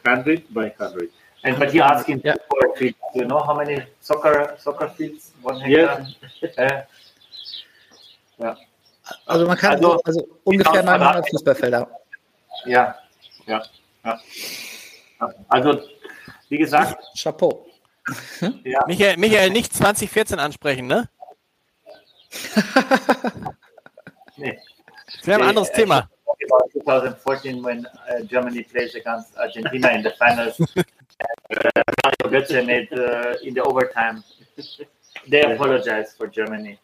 100 0.04 0.52
by 0.54 0.72
100. 0.78 1.10
And 1.42 1.58
but 1.58 1.72
you're 1.72 1.84
asking 1.84 2.20
Yeah. 2.24 2.36
for 2.48 2.74
fields. 2.76 2.98
Do 3.14 3.20
you 3.20 3.26
know 3.26 3.40
how 3.46 3.54
many 3.54 3.82
soccer 4.00 4.56
soccer 4.58 4.88
fields 4.90 5.32
one 5.42 5.58
hectare? 5.60 6.86
Uh, 8.38 8.54
Also 9.26 9.46
man 9.46 9.56
kann 9.58 9.72
Also, 9.76 10.00
also, 10.04 10.20
ungefähr 10.44 10.80
1000 10.80 10.86
900 10.86 11.00
Quadratmeter. 11.00 11.30
Fußballfelder. 11.30 11.88
ja, 12.66 12.94
ja, 13.50 13.62
ja. 14.04 14.20
Also 15.48 15.80
wie 16.48 16.58
gesagt, 16.58 17.02
Chapeau. 17.16 17.66
ja, 18.64 18.84
Michael, 18.86 19.16
Michael, 19.18 19.50
nicht 19.50 19.74
2014 19.74 20.38
ansprechen, 20.38 20.86
ne? 20.86 21.08
nee. 24.36 24.58
Wir 25.22 25.34
haben 25.34 25.42
ein 25.42 25.48
anderes 25.50 25.68
äh, 25.70 25.74
Thema. 25.74 26.08
About 26.26 26.70
2014 26.72 27.62
when 27.62 27.86
uh, 27.86 28.24
Germany 28.26 28.62
plays 28.62 28.94
against 28.94 29.36
Argentina 29.36 29.88
in 29.90 30.02
the 30.02 30.10
finals. 30.18 30.58
Mario 31.50 32.30
Götze 32.30 32.62
made 32.62 32.88
uh, 32.92 33.36
in 33.42 33.54
the 33.54 33.60
overtime. 33.60 34.22
They 35.28 35.42
apologize 35.42 36.14
for 36.16 36.28
Germany. 36.28 36.78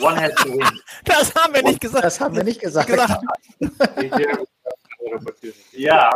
One 0.00 0.16
has 0.16 0.34
to 0.34 0.50
win. 0.50 0.80
Das 1.04 1.34
haben 1.34 1.54
wir 1.54 1.62
nicht 1.62 1.80
gesagt. 1.80 2.04
Das 2.04 2.20
haben 2.20 2.36
wir 2.36 2.44
nicht 2.44 2.60
gesagt. 2.60 2.88
gesagt. 2.88 3.20
Yeah, 5.72 6.10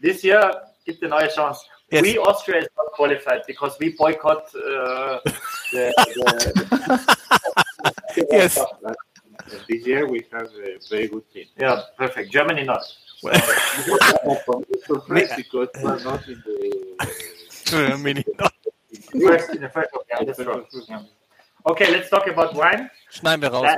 this 0.00 0.22
year 0.22 0.62
gibt 0.84 1.02
eine 1.02 1.10
neue 1.10 1.28
Chance. 1.28 1.64
Yes. 1.90 2.02
We 2.02 2.18
Austria 2.18 2.58
is 2.58 2.68
not 2.76 2.92
qualified 2.92 3.42
because 3.46 3.76
we 3.80 3.90
boycott 3.96 4.54
uh, 4.54 5.18
the, 5.72 5.92
the 8.14 8.26
Yes. 8.30 8.58
This 9.68 9.86
year 9.86 10.06
we 10.06 10.24
have 10.32 10.48
a 10.54 10.78
very 10.88 11.08
good 11.08 11.24
team. 11.32 11.46
yeah 11.58 11.82
perfect 11.96 12.30
Germany 12.32 12.64
not. 12.64 12.82
It's 13.22 14.86
surprised 14.86 15.36
because 15.36 15.68
we're 15.82 16.02
not 16.04 16.26
in 16.28 16.42
the. 16.46 17.08
Germany. 17.64 18.24
First 19.26 19.54
in 19.54 19.60
the 19.62 19.68
first 19.68 19.90
yeah, 20.08 20.24
that's. 20.24 20.40
Okay, 21.66 21.90
let's 21.90 22.08
talk 22.08 22.26
about 22.26 22.54
wine. 22.54 22.90
Schneiden 23.10 23.42
wir 23.42 23.50
raus. 23.50 23.66
Uh, 23.66 23.76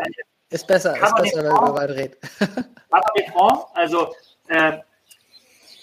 Ist 0.52 0.66
besser, 0.66 0.94
ist 0.94 1.16
besser, 1.16 1.44
wenn 1.44 1.52
man 1.52 1.70
auch? 1.70 1.74
weiter 1.74 1.96
redet. 1.96 2.18
Cabernet 2.38 3.32
Franc, 3.32 3.64
also 3.74 4.14
äh, 4.52 4.78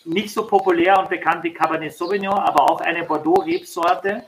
nicht 0.06 0.32
so 0.34 0.46
populär 0.46 0.98
und 1.00 1.10
bekannt 1.10 1.44
wie 1.44 1.54
Cabernet 1.54 1.94
Sauvignon, 1.94 2.38
aber 2.38 2.70
auch 2.70 2.82
eine 2.82 3.04
Bordeaux-Rebsorte. 3.04 4.24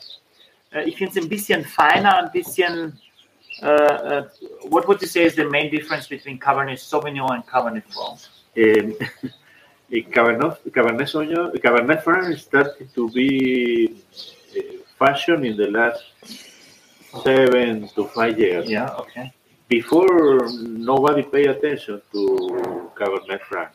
Äh, 0.72 0.84
ich 0.90 0.98
finde 0.98 1.12
es 1.12 1.24
ein 1.24 1.30
bisschen 1.30 1.64
feiner, 1.64 2.18
ein 2.18 2.32
bisschen. 2.32 3.00
Äh, 3.62 4.24
what 4.70 4.88
would 4.88 5.02
you 5.02 5.08
say 5.08 5.26
is 5.26 5.36
the 5.36 5.44
main 5.44 5.70
difference 5.70 6.08
between 6.08 6.40
Cabernet 6.40 6.80
Sauvignon 6.80 7.32
and 7.32 7.46
Cabernet 7.46 7.84
Franc? 7.90 8.20
Um, 8.58 8.96
Cabernet, 10.12 10.58
Cabernet 10.72 11.08
Sauvignon, 11.08 11.52
Cabernet 11.60 12.02
Franc 12.04 12.38
started 12.38 12.94
to 12.96 13.10
be 13.10 13.94
uh, 14.58 14.62
fashion 14.98 15.46
in 15.46 15.56
the 15.58 15.68
last 15.68 16.04
seven 17.24 17.88
to 17.90 18.06
five 18.08 18.40
years. 18.40 18.70
Yeah, 18.70 18.96
okay. 19.02 19.32
Before, 19.68 20.50
nobody 20.62 21.24
paid 21.24 21.48
attention 21.48 22.02
to 22.12 22.92
Cabernet 22.96 23.42
Franc. 23.42 23.72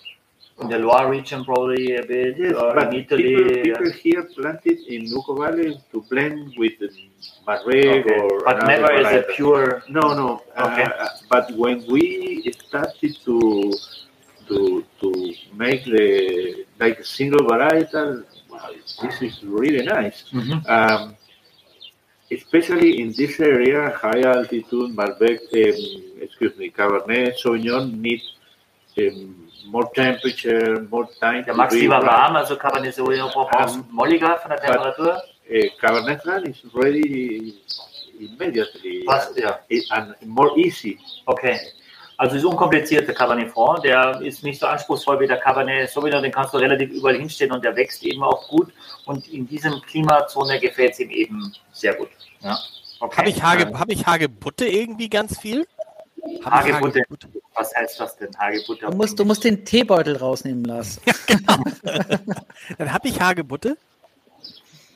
In 0.60 0.68
the 0.68 0.78
Loire 0.78 1.10
region, 1.10 1.44
probably 1.44 1.96
a 1.96 2.02
bit, 2.02 2.56
or 2.56 2.74
but 2.74 2.94
in 2.94 3.00
Italy. 3.00 3.22
people, 3.22 3.62
people 3.62 3.88
uh, 3.88 3.92
here 3.92 4.22
planted 4.24 4.78
in 4.88 5.04
Nuco 5.04 5.36
Valley 5.38 5.78
to 5.92 6.00
blend 6.08 6.54
with 6.56 6.78
the 6.78 6.88
Marreg 7.46 8.06
okay. 8.06 8.20
or 8.20 8.42
But 8.42 8.66
never 8.66 8.90
is 8.94 9.06
a 9.06 9.24
pure. 9.34 9.82
No, 9.90 10.14
no. 10.14 10.42
Okay. 10.58 10.84
Uh, 10.84 11.08
but 11.28 11.52
when 11.56 11.84
we 11.86 12.50
started 12.66 13.16
to 13.26 13.72
to 14.48 14.84
to 15.00 15.34
make 15.52 15.84
the 15.84 16.64
like 16.80 17.00
a 17.00 17.04
single 17.04 17.46
varietal, 17.46 18.24
wow, 18.48 18.70
this 19.02 19.20
is 19.20 19.44
really 19.44 19.84
nice. 19.84 20.24
Mhm. 20.32 20.66
Um, 20.66 21.16
especially 22.30 23.00
in 23.00 23.12
this 23.12 23.38
area, 23.40 23.90
high 23.90 24.22
altitude, 24.22 24.96
Malbec, 24.96 25.38
um, 25.52 26.22
excuse 26.22 26.56
me, 26.56 26.70
Cabernet 26.70 27.38
Sauvignon 27.38 27.92
need 28.00 28.22
um, 28.98 29.45
more 29.66 29.90
temperature, 29.92 30.80
more 30.90 31.08
time. 31.20 31.44
Der 31.44 31.54
Max 31.54 31.74
be 31.74 31.80
lieber 31.80 32.02
warm, 32.02 32.36
also 32.36 32.56
Cabernet 32.56 32.94
Sauvignon 32.94 33.30
braucht 33.30 33.54
Um, 33.54 33.86
molliger 33.90 34.38
von 34.38 34.50
der 34.50 34.60
Temperatur. 34.60 35.22
Uh, 35.48 35.68
Cabernet 35.80 36.22
Franc 36.22 36.46
is 36.48 36.64
ready 36.74 37.54
immediately 38.18 39.04
Fast, 39.04 39.36
ja. 39.38 39.58
and 39.90 40.14
more 40.26 40.56
easy. 40.56 40.98
Okay. 41.26 41.58
Also 42.18 42.36
ist 42.36 42.44
unkompliziert, 42.44 43.06
der 43.06 43.14
Cabernet 43.14 43.50
Franc. 43.50 43.82
Der 43.82 44.20
ist 44.22 44.42
nicht 44.42 44.58
so 44.58 44.66
anspruchsvoll 44.66 45.20
wie 45.20 45.26
der 45.26 45.38
Cabernet 45.38 45.90
Sauvignon. 45.90 46.22
Den 46.22 46.32
kannst 46.32 46.54
du 46.54 46.58
relativ 46.58 46.90
überall 46.90 47.16
hinstellen 47.16 47.52
und 47.52 47.64
der 47.64 47.76
wächst 47.76 48.02
eben 48.04 48.22
auch 48.22 48.48
gut. 48.48 48.72
Und 49.04 49.28
in 49.28 49.46
diesem 49.46 49.80
Klimazone 49.82 50.58
gefällt 50.58 50.92
es 50.92 51.00
ihm 51.00 51.10
eben 51.10 51.52
sehr 51.72 51.94
gut. 51.94 52.08
Ja. 52.40 52.58
Okay. 53.00 53.18
Habe 53.18 53.28
ich, 53.28 53.42
Hage, 53.42 53.78
hab 53.78 53.90
ich 53.90 54.06
Hagebutte 54.06 54.66
irgendwie 54.66 55.10
ganz 55.10 55.38
viel? 55.38 55.66
Ich 56.26 56.44
Hagebutte. 56.44 57.02
Was 57.56 57.74
heißt 57.74 57.98
das 57.98 58.16
denn? 58.16 58.36
Hagebutte? 58.38 58.86
Du 58.86 58.96
musst, 58.96 59.18
du 59.18 59.24
musst 59.24 59.42
den 59.44 59.64
Teebeutel 59.64 60.16
rausnehmen 60.16 60.64
lassen. 60.64 61.00
Dann 62.78 62.92
habe 62.92 63.08
ich 63.08 63.18
Hagebutte. 63.18 63.78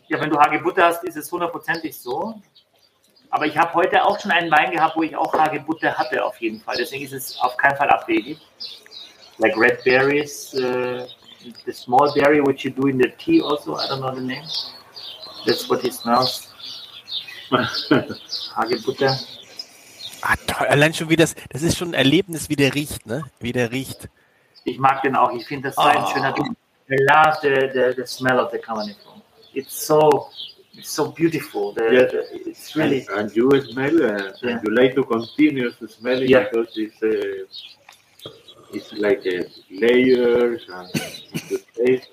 Ja, 0.08 0.20
wenn 0.20 0.28
du 0.28 0.38
Hagebutte 0.38 0.82
hast, 0.82 1.02
ist 1.04 1.16
es 1.16 1.32
hundertprozentig 1.32 1.96
so. 1.96 2.34
Aber 3.30 3.46
ich 3.46 3.56
habe 3.56 3.72
heute 3.74 4.04
auch 4.04 4.20
schon 4.20 4.30
einen 4.32 4.50
Wein 4.50 4.72
gehabt, 4.72 4.96
wo 4.96 5.02
ich 5.02 5.16
auch 5.16 5.32
Hagebutte 5.32 5.96
hatte, 5.96 6.22
auf 6.24 6.38
jeden 6.40 6.60
Fall. 6.60 6.76
Deswegen 6.76 7.04
ist 7.04 7.12
es 7.12 7.38
auf 7.40 7.56
keinen 7.56 7.76
Fall 7.76 7.88
abwegig. 7.88 8.38
Like 9.38 9.56
red 9.56 9.82
berries, 9.84 10.52
uh, 10.54 11.06
the 11.64 11.72
small 11.72 12.12
berry 12.12 12.40
which 12.44 12.64
you 12.64 12.70
do 12.70 12.88
in 12.88 12.98
the 12.98 13.10
tea 13.16 13.40
also, 13.40 13.76
I 13.76 13.86
don't 13.88 14.00
know 14.00 14.14
the 14.14 14.20
name. 14.20 14.46
That's 15.46 15.70
what 15.70 15.82
it 15.84 15.94
smells. 15.94 16.48
Hagebutte. 17.50 19.39
Ah, 20.22 20.36
toll. 20.46 20.66
Allein 20.68 20.92
schon 20.94 21.08
wie 21.08 21.16
das, 21.16 21.34
das 21.50 21.62
ist 21.62 21.76
schon 21.78 21.88
ein 21.88 21.94
Erlebnis, 21.94 22.48
wie 22.48 22.56
der 22.56 22.74
riecht, 22.74 23.06
ne? 23.06 23.24
Wie 23.40 23.52
der 23.52 23.70
riecht. 23.72 24.08
Ich 24.64 24.78
mag 24.78 25.02
den 25.02 25.16
auch. 25.16 25.32
Ich 25.32 25.46
finde 25.46 25.68
das 25.68 25.76
so 25.76 25.82
ein 25.82 25.96
Ah. 25.96 26.06
schöner 26.12 26.32
Duft. 26.32 26.50
I 26.90 26.96
love 27.08 27.38
the, 27.42 27.70
the, 27.72 27.94
the 27.96 28.06
smell 28.06 28.38
of 28.40 28.50
the 28.52 28.58
Cabernet. 28.58 28.96
It's 29.54 29.86
so, 29.86 30.28
it's 30.74 30.92
so 30.94 31.10
beautiful. 31.12 31.72
The, 31.74 31.84
Yeah. 31.84 32.06
the- 32.10 32.50
it's 32.50 32.74
really, 32.76 33.06
and, 33.08 33.18
and 33.20 33.36
you 33.36 33.48
smell 33.62 33.94
uh, 33.96 34.32
Yeah. 34.42 34.56
and 34.56 34.62
you 34.64 34.70
like 34.74 34.94
to 34.96 35.04
continue 35.04 35.70
to 35.72 35.86
smell 35.88 36.20
it 36.22 36.28
Yeah. 36.28 36.44
because 36.50 36.76
it's 36.76 37.00
uh, 37.02 37.46
it's 38.72 38.92
like 38.92 39.24
uh, 39.26 39.44
layers 39.70 40.62
and 40.68 40.88
the 41.48 41.58
taste 41.76 42.08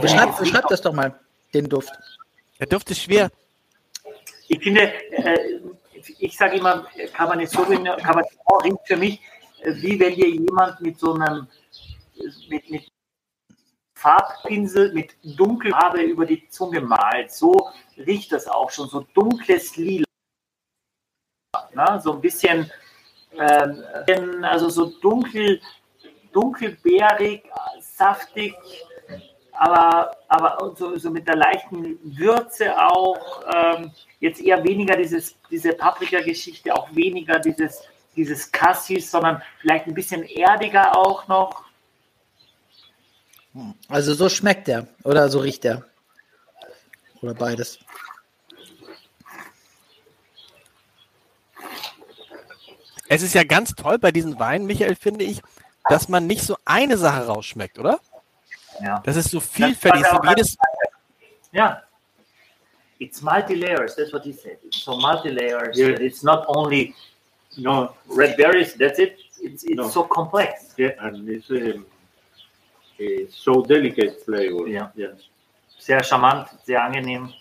Beschreib, 0.00 0.36
beschreib 0.38 0.66
das 0.68 0.80
doch 0.80 0.92
mal, 0.92 1.14
den 1.54 1.68
Duft. 1.68 1.92
Der 2.58 2.66
Duft 2.66 2.90
ist 2.90 3.00
schwer. 3.02 3.30
Ich 4.48 4.62
finde, 4.62 4.92
äh, 5.12 5.60
ich 6.18 6.36
sage 6.36 6.56
immer, 6.56 6.86
Cabernet 7.12 7.50
Sauvignon, 7.50 7.98
Cabernet 7.98 8.32
Franc 8.32 8.64
riecht 8.64 8.86
für 8.86 8.96
mich, 8.96 9.20
äh, 9.60 9.74
wie 9.76 10.00
wenn 10.00 10.14
dir 10.14 10.28
jemand 10.28 10.80
mit 10.80 10.98
so 10.98 11.14
einem, 11.14 11.46
mit, 12.48 12.70
mit 12.70 12.88
Farbpinsel, 13.94 14.92
mit 14.92 15.16
Dunkelfarbe 15.22 16.02
über 16.02 16.24
die 16.24 16.48
Zunge 16.48 16.80
malt. 16.80 17.30
So 17.32 17.70
riecht 17.96 18.32
das 18.32 18.46
auch 18.46 18.70
schon, 18.70 18.88
so 18.88 19.06
dunkles 19.12 19.76
Lila. 19.76 20.04
Na, 21.74 22.00
so 22.00 22.12
ein 22.12 22.20
bisschen, 22.20 22.70
ähm, 23.32 24.44
also 24.44 24.70
so 24.70 24.86
dunkel, 25.00 25.60
dunkelbeerig, 26.32 27.42
saftig, 27.80 28.54
aber, 29.58 30.16
aber 30.28 30.74
so, 30.76 30.96
so 30.96 31.10
mit 31.10 31.26
der 31.26 31.36
leichten 31.36 31.98
Würze 32.02 32.76
auch. 32.78 33.42
Ähm, 33.52 33.90
jetzt 34.20 34.40
eher 34.40 34.62
weniger 34.62 34.96
dieses, 34.96 35.34
diese 35.50 35.72
Paprika-Geschichte, 35.72 36.72
auch 36.74 36.94
weniger 36.94 37.40
dieses, 37.40 37.82
dieses 38.14 38.52
Cassis, 38.52 39.10
sondern 39.10 39.42
vielleicht 39.60 39.86
ein 39.86 39.94
bisschen 39.94 40.22
erdiger 40.22 40.96
auch 40.96 41.26
noch. 41.26 41.64
Also 43.88 44.14
so 44.14 44.28
schmeckt 44.28 44.68
der 44.68 44.86
oder 45.02 45.28
so 45.28 45.40
riecht 45.40 45.64
der. 45.64 45.84
Oder 47.20 47.34
beides. 47.34 47.80
Es 53.08 53.22
ist 53.22 53.34
ja 53.34 53.42
ganz 53.42 53.74
toll 53.74 53.98
bei 53.98 54.12
diesen 54.12 54.38
Weinen, 54.38 54.66
Michael, 54.66 54.94
finde 54.94 55.24
ich, 55.24 55.40
dass 55.88 56.08
man 56.08 56.28
nicht 56.28 56.42
so 56.42 56.56
eine 56.64 56.96
Sache 56.96 57.26
rausschmeckt, 57.26 57.78
oder? 57.78 57.98
Ja. 58.82 59.00
Das 59.04 59.16
ist 59.16 59.30
so 59.30 59.40
vielfältig. 59.40 60.02
Das 60.02 60.10
So 60.12 60.16
ja 60.22 60.30
jedes, 60.30 60.56
Yeah. 61.52 61.82
It's 63.00 63.22
multi-layers, 63.22 63.94
that's 63.96 64.12
what 64.12 64.24
he 64.24 64.32
said. 64.32 64.58
It's 64.64 64.82
so 64.82 64.96
multi-layers. 64.98 65.76
Yeah. 65.78 66.00
It's 66.00 66.22
not 66.22 66.44
only 66.48 66.94
no 67.56 67.94
red 68.08 68.36
berries, 68.36 68.74
that's 68.76 68.98
it. 68.98 69.16
It's, 69.40 69.62
it's 69.64 69.76
No. 69.76 69.88
so 69.88 70.02
complex. 70.04 70.74
yeah 70.76 70.92
and 71.00 71.28
it's 71.28 71.48
um, 71.50 71.86
a 73.00 73.26
so 73.30 73.62
delicate 73.62 74.20
flavor. 74.24 74.66
Yeah. 74.66 74.90
Yes. 74.96 75.28
Sehr 75.78 76.02
charmant, 76.02 76.48
sehr 76.64 76.82
angenehm. 76.82 77.32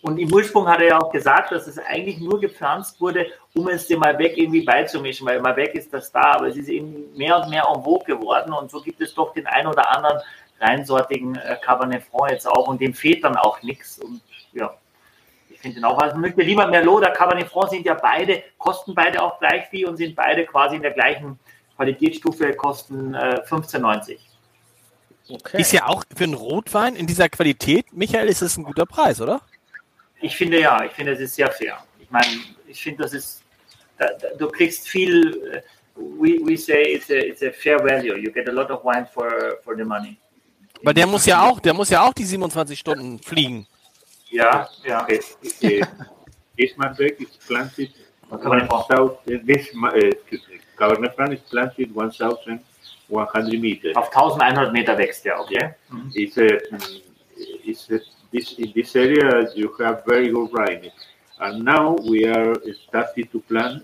Und 0.00 0.18
im 0.18 0.32
Ursprung 0.32 0.68
hat 0.68 0.80
er 0.80 0.88
ja 0.88 0.98
auch 0.98 1.10
gesagt, 1.10 1.50
dass 1.50 1.66
es 1.66 1.78
eigentlich 1.78 2.20
nur 2.20 2.38
gepflanzt 2.40 3.00
wurde, 3.00 3.26
um 3.54 3.68
es 3.68 3.88
dem 3.88 3.98
Malbec 3.98 4.38
irgendwie 4.38 4.62
beizumischen, 4.62 5.26
weil 5.26 5.40
Malbec 5.40 5.74
ist 5.74 5.92
das 5.92 6.12
da, 6.12 6.34
aber 6.34 6.46
es 6.46 6.56
ist 6.56 6.68
eben 6.68 7.16
mehr 7.16 7.36
und 7.40 7.50
mehr 7.50 7.64
en 7.64 7.82
vogue 7.82 8.04
geworden 8.04 8.52
und 8.52 8.70
so 8.70 8.80
gibt 8.80 9.00
es 9.00 9.12
doch 9.14 9.32
den 9.32 9.46
ein 9.48 9.66
oder 9.66 9.90
anderen 9.90 10.20
reinsortigen 10.60 11.34
äh, 11.36 11.56
Cabernet 11.60 12.04
Franc 12.04 12.30
jetzt 12.30 12.46
auch 12.46 12.68
und 12.68 12.80
dem 12.80 12.94
fehlt 12.94 13.24
dann 13.24 13.36
auch 13.36 13.60
nichts 13.62 13.98
und 13.98 14.20
ja, 14.52 14.72
ich 15.50 15.58
finde 15.58 15.76
den 15.76 15.84
auch, 15.84 15.98
also 15.98 16.16
möchte 16.16 16.42
lieber 16.42 16.68
Merlot 16.68 16.98
oder 16.98 17.10
Cabernet 17.10 17.48
Franc 17.48 17.70
sind 17.70 17.84
ja 17.84 17.94
beide, 17.94 18.44
kosten 18.56 18.94
beide 18.94 19.20
auch 19.20 19.40
gleich 19.40 19.66
viel 19.68 19.86
und 19.86 19.96
sind 19.96 20.14
beide 20.14 20.46
quasi 20.46 20.76
in 20.76 20.82
der 20.82 20.92
gleichen 20.92 21.40
Qualitätsstufe, 21.74 22.52
kosten 22.54 23.14
äh, 23.14 23.40
15,90. 23.48 24.18
Okay. 25.30 25.60
ist 25.60 25.72
ja 25.72 25.86
auch 25.86 26.04
für 26.16 26.24
einen 26.24 26.34
Rotwein 26.34 26.96
in 26.96 27.06
dieser 27.06 27.28
Qualität, 27.28 27.92
Michael, 27.92 28.28
ist 28.28 28.40
es 28.40 28.56
ein 28.56 28.64
guter 28.64 28.86
Preis, 28.86 29.20
oder? 29.20 29.42
Ich 30.20 30.36
finde 30.36 30.60
ja, 30.60 30.84
ich 30.84 30.92
finde, 30.92 31.12
es 31.12 31.20
ist 31.20 31.34
sehr 31.36 31.50
fair. 31.50 31.78
Ich 31.98 32.10
meine, 32.10 32.26
ich 32.66 32.82
finde, 32.82 33.02
das 33.02 33.12
ist, 33.12 33.42
da, 33.98 34.06
da, 34.20 34.28
du 34.36 34.48
kriegst 34.48 34.88
viel, 34.88 35.42
äh, 35.52 35.62
we, 35.94 36.38
we 36.44 36.56
say 36.56 36.94
it's 36.94 37.10
a, 37.10 37.18
it's 37.18 37.42
a 37.42 37.50
fair 37.52 37.78
value. 37.78 38.16
You 38.16 38.32
get 38.32 38.48
a 38.48 38.52
lot 38.52 38.70
of 38.70 38.82
wine 38.84 39.06
for, 39.06 39.58
for 39.62 39.76
the 39.76 39.84
money. 39.84 40.16
Weil 40.82 40.94
der 40.94 41.06
muss 41.06 41.26
ja 41.26 41.42
auch, 41.42 41.60
der 41.60 41.74
muss 41.74 41.90
ja 41.90 42.06
auch 42.06 42.12
die 42.12 42.24
27 42.24 42.78
Stunden 42.78 43.18
fliegen. 43.18 43.66
Ja, 44.30 44.68
ja. 44.84 45.06
Uh, 45.06 45.14
uh, 45.14 45.84
this 46.56 46.76
Malbec 46.76 47.20
is 47.20 47.36
planted 47.46 47.90
Cabernet 48.30 48.68
Franc. 48.68 48.90
1,000. 48.90 49.10
Uh, 49.26 49.46
this 49.46 49.74
ma- 49.74 49.92
uh, 49.92 49.96
excuse 49.96 50.42
me, 50.48 50.60
Cabernet 50.76 51.14
Franc 51.14 51.32
is 51.32 51.40
planted 51.40 51.94
1,100 51.94 53.60
meters. 53.60 53.96
Auf 53.96 54.10
1100 54.10 54.72
Meter 54.72 54.96
wächst 54.98 55.24
der, 55.24 55.40
okay? 55.40 55.74
It's 56.14 56.36
a, 56.36 56.42
mm, 56.42 57.02
it's 57.64 57.90
a, 57.90 58.00
this 58.32 58.52
in 58.58 58.72
this 58.72 58.94
area 58.96 59.48
you 59.54 59.68
have 59.78 60.02
very 60.06 60.28
good 60.30 60.50
rain, 60.52 60.90
and 61.40 61.64
now 61.64 61.96
we 62.08 62.26
are 62.26 62.54
starting 62.88 63.28
to 63.30 63.40
plant 63.40 63.82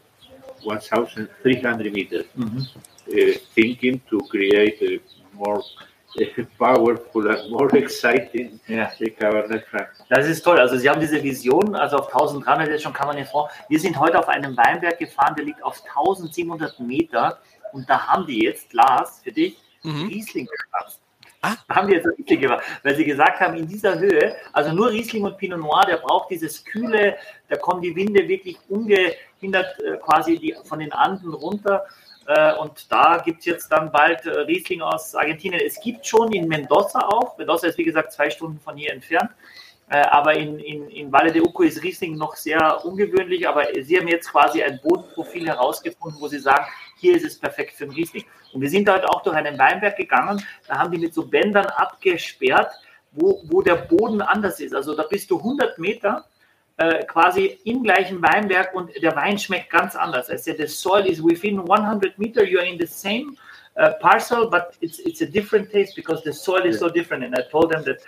1,300 0.63 1.93
meters, 1.93 2.25
uh, 2.37 3.39
thinking 3.55 4.01
to 4.09 4.19
create 4.31 4.81
a 4.83 5.01
more 5.37 5.61
uh, 5.61 6.45
powerful 6.59 7.29
and 7.29 7.51
more 7.51 7.69
exciting 7.83 8.61
Ja. 8.69 8.91
uh, 9.01 9.11
Cabernet 9.19 9.65
Franc. 9.71 9.89
Das 10.09 10.27
ist 10.27 10.43
toll. 10.43 10.59
Also 10.59 10.77
Sie 10.79 10.89
haben 10.89 11.01
diese 11.01 11.23
Vision, 11.23 11.75
also 11.75 11.97
auf 11.99 12.07
1300 12.09 12.69
ist 12.69 12.83
schon 12.83 12.93
Cabernet 12.93 13.29
Franc. 13.29 13.51
Wir 13.69 13.79
sind 13.81 13.99
heute 13.99 14.19
auf 14.19 14.29
einem 14.29 14.57
Weinberg 14.57 14.99
gefahren, 14.99 15.35
der 15.37 15.45
liegt 15.45 15.63
auf 15.63 15.83
1700 15.85 16.81
Meter 16.81 17.39
und 17.73 17.89
da 17.91 18.07
haben 18.07 18.27
die 18.27 18.43
jetzt, 18.45 18.73
Lars, 18.73 19.21
für 19.23 19.33
dich, 19.33 19.57
Mhm. 19.87 20.07
Riesling 20.09 20.47
gepflanzt. 20.47 20.99
Ah. 21.45 21.57
Haben 21.75 21.89
die 21.89 21.95
jetzt 21.95 22.07
Riesling 22.07 22.41
gemacht, 22.41 22.65
weil 22.83 22.97
sie 22.97 23.05
gesagt 23.05 23.41
haben, 23.41 23.55
in 23.55 23.67
dieser 23.67 23.99
Höhe, 23.99 24.35
also 24.53 24.73
nur 24.73 24.91
Riesling 24.91 25.25
und 25.25 25.37
Pinot 25.37 25.61
Noir, 25.61 25.85
der 25.87 25.99
braucht 25.99 26.31
dieses 26.31 26.65
Kühle, 26.65 27.17
da 27.49 27.57
kommen 27.57 27.83
die 27.83 27.95
Winde 27.95 28.27
wirklich 28.27 28.59
ungehindert 28.69 29.79
äh, 29.81 29.97
quasi 29.99 30.39
die, 30.39 30.57
von 30.65 30.79
den 30.79 30.93
Anden 30.93 31.35
runter. 31.35 31.85
Äh, 32.27 32.55
und 32.55 32.91
da 32.91 33.19
gibt 33.19 33.41
es 33.41 33.45
jetzt 33.45 33.69
dann 33.69 33.93
bald 33.93 34.25
äh, 34.25 34.41
Riesling 34.41 34.81
aus 34.81 35.15
Argentinien. 35.15 35.61
Es 35.65 35.79
gibt 35.81 36.07
schon 36.07 36.33
in 36.33 36.49
Mendoza 36.49 37.01
auch. 37.01 37.37
Mendoza 37.37 37.67
ist 37.67 37.77
wie 37.77 37.85
gesagt 37.85 38.13
zwei 38.13 38.31
Stunden 38.31 38.59
von 38.61 38.77
hier 38.77 38.93
entfernt. 38.93 39.31
Äh, 39.91 39.99
aber 39.99 40.35
in, 40.35 40.59
in, 40.59 40.89
in 40.89 41.13
Valle 41.13 41.31
de 41.31 41.43
Uco 41.43 41.63
ist 41.63 41.83
Riesling 41.83 42.17
noch 42.17 42.37
sehr 42.37 42.85
ungewöhnlich. 42.85 43.47
Aber 43.47 43.67
Sie 43.83 43.99
haben 43.99 44.09
jetzt 44.09 44.31
quasi 44.31 44.63
ein 44.63 44.81
Bodenprofil 44.83 45.47
herausgefunden, 45.47 46.21
wo 46.21 46.29
Sie 46.29 46.39
sagen, 46.39 46.65
hier 46.99 47.17
ist 47.17 47.25
es 47.25 47.39
perfekt 47.39 47.75
für 47.75 47.85
einen 47.85 47.93
Riesling. 47.93 48.25
Und 48.53 48.61
wir 48.61 48.71
sind 48.71 48.89
dort 48.89 49.05
auch 49.09 49.23
durch 49.23 49.37
einen 49.37 49.59
Weinberg 49.59 49.97
gegangen. 49.97 50.43
Da 50.67 50.79
haben 50.79 50.91
die 50.91 50.99
mit 50.99 51.13
so 51.13 51.27
Bändern 51.27 51.67
abgesperrt, 51.67 52.73
wo, 53.13 53.43
wo 53.45 53.63
der 53.63 53.77
Boden 53.77 54.23
anders 54.23 54.61
ist. 54.61 54.75
Also 54.75 54.95
da 54.95 55.03
bist 55.03 55.31
du 55.31 55.39
100 55.39 55.79
Meter 55.79 56.25
äh, 56.77 57.05
quasi 57.05 57.59
im 57.65 57.83
gleichen 57.83 58.21
Weinberg 58.23 58.75
und 58.75 58.91
der 59.01 59.15
Wein 59.15 59.39
schmeckt 59.39 59.71
ganz 59.71 59.95
anders. 59.95 60.29
I 60.29 60.37
said 60.37 60.57
the 60.57 60.67
soil 60.67 61.07
is 61.07 61.23
within 61.23 61.61
100 61.61 62.19
meter, 62.19 62.43
you're 62.43 62.65
in 62.65 62.79
the 62.79 62.87
same 62.87 63.37
uh, 63.77 63.91
parcel, 64.01 64.51
but 64.51 64.77
it's 64.81 64.99
it's 65.01 65.21
a 65.21 65.27
different 65.27 65.71
taste 65.71 65.95
because 65.95 66.23
the 66.25 66.33
soil 66.33 66.65
is 66.65 66.79
so 66.79 66.89
different. 66.89 67.25
And 67.25 67.35
I 67.39 67.43
told 67.51 67.71
them 67.71 67.85
that 67.85 67.99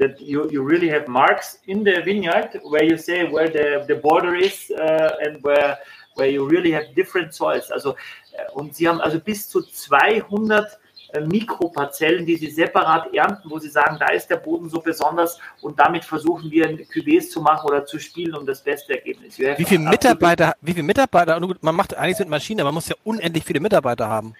that 0.00 0.20
you, 0.20 0.50
you 0.50 0.62
really 0.62 0.88
have 0.88 1.06
marks 1.06 1.60
in 1.66 1.84
the 1.84 2.02
vineyard 2.04 2.60
where 2.64 2.82
you 2.82 2.96
say 2.96 3.24
where 3.30 3.48
the, 3.48 3.84
the 3.86 3.94
border 3.94 4.34
is 4.34 4.70
uh, 4.70 5.10
and 5.24 5.42
where 5.44 5.78
where 6.16 6.28
you 6.28 6.44
really 6.48 6.72
have 6.72 6.86
different 6.96 7.32
soils. 7.32 7.70
Also 7.70 7.90
äh, 8.32 8.52
und 8.54 8.74
sie 8.74 8.88
haben 8.88 9.00
also 9.00 9.20
bis 9.20 9.48
zu 9.48 9.62
200 9.62 10.78
äh, 11.12 11.20
Mikroparzellen, 11.20 12.26
die 12.26 12.36
sie 12.36 12.50
separat 12.50 13.12
ernten, 13.14 13.48
wo 13.50 13.58
sie 13.58 13.68
sagen, 13.68 13.96
da 13.98 14.08
ist 14.08 14.28
der 14.28 14.36
Boden 14.36 14.68
so 14.68 14.80
besonders 14.80 15.38
und 15.60 15.78
damit 15.78 16.04
versuchen 16.04 16.50
wir 16.50 16.66
Cuvées 16.86 17.30
zu 17.30 17.40
machen 17.40 17.66
oder 17.66 17.84
zu 17.84 17.98
spielen 17.98 18.34
um 18.34 18.46
das 18.46 18.62
beste 18.62 18.94
Ergebnis. 18.94 19.38
Wie 19.38 19.64
viele 19.64 19.88
Mitarbeiter, 19.88 20.54
wie 20.60 20.72
viele 20.72 20.84
Mitarbeiter, 20.84 21.40
man 21.60 21.74
macht 21.74 21.94
einiges 21.94 22.18
mit 22.20 22.28
Maschinen, 22.28 22.60
aber 22.60 22.68
man 22.68 22.76
muss 22.76 22.88
ja 22.88 22.96
unendlich 23.04 23.44
viele 23.44 23.60
Mitarbeiter 23.60 24.08
haben. 24.08 24.34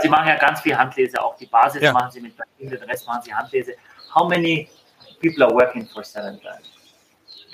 Sie 0.00 0.08
machen 0.08 0.28
ja 0.28 0.36
ganz 0.36 0.60
viel 0.60 0.76
Handlese 0.76 1.20
auch. 1.20 1.36
Die 1.36 1.46
Basis 1.46 1.82
Ja. 1.82 1.92
machen 1.92 2.10
Sie 2.12 2.20
mit 2.20 2.34
Maschinen, 2.38 2.70
den 2.70 2.88
Rest 2.88 3.06
machen 3.06 3.22
Sie 3.24 3.34
Handlese. 3.34 3.72
How 4.14 4.28
many 4.28 4.68
people 5.22 5.42
are 5.44 5.54
working 5.54 5.86
for 5.86 6.02
Seven 6.04 6.38
Drive? 6.42 6.66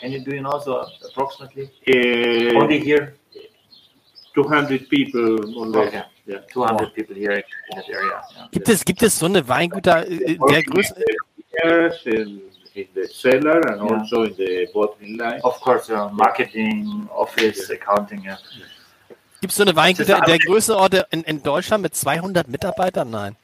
Can 0.01 0.13
you 0.13 0.21
do 0.21 0.31
you 0.35 0.41
know 0.43 0.59
so 0.61 0.87
approximately? 1.09 1.71
Uh, 1.87 2.61
Only 2.61 2.79
here, 2.81 3.15
200 4.35 4.89
people. 4.89 5.77
Okay. 5.77 6.03
Yeah. 6.27 6.41
200 6.53 6.95
people 6.95 7.15
here 7.17 7.33
in 7.33 7.43
that 7.75 7.89
area. 7.89 8.21
Ja. 8.37 8.49
Gibt 8.51 8.69
es, 8.69 8.85
gibt 8.85 9.03
es 9.03 9.19
so 9.19 9.27
eine 9.27 9.47
Weingüter 9.49 10.07
äh, 10.07 10.37
der 10.51 10.63
Größe? 10.63 10.95
Yes, 11.65 12.05
in, 12.05 12.43
in 12.75 12.87
the 12.95 13.07
cellar 13.09 13.67
and 13.71 13.83
Yeah. 13.83 13.99
also 13.99 14.25
in 14.25 14.35
the 14.37 14.69
bottling 14.73 15.17
line. 15.17 15.41
Of 15.43 15.59
course, 15.61 15.91
uh, 15.91 16.11
marketing, 16.13 17.09
office, 17.11 17.71
accounting. 17.71 18.23
Ja. 18.25 18.39
Gibt 19.41 19.53
es 19.53 19.57
so 19.57 19.63
eine 19.63 19.75
Weingüter 19.75 20.19
in 20.19 20.25
der 20.25 20.39
Größenordnung 20.39 21.05
in, 21.11 21.23
in 21.23 21.43
Deutschland 21.43 21.83
mit 21.83 21.95
200 21.95 22.47
Mitarbeitern? 22.49 23.09
Nein. 23.11 23.37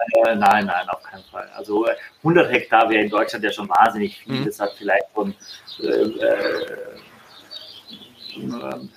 Äh, 0.00 0.34
nein, 0.36 0.66
nein, 0.66 0.88
auf 0.88 1.02
keinen 1.02 1.24
Fall. 1.24 1.48
Also 1.54 1.86
äh, 1.86 1.94
100 2.18 2.50
Hektar 2.50 2.88
wäre 2.88 3.02
in 3.02 3.10
Deutschland 3.10 3.44
ja 3.44 3.52
schon 3.52 3.68
wahnsinnig 3.68 4.18
viel. 4.18 4.40
Mhm. 4.40 4.44
Das 4.46 4.60
hat 4.60 4.72
vielleicht 4.76 5.06
von 5.14 5.34
äh, 5.82 5.86
äh, 5.86 6.66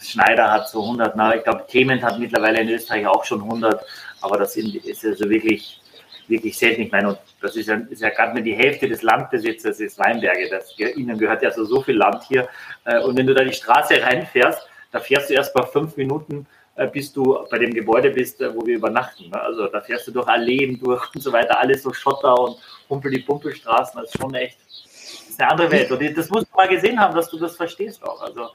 Schneider 0.02 0.52
hat 0.52 0.70
so 0.70 0.82
100, 0.84 1.16
na, 1.16 1.36
ich 1.36 1.44
glaube, 1.44 1.66
Clement 1.68 2.04
hat 2.04 2.20
mittlerweile 2.20 2.62
in 2.62 2.70
Österreich 2.70 3.06
auch 3.08 3.26
schon 3.26 3.42
100, 3.42 3.84
aber 4.22 4.38
das 4.38 4.54
sind, 4.54 4.76
ist 4.76 5.04
also 5.04 5.30
wirklich, 5.30 5.82
wirklich 6.28 6.58
selten. 6.58 6.84
Ich 6.84 6.92
meine, 6.92 7.10
und 7.10 7.20
das 7.42 7.56
ist 7.56 7.68
ja, 7.68 7.76
ist 7.90 8.02
ja 8.02 8.10
gerade 8.10 8.34
mal 8.34 8.44
die 8.44 8.56
Hälfte 8.56 8.88
des 8.88 9.02
Landbesitzes 9.02 9.80
ist 9.80 10.00
Weinberge. 10.00 10.50
Das, 10.50 10.78
ihnen 10.78 11.18
gehört 11.18 11.42
ja 11.42 11.52
so, 11.52 11.66
so 11.66 11.82
viel 11.82 11.96
Land 11.96 12.24
hier. 12.28 12.48
Äh, 12.86 13.00
Und 13.00 13.18
wenn 13.18 13.28
du 13.28 13.34
da 13.34 13.44
die 13.44 13.54
Straße 13.54 14.02
reinfährst, 14.02 14.62
da 14.92 15.00
fährst 15.00 15.30
du 15.30 15.34
erst 15.34 15.56
mal 15.56 15.66
fünf 15.66 15.98
Minuten, 15.98 16.46
äh, 16.46 16.63
bis 16.92 17.14
du 17.14 17.46
bei 17.52 17.60
dem 17.60 17.74
Gebäude 17.74 18.10
bist, 18.10 18.42
äh, 18.42 18.54
wo 18.56 18.66
wir 18.66 18.76
übernachten. 18.78 19.30
ne? 19.30 19.40
Also 19.42 19.68
da 19.68 19.80
fährst 19.82 20.08
du 20.08 20.12
durch 20.12 20.28
Alleen 20.28 20.80
durch 20.80 21.04
und 21.16 21.22
so 21.22 21.32
weiter, 21.32 21.60
alles 21.60 21.84
so 21.84 21.94
Schotter 21.94 22.38
und 22.40 22.58
Humpel-die-Pumpelstraßen. 22.90 24.02
Das 24.02 24.14
ist 24.14 24.20
schon 24.20 24.34
echt, 24.34 24.58
das 24.60 25.30
ist 25.30 25.40
eine 25.42 25.52
andere 25.52 25.72
Welt. 25.72 25.92
Und 25.92 26.18
das 26.18 26.30
musst 26.30 26.48
du 26.52 26.56
mal 26.56 26.68
gesehen 26.68 27.00
haben, 27.00 27.16
dass 27.16 27.30
du 27.30 27.38
das 27.38 27.56
verstehst 27.56 28.04
auch. 28.04 28.22
Also, 28.22 28.50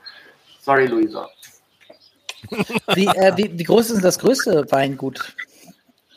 sorry, 0.61 0.87
Luisa. 0.87 1.29
Wie, 2.95 3.07
äh, 3.07 3.37
wie, 3.37 3.59
wie 3.59 3.65
groß 3.65 3.91
ist 3.91 4.05
das 4.05 4.19
größte 4.19 4.65
Weingut? 4.71 5.35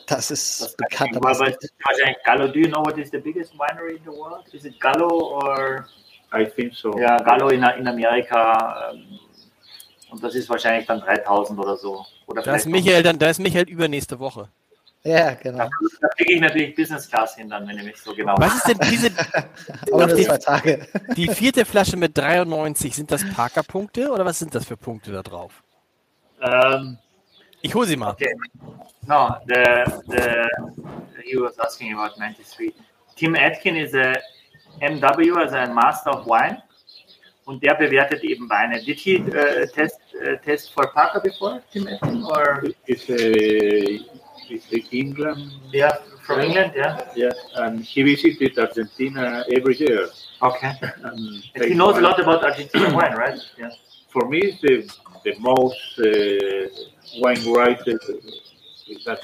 Das 0.07 0.29
ist 0.29 0.61
Das 0.61 0.75
bekannt. 0.75 1.15
aber 1.17 1.29
wahrscheinlich 1.29 2.17
Gallo. 2.23 2.47
Do 2.47 2.59
you 2.59 2.67
know 2.67 2.83
what 2.85 2.97
is 2.97 3.09
the 3.11 3.17
biggest 3.17 3.53
winery 3.57 3.95
in 3.97 4.03
the 4.03 4.11
world? 4.11 4.45
Is 4.53 4.65
it 4.65 4.79
Gallo 4.79 5.07
or 5.09 5.87
I 6.33 6.45
think 6.45 6.73
so. 6.75 6.95
ja, 6.99 7.17
Gallo 7.17 7.49
in, 7.49 7.63
in 7.63 7.87
Amerika? 7.87 8.91
ähm, 8.93 9.19
Und 10.12 10.24
das 10.24 10.36
ist 10.36 10.49
wahrscheinlich 10.49 10.86
dann 10.88 10.99
3000 10.99 11.57
oder 11.59 11.76
so. 11.78 12.05
Oder 12.28 12.41
Da 12.43 12.55
ist 12.55 12.68
Michael 12.68 13.01
dann, 13.03 13.18
da 13.18 13.30
ist 13.30 13.39
Michael 13.39 13.70
übernächste 13.70 14.20
Woche. 14.20 14.49
ja, 15.03 15.34
genau. 15.36 15.70
Da 16.01 16.07
kriege 16.18 16.34
ich 16.36 16.41
natürlich 16.41 16.76
Business 16.76 17.09
Class 17.09 17.36
hin, 17.36 17.49
dann, 17.49 17.68
wenn 17.68 17.78
ich 17.80 17.84
mich 17.86 17.97
so 17.97 18.14
genau. 18.14 18.36
Was 18.38 18.55
ist 18.57 18.68
denn 18.68 18.78
diese, 18.89 19.09
Aber 19.91 20.07
die- 20.07 20.26
zwei 20.26 20.38
Tage. 20.38 20.86
die 21.16 21.28
vierte 21.30 21.66
Flasche 21.66 21.97
mit 21.97 22.18
93? 22.18 22.93
Sind 22.95 23.09
das 23.09 23.24
Parker-Punkte 23.34 24.12
oder 24.12 24.26
was 24.26 24.38
sind 24.39 24.53
das 24.53 24.66
für 24.66 24.78
Punkte 24.78 25.12
da 25.14 25.24
drauf? 25.24 25.64
Ähm, 26.41 26.97
Ich 27.62 27.74
hole 27.74 27.88
sie 27.88 27.95
mal. 27.95 28.12
okay. 28.12 28.36
No, 29.07 29.36
the, 29.47 29.84
the, 30.07 30.47
he 31.24 31.36
was 31.38 31.57
asking 31.59 31.93
about 31.97 32.16
93. 32.18 32.74
Tim 33.16 33.36
Atkin 33.36 33.76
is 33.76 33.93
a 33.95 34.14
MW, 34.82 35.32
also 35.38 35.55
ein 35.55 35.74
Master 35.74 36.20
of 36.20 36.26
Wine. 36.28 36.62
Und 37.45 37.63
der 37.63 37.73
bewertet 37.75 38.23
eben 38.23 38.49
Weine. 38.49 38.81
Did 38.81 38.99
he 38.99 39.17
uh, 39.17 39.65
test, 39.73 39.99
uh, 40.15 40.37
test 40.45 40.71
for 40.71 40.91
Parker 40.93 41.19
before, 41.19 41.61
Tim 41.71 41.87
Atkin? 41.87 42.23
Or, 42.23 42.63
It's 42.85 43.09
a, 43.09 43.99
it's 44.49 44.71
a 44.71 44.95
England. 44.95 45.51
yeah, 45.73 45.97
from 46.25 46.39
England, 46.41 46.73
yeah? 46.75 47.01
Yeah, 47.15 47.31
and 47.55 47.83
he 47.83 48.03
visited 48.03 48.57
Argentina 48.59 49.43
every 49.51 49.75
year. 49.75 50.07
Okay. 50.41 50.73
And 51.03 51.43
And 51.55 51.65
he 51.65 51.73
knows 51.73 51.97
a 51.97 52.01
lot 52.01 52.19
about 52.19 52.43
Argentinian 52.43 52.93
wine, 52.93 53.15
right? 53.15 53.39
Yeah. 53.57 53.71
For 54.09 54.27
me, 54.27 54.39
it's 54.39 54.61
the, 54.61 54.75
the 55.23 55.35
most 55.39 55.99
uh, 55.99 56.67
wine 57.21 57.43
writer 57.51 57.97
that 59.05 59.19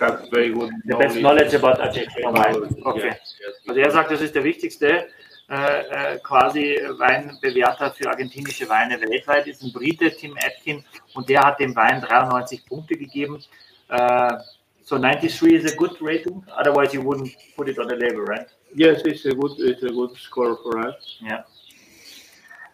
have 0.00 0.28
very 0.30 0.52
good 0.52 0.70
The 0.86 0.96
best 0.96 1.16
knowledge 1.18 1.52
about 1.54 1.78
Argentinian 1.78 2.32
wine. 2.32 2.82
Okay. 2.86 3.06
Yes, 3.06 3.34
yes. 3.40 3.54
Also 3.68 3.80
er 3.80 3.90
sagt, 3.90 4.10
das 4.10 4.20
ist 4.22 4.34
der 4.34 4.44
wichtigste 4.44 5.08
äh, 5.50 6.14
äh, 6.14 6.18
quasi 6.18 6.78
Weinbewerter 6.98 7.90
für 7.92 8.08
argentinische 8.08 8.68
Weine 8.68 9.00
weltweit, 9.00 9.46
ist 9.46 9.62
ein 9.62 9.72
Brite, 9.72 10.10
Tim 10.14 10.36
Atkin, 10.36 10.84
und 11.14 11.28
der 11.28 11.42
hat 11.42 11.58
dem 11.58 11.74
Wein 11.74 12.02
93 12.02 12.66
Punkte 12.66 12.96
gegeben. 12.96 13.42
Äh, 13.88 14.36
so 14.82 14.98
93 14.98 15.52
is 15.52 15.72
a 15.72 15.76
good 15.76 15.96
rating, 16.00 16.42
otherwise 16.56 16.94
you 16.94 17.02
wouldn't 17.02 17.34
put 17.56 17.68
it 17.68 17.78
on 17.78 17.88
the 17.88 17.94
label, 17.94 18.24
right? 18.24 18.46
Yes, 18.74 19.02
it's 19.04 19.24
a 19.24 19.30
good 19.30 19.58
it's 19.58 19.82
a 19.82 19.88
good 19.88 20.16
score 20.16 20.56
for 20.62 20.78
us. 20.78 21.18
Yeah. 21.20 21.44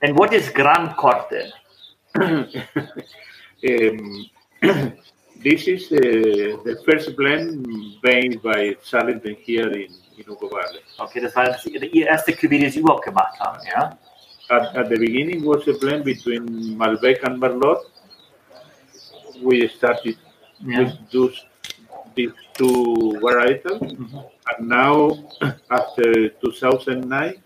And 0.03 0.19
what 0.19 0.33
is 0.33 0.51
Gran 0.51 0.95
Corte? 0.95 1.53
Um, 3.67 4.27
this 5.43 5.67
is 5.69 5.91
uh, 5.91 5.97
the 5.97 6.83
first 6.85 7.17
blend 7.17 7.67
made 8.03 8.43
by 8.43 8.77
Salenten 8.85 9.39
here 9.39 9.73
in, 9.73 9.89
Okay, 10.99 11.21
das 11.21 11.35
war 11.35 11.49
ihr 11.67 12.07
erste 12.07 12.33
Cuvée, 12.33 12.59
die 12.59 12.71
sie 12.71 12.81
überhaupt 12.81 13.05
gemacht 13.05 13.39
haben, 13.41 13.59
ja? 13.67 13.99
At, 14.49 14.77
at 14.77 14.89
the 14.91 14.97
beginning 14.97 15.43
was 15.45 15.67
a 15.69 15.73
blend 15.73 16.05
between 16.05 16.77
Malbec 16.77 17.25
and 17.25 17.41
Merlot. 17.41 17.79
We 19.43 19.69
started 19.69 20.17
Ja. 20.61 20.79
with 20.81 20.93
those 21.11 21.47
these 22.15 22.33
two 22.57 23.19
varietals, 23.21 23.81
and 23.83 24.07
and 24.57 24.69
now, 24.69 25.11
after 25.71 26.29
2009, 26.41 27.35
uh, 27.35 27.37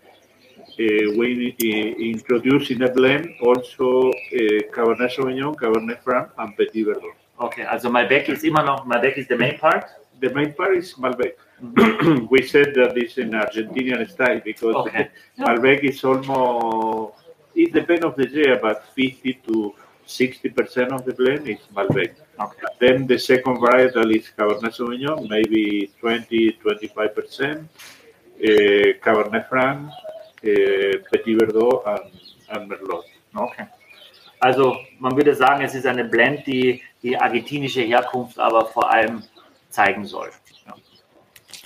we 1.17 1.55
uh, 1.57 1.65
introduced 1.99 2.69
in 2.71 2.83
a 2.83 2.89
blend 2.91 3.27
also 3.41 4.09
uh, 4.11 4.59
Cabernet 4.71 5.09
Sauvignon, 5.11 5.55
Cabernet 5.55 5.99
Franc, 6.03 6.29
and 6.37 6.55
Petit 6.55 6.85
Verdot. 6.85 7.15
Okay, 7.39 7.63
also 7.63 7.89
Malbec 7.89 8.29
ist 8.29 8.43
immer 8.43 8.63
noch, 8.63 8.85
Malbec 8.85 9.17
is 9.17 9.27
the 9.27 9.35
main 9.35 9.57
part. 9.57 9.85
The 10.21 10.29
main 10.29 10.53
part 10.53 10.77
is 10.77 10.93
Malbec. 10.97 11.33
We 12.31 12.47
said 12.47 12.73
that 12.75 12.97
it's 12.97 13.17
an 13.17 13.31
Argentinian 13.31 14.09
style 14.09 14.41
because 14.43 14.75
Okay. 14.87 15.09
Malbec 15.39 15.83
is 15.83 16.03
almost, 16.03 17.13
it 17.55 17.73
depends 17.73 18.05
of 18.05 18.15
the 18.15 18.29
year, 18.29 18.59
but 18.61 18.85
50 18.95 19.33
to 19.47 19.75
60% 20.07 20.91
of 20.91 21.05
the 21.05 21.13
blend 21.13 21.47
is 21.47 21.59
Malbec. 21.75 22.15
Okay. 22.39 22.67
Then 22.79 23.07
the 23.07 23.19
second 23.19 23.57
varietal 23.57 24.15
is 24.15 24.31
Cabernet 24.37 24.73
Sauvignon, 24.73 25.29
maybe 25.29 25.91
20, 25.99 26.59
25%, 26.63 27.63
uh, 27.63 27.67
Cabernet 29.03 29.49
Franc, 29.49 29.89
uh, 29.89 29.91
Petit 31.11 31.35
Verdot, 31.35 31.83
and, 31.85 32.11
and 32.49 32.71
Merlot. 32.71 33.03
Okay. 33.35 33.67
Also 34.39 34.77
man 34.99 35.15
würde 35.17 35.35
sagen, 35.35 35.63
es 35.63 35.75
ist 35.75 35.85
eine 35.85 36.05
Blend, 36.05 36.47
die 36.47 36.81
die 37.03 37.17
argentinische 37.17 37.81
Herkunft 37.81 38.39
aber 38.39 38.65
vor 38.65 38.91
allem 38.91 39.23
zeigen 39.69 40.05
soll. 40.05 40.29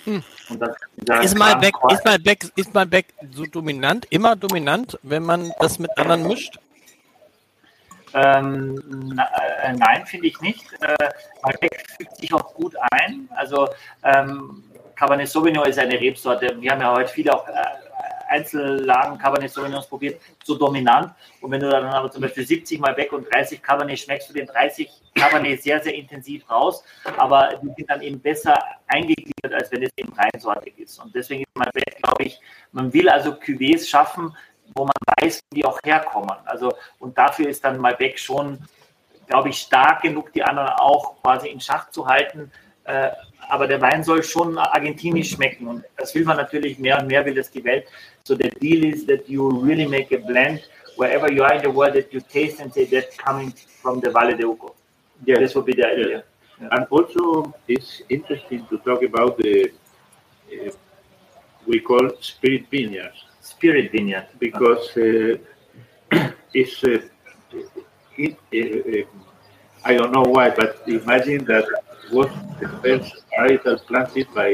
Und 0.06 0.60
das, 0.60 0.76
dieser 0.98 1.22
Ist 1.22 1.38
Malbec, 1.38 1.74
Kram- 1.74 1.92
ist, 1.92 2.52
ist 2.56 2.74
Malbec 2.74 3.08
so 3.32 3.46
dominant, 3.46 4.06
immer 4.10 4.36
dominant, 4.36 4.98
wenn 5.04 5.24
man 5.24 5.52
das 5.60 5.80
mit 5.80 5.98
anderen 5.98 6.28
mischt? 6.28 6.60
Ähm, 8.14 8.82
na, 9.16 9.28
äh, 9.64 9.74
nein, 9.74 10.06
finde 10.06 10.28
ich 10.28 10.40
nicht. 10.42 10.66
Äh, 10.82 10.96
Malbec 11.42 11.84
fügt 11.98 12.18
sich 12.18 12.34
auch 12.34 12.54
gut 12.54 12.76
ein. 12.92 13.28
Also 13.36 13.68
ähm, 14.04 14.64
Cabernet 14.96 15.28
Sauvignon 15.28 15.66
ist 15.66 15.80
eine 15.80 16.00
Rebsorte. 16.00 16.56
Wir 16.60 16.72
haben 16.72 16.82
ja 16.82 16.94
heute 16.94 17.12
viele 17.12 17.34
auch 17.34 17.48
äh, 17.48 17.54
Einzellagen 18.34 19.18
Cabernet 19.18 19.52
Sauvignons 19.52 19.88
probiert, 19.88 20.20
so 20.44 20.56
dominant. 20.56 21.14
Und 21.42 21.52
wenn 21.52 21.60
du 21.60 21.70
dann 21.70 21.86
aber 21.86 22.10
zum 22.10 22.22
Beispiel 22.22 22.46
70 22.46 22.80
Malbec 22.80 23.14
und 23.14 23.32
30 23.34 23.62
Cabernet 23.62 24.00
schmeckst 24.00 24.30
du 24.30 24.34
den 24.34 24.48
30 24.48 24.90
Cabernet 25.16 25.62
sehr, 25.62 25.82
sehr 25.82 25.94
intensiv 25.94 26.50
raus. 26.50 26.84
Aber 27.18 27.60
die 27.62 27.72
sind 27.78 27.90
dann 27.90 28.02
eben 28.02 28.20
besser 28.20 28.58
eingegliedert, 28.88 29.54
als 29.54 29.72
wenn 29.72 29.84
es 29.84 29.92
eben 29.98 30.12
reinsortig 30.14 30.78
ist. 30.78 31.00
Und 31.00 31.14
deswegen 31.14 31.42
ist 31.44 31.58
Malbec, 31.58 31.98
glaube 32.02 32.24
ich, 32.24 32.40
man 32.72 32.92
will 32.92 33.08
also 33.10 33.32
Cuvées 33.32 33.88
schaffen, 33.88 34.36
wo 34.76 34.86
man 34.86 34.94
weiß, 35.22 35.42
wo 35.50 35.56
die 35.56 35.66
auch 35.66 35.80
herkommen. 35.84 36.36
Also, 36.46 36.74
und 37.00 37.18
dafür 37.18 37.50
ist 37.50 37.64
dann 37.64 37.78
Malbec 37.78 38.18
schon, 38.18 38.60
glaube 39.28 39.50
ich, 39.50 39.60
stark 39.60 40.02
genug, 40.02 40.34
die 40.34 40.44
anderen 40.44 40.70
auch 40.70 41.22
quasi 41.22 41.50
in 41.50 41.60
Schach 41.60 41.90
zu 41.92 42.08
halten. 42.08 42.52
Äh, 42.86 43.10
aber 43.50 43.68
der 43.68 43.82
Wein 43.82 44.04
soll 44.04 44.24
schon 44.24 44.58
argentinisch 44.58 45.32
schmecken. 45.32 45.68
Und 45.68 45.84
das 45.98 46.14
will 46.16 46.24
man 46.24 46.38
natürlich 46.38 46.80
mehr 46.80 47.00
und 47.00 47.08
mehr, 47.08 47.26
will 47.26 47.36
das 47.36 47.52
die 47.52 47.64
Welt. 47.64 47.86
So 48.24 48.36
the 48.36 48.50
deal 48.62 48.86
is 48.86 49.06
that 49.06 49.28
you 49.28 49.50
really 49.50 49.86
make 49.86 50.16
a 50.16 50.20
blend 50.20 50.62
wherever 50.98 51.32
you 51.32 51.44
are 51.44 51.56
in 51.56 51.62
the 51.62 51.74
world 51.74 51.94
that 51.96 52.12
you 52.14 52.22
taste 52.22 52.62
and 52.62 52.74
say 52.74 52.86
that's 52.86 53.18
coming 53.18 53.54
from 53.82 54.00
the 54.02 54.10
Valle 54.10 54.36
de 54.36 54.44
Uco. 54.44 54.74
Yes. 55.26 55.40
This 55.40 55.56
would 55.56 55.66
be 55.66 55.74
the 55.74 55.88
idea. 55.88 56.24
And 56.72 56.86
also, 56.90 57.54
it's 57.68 58.02
interesting 58.10 58.66
to 58.68 58.78
talk 58.80 59.04
about 59.04 59.38
the, 59.38 59.72
uh, 60.52 60.72
we 61.66 61.80
call 61.80 62.12
spirit 62.22 62.68
vineyards. 62.70 63.26
Spirit 63.42 63.92
Vineyard. 63.92 64.28
because 64.40 64.96
uh, 64.98 65.38
it's 66.54 66.84
uh, 66.84 67.00
it, 68.18 68.38
uh, 68.54 69.08
I 69.86 69.94
don't 69.96 70.14
know 70.14 70.24
why, 70.24 70.50
but 70.50 70.82
imagine 70.88 71.44
that 71.46 71.66
was 72.14 72.30
the 72.60 72.68
first 72.82 73.12
varietal 73.38 73.78
planted 73.88 74.28
by 74.34 74.52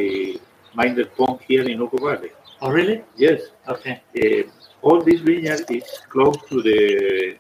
Minder 0.74 1.06
Pond 1.06 1.40
here 1.48 1.64
in 1.70 1.80
Oco 1.80 2.00
Valley. 2.00 2.32
Oh, 2.62 2.70
really? 2.72 3.04
Yes, 3.16 3.42
Okay. 3.68 4.02
uh, 4.22 4.50
all 4.82 5.02
this 5.02 5.20
vineyard 5.22 5.66
is 5.70 5.84
close 6.10 6.38
to 6.50 6.62
the 6.62 7.38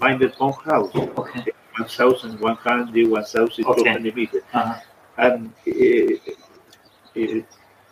Minder 0.00 0.30
Pond 0.30 0.54
house, 0.64 0.90
Okay. 0.94 1.44
1,100, 1.78 3.08
1,200 3.08 4.16
meters. 4.16 4.42
Uh-huh. 4.52 4.80
and 5.18 5.48
uh, 5.48 6.34
it, 7.14 7.44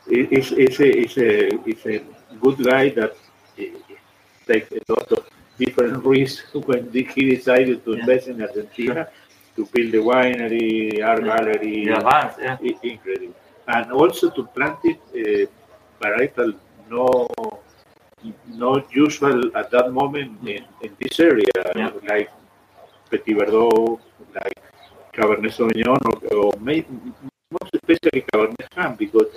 it's, 0.08 0.52
it's, 0.52 0.80
a, 0.80 0.88
it's, 1.02 1.16
a, 1.18 1.48
it's 1.70 1.86
a 1.86 2.04
good 2.40 2.58
guy 2.64 2.88
that 2.90 3.12
uh, 3.58 3.62
takes 4.46 4.70
a 4.72 4.80
lot 4.92 5.10
of 5.12 5.28
different 5.58 6.04
risks 6.04 6.52
when 6.54 6.90
he 6.92 7.02
decided 7.36 7.84
to 7.84 7.92
Yeah. 7.92 8.00
invest 8.00 8.28
in 8.28 8.42
Argentina 8.42 9.08
to 9.56 9.66
build 9.72 9.92
the 9.92 9.98
winery, 9.98 11.02
art 11.04 11.24
gallery. 11.24 11.84
Ja. 11.86 11.98
i- 12.62 12.78
incredible, 12.82 13.34
and 13.68 13.92
also 13.92 14.30
to 14.30 14.42
plant 14.54 14.78
it 14.84 15.00
uh, 15.14 15.46
varietal 16.02 16.54
no 16.90 17.26
not 18.48 18.84
usual 18.92 19.40
at 19.56 19.70
that 19.70 19.92
moment 19.92 20.38
in, 20.46 20.64
in 20.82 20.90
this 21.00 21.20
area, 21.20 21.46
Yeah. 21.76 21.90
like 22.08 22.30
Petit 23.10 23.34
Verdot, 23.34 23.98
like 24.34 24.58
Cabernet 25.12 25.52
Sauvignon, 25.52 26.00
or, 26.10 26.36
or 26.36 26.52
maybe 26.60 26.88
most 27.50 27.72
especially 27.74 28.24
Cabernet 28.32 28.66
Franc, 28.74 28.98
because 28.98 29.30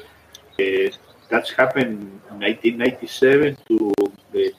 uh, 0.59 0.89
that's 1.29 1.51
happened 1.51 2.01
in 2.31 2.39
1997 2.39 3.57
to 3.67 3.91
the 4.33 4.53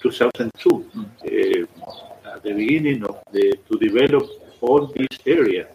2002, 0.00 0.90
uh, 0.96 2.32
at 2.34 2.42
the 2.42 2.52
beginning 2.54 3.02
of 3.04 3.18
the 3.32 3.58
to 3.68 3.78
develop 3.78 4.24
all 4.62 4.86
this 4.86 5.18
area. 5.26 5.66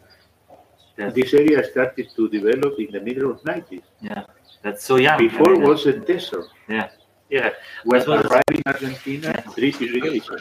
Yes. 0.98 1.14
This 1.14 1.34
area 1.34 1.64
started 1.64 2.10
to 2.16 2.30
develop 2.30 2.80
in 2.80 2.92
the 2.92 3.02
middle 3.02 3.32
of 3.32 3.42
90s. 3.44 3.84
Yeah. 4.02 4.24
That's 4.62 4.86
so 4.86 4.96
young. 4.98 5.18
Before 5.18 5.54
I 5.54 5.58
mean, 5.58 5.68
was 5.68 5.86
a 5.86 5.94
desert. 5.94 6.48
Ja. 6.68 6.90
Irre. 7.30 7.54
When 7.84 8.02
arrived 8.02 8.52
in 8.52 8.62
Argentina, 8.66 9.34
drip 9.56 9.82
irrigation. 9.82 10.40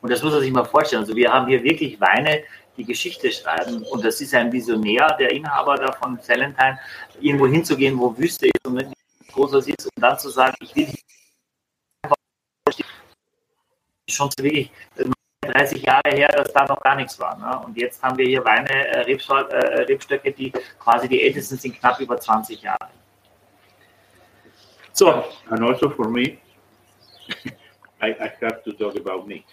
und 0.00 0.10
das 0.10 0.22
muss 0.22 0.32
man 0.32 0.40
sich 0.40 0.52
mal 0.52 0.64
vorstellen. 0.64 1.02
Also 1.02 1.14
wir 1.14 1.30
haben 1.30 1.48
hier 1.48 1.62
wirklich 1.62 2.00
Weine, 2.00 2.44
die 2.76 2.84
Geschichte 2.84 3.30
schreiben. 3.30 3.82
Und 3.82 4.04
das 4.04 4.20
ist 4.20 4.34
ein 4.34 4.50
Visionär, 4.50 5.16
der 5.18 5.30
Inhaber 5.32 5.76
da 5.76 5.92
von 5.92 6.18
Valentine, 6.26 6.78
irgendwo 7.20 7.46
hinzugehen, 7.46 7.98
wo 7.98 8.16
Wüste 8.16 8.46
ist 8.46 8.66
und 8.66 8.74
nicht 8.74 8.92
groß 9.32 9.52
was 9.52 9.66
ist, 9.66 9.84
und 9.84 10.02
dann 10.02 10.18
zu 10.18 10.30
sagen, 10.30 10.54
ich 10.60 10.74
will 10.74 10.88
schon 14.08 14.30
wirklich 14.38 14.70
30 15.60 15.82
Jahre 15.82 16.10
her, 16.10 16.28
dass 16.28 16.52
da 16.52 16.64
noch 16.66 16.80
gar 16.80 16.96
nichts 16.96 17.18
war. 17.18 17.36
Ne? 17.38 17.66
Und 17.66 17.76
jetzt 17.76 18.02
haben 18.02 18.16
wir 18.16 18.26
hier 18.26 18.44
Weine, 18.44 18.68
äh, 18.70 19.12
äh, 19.12 19.82
Rebstöcke, 19.82 20.32
die 20.32 20.52
quasi 20.78 21.08
die 21.08 21.22
ältesten 21.22 21.56
sind 21.56 21.78
knapp 21.78 22.00
über 22.00 22.18
20 22.18 22.62
Jahre. 22.62 22.88
So, 24.92 25.24
And 25.50 25.62
also 25.62 25.90
for 25.90 26.08
me, 26.08 26.38
I, 28.02 28.10
I 28.10 28.30
have 28.40 28.62
to 28.64 28.72
talk 28.72 28.96
about 28.96 29.26
me. 29.26 29.44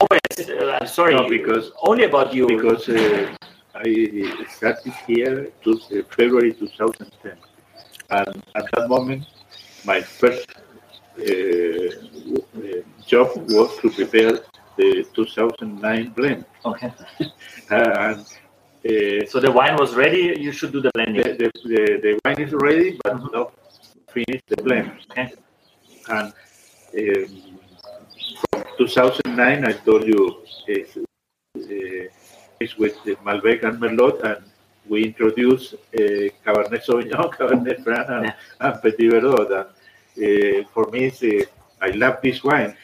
always, 0.00 0.48
uh, 0.48 0.78
I'm 0.80 0.86
sorry, 0.86 1.14
No, 1.14 1.28
because- 1.28 1.72
only 1.82 2.04
about 2.04 2.32
you. 2.34 2.46
Because 2.46 2.88
uh, 2.88 3.34
I 3.74 4.46
started 4.48 4.92
here 5.06 5.50
to 5.64 5.70
uh, 5.72 6.02
February 6.10 6.52
2010. 6.52 7.36
And 8.10 8.42
at 8.54 8.64
that 8.72 8.88
moment, 8.88 9.24
my 9.84 10.00
first 10.02 10.46
uh, 11.18 11.22
uh, 11.22 12.82
job 13.06 13.28
was 13.50 13.78
to 13.80 13.90
prepare 13.90 14.40
the 14.76 15.04
2009 15.14 16.10
blend. 16.10 16.44
okay. 16.64 16.92
Uh, 17.70 17.74
and 17.74 18.20
uh, 18.20 19.26
So 19.26 19.40
the 19.40 19.50
wine 19.50 19.76
was 19.76 19.94
ready. 19.94 20.34
You 20.38 20.52
should 20.52 20.72
do 20.72 20.80
the 20.82 20.90
blending. 20.94 21.22
the, 21.22 21.32
the, 21.40 21.50
the, 21.64 21.82
the 22.04 22.20
wine 22.24 22.40
is 22.46 22.52
ready, 22.52 22.98
but 23.02 23.14
Mhm. 23.16 23.32
not 23.32 23.52
finished 24.12 24.44
the 24.48 24.62
blend. 24.62 24.90
Okay. 25.10 25.32
And 26.08 26.32
um, 27.00 27.26
from 28.50 28.64
2009, 28.78 29.64
I 29.64 29.72
told 29.72 30.04
you, 30.06 30.42
it's, 30.66 30.96
uh, 30.96 31.02
it's 32.60 32.76
with 32.76 33.02
the 33.04 33.14
Malbec 33.24 33.62
and 33.64 33.80
Merlot, 33.80 34.22
and 34.24 34.44
we 34.88 35.04
introduced 35.04 35.74
uh, 35.74 36.28
Cabernet 36.44 36.82
Sauvignon, 36.84 37.30
Cabernet 37.38 37.82
Franc, 37.84 38.08
and, 38.08 38.24
Yeah. 38.26 38.34
and 38.60 38.82
Petit 38.82 39.08
Verdot. 39.08 39.50
And, 39.58 39.68
uh, 40.26 40.68
for 40.74 40.84
me, 40.90 41.06
uh, 41.08 41.44
I 41.80 41.90
love 41.90 42.16
this 42.22 42.42
wine 42.44 42.76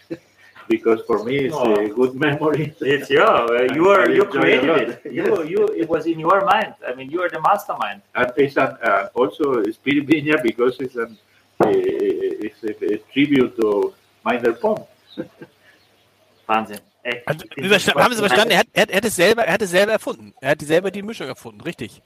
because 0.69 1.01
for 1.07 1.25
me, 1.25 1.37
it's 1.49 1.55
Oh. 1.57 1.75
a 1.75 1.89
good 1.89 2.15
memory. 2.27 2.75
It's 2.81 3.11
yeah. 3.11 3.25
uh, 3.25 3.69
You 3.75 3.89
are 3.91 4.09
you 4.11 4.25
created 4.25 4.77
it. 5.05 5.13
You 5.19 5.43
you 5.45 5.61
it 5.83 5.89
was 5.89 6.07
in 6.07 6.19
your 6.19 6.41
mind. 6.45 6.75
I 6.87 6.95
mean, 6.95 7.11
you 7.11 7.21
are 7.23 7.31
the 7.31 7.41
mastermind. 7.41 8.03
And 8.15 8.33
it's 8.37 8.57
an, 8.57 8.77
uh, 8.83 9.09
also 9.15 9.63
spirit 9.73 10.07
because 10.43 10.81
it's, 10.81 10.97
an, 10.97 11.19
uh, 11.61 11.69
it's 11.71 12.63
a, 12.65 12.73
a 12.95 12.99
tribute 13.13 13.57
to 13.61 13.95
Minder 14.25 14.53
Pond. 14.55 14.85
Wahnsinn. 16.49 16.81
Also, 17.27 17.45
haben 17.95 18.15
Sie 18.15 18.19
verstanden? 18.19 18.53
Er 18.53 18.59
hat, 18.61 18.67
er, 18.73 18.83
hat, 18.83 18.91
er, 18.91 19.05
es 19.05 19.17
selber, 19.17 19.45
er 19.45 19.55
hat 19.55 19.63
es 19.63 19.71
selber 19.71 19.93
erfunden. 19.93 20.35
Er 20.41 20.51
hat 20.51 20.61
selber 20.61 20.91
die 20.91 21.03
Mischung 21.03 21.29
erfunden, 21.29 21.61
richtig. 21.61 22.03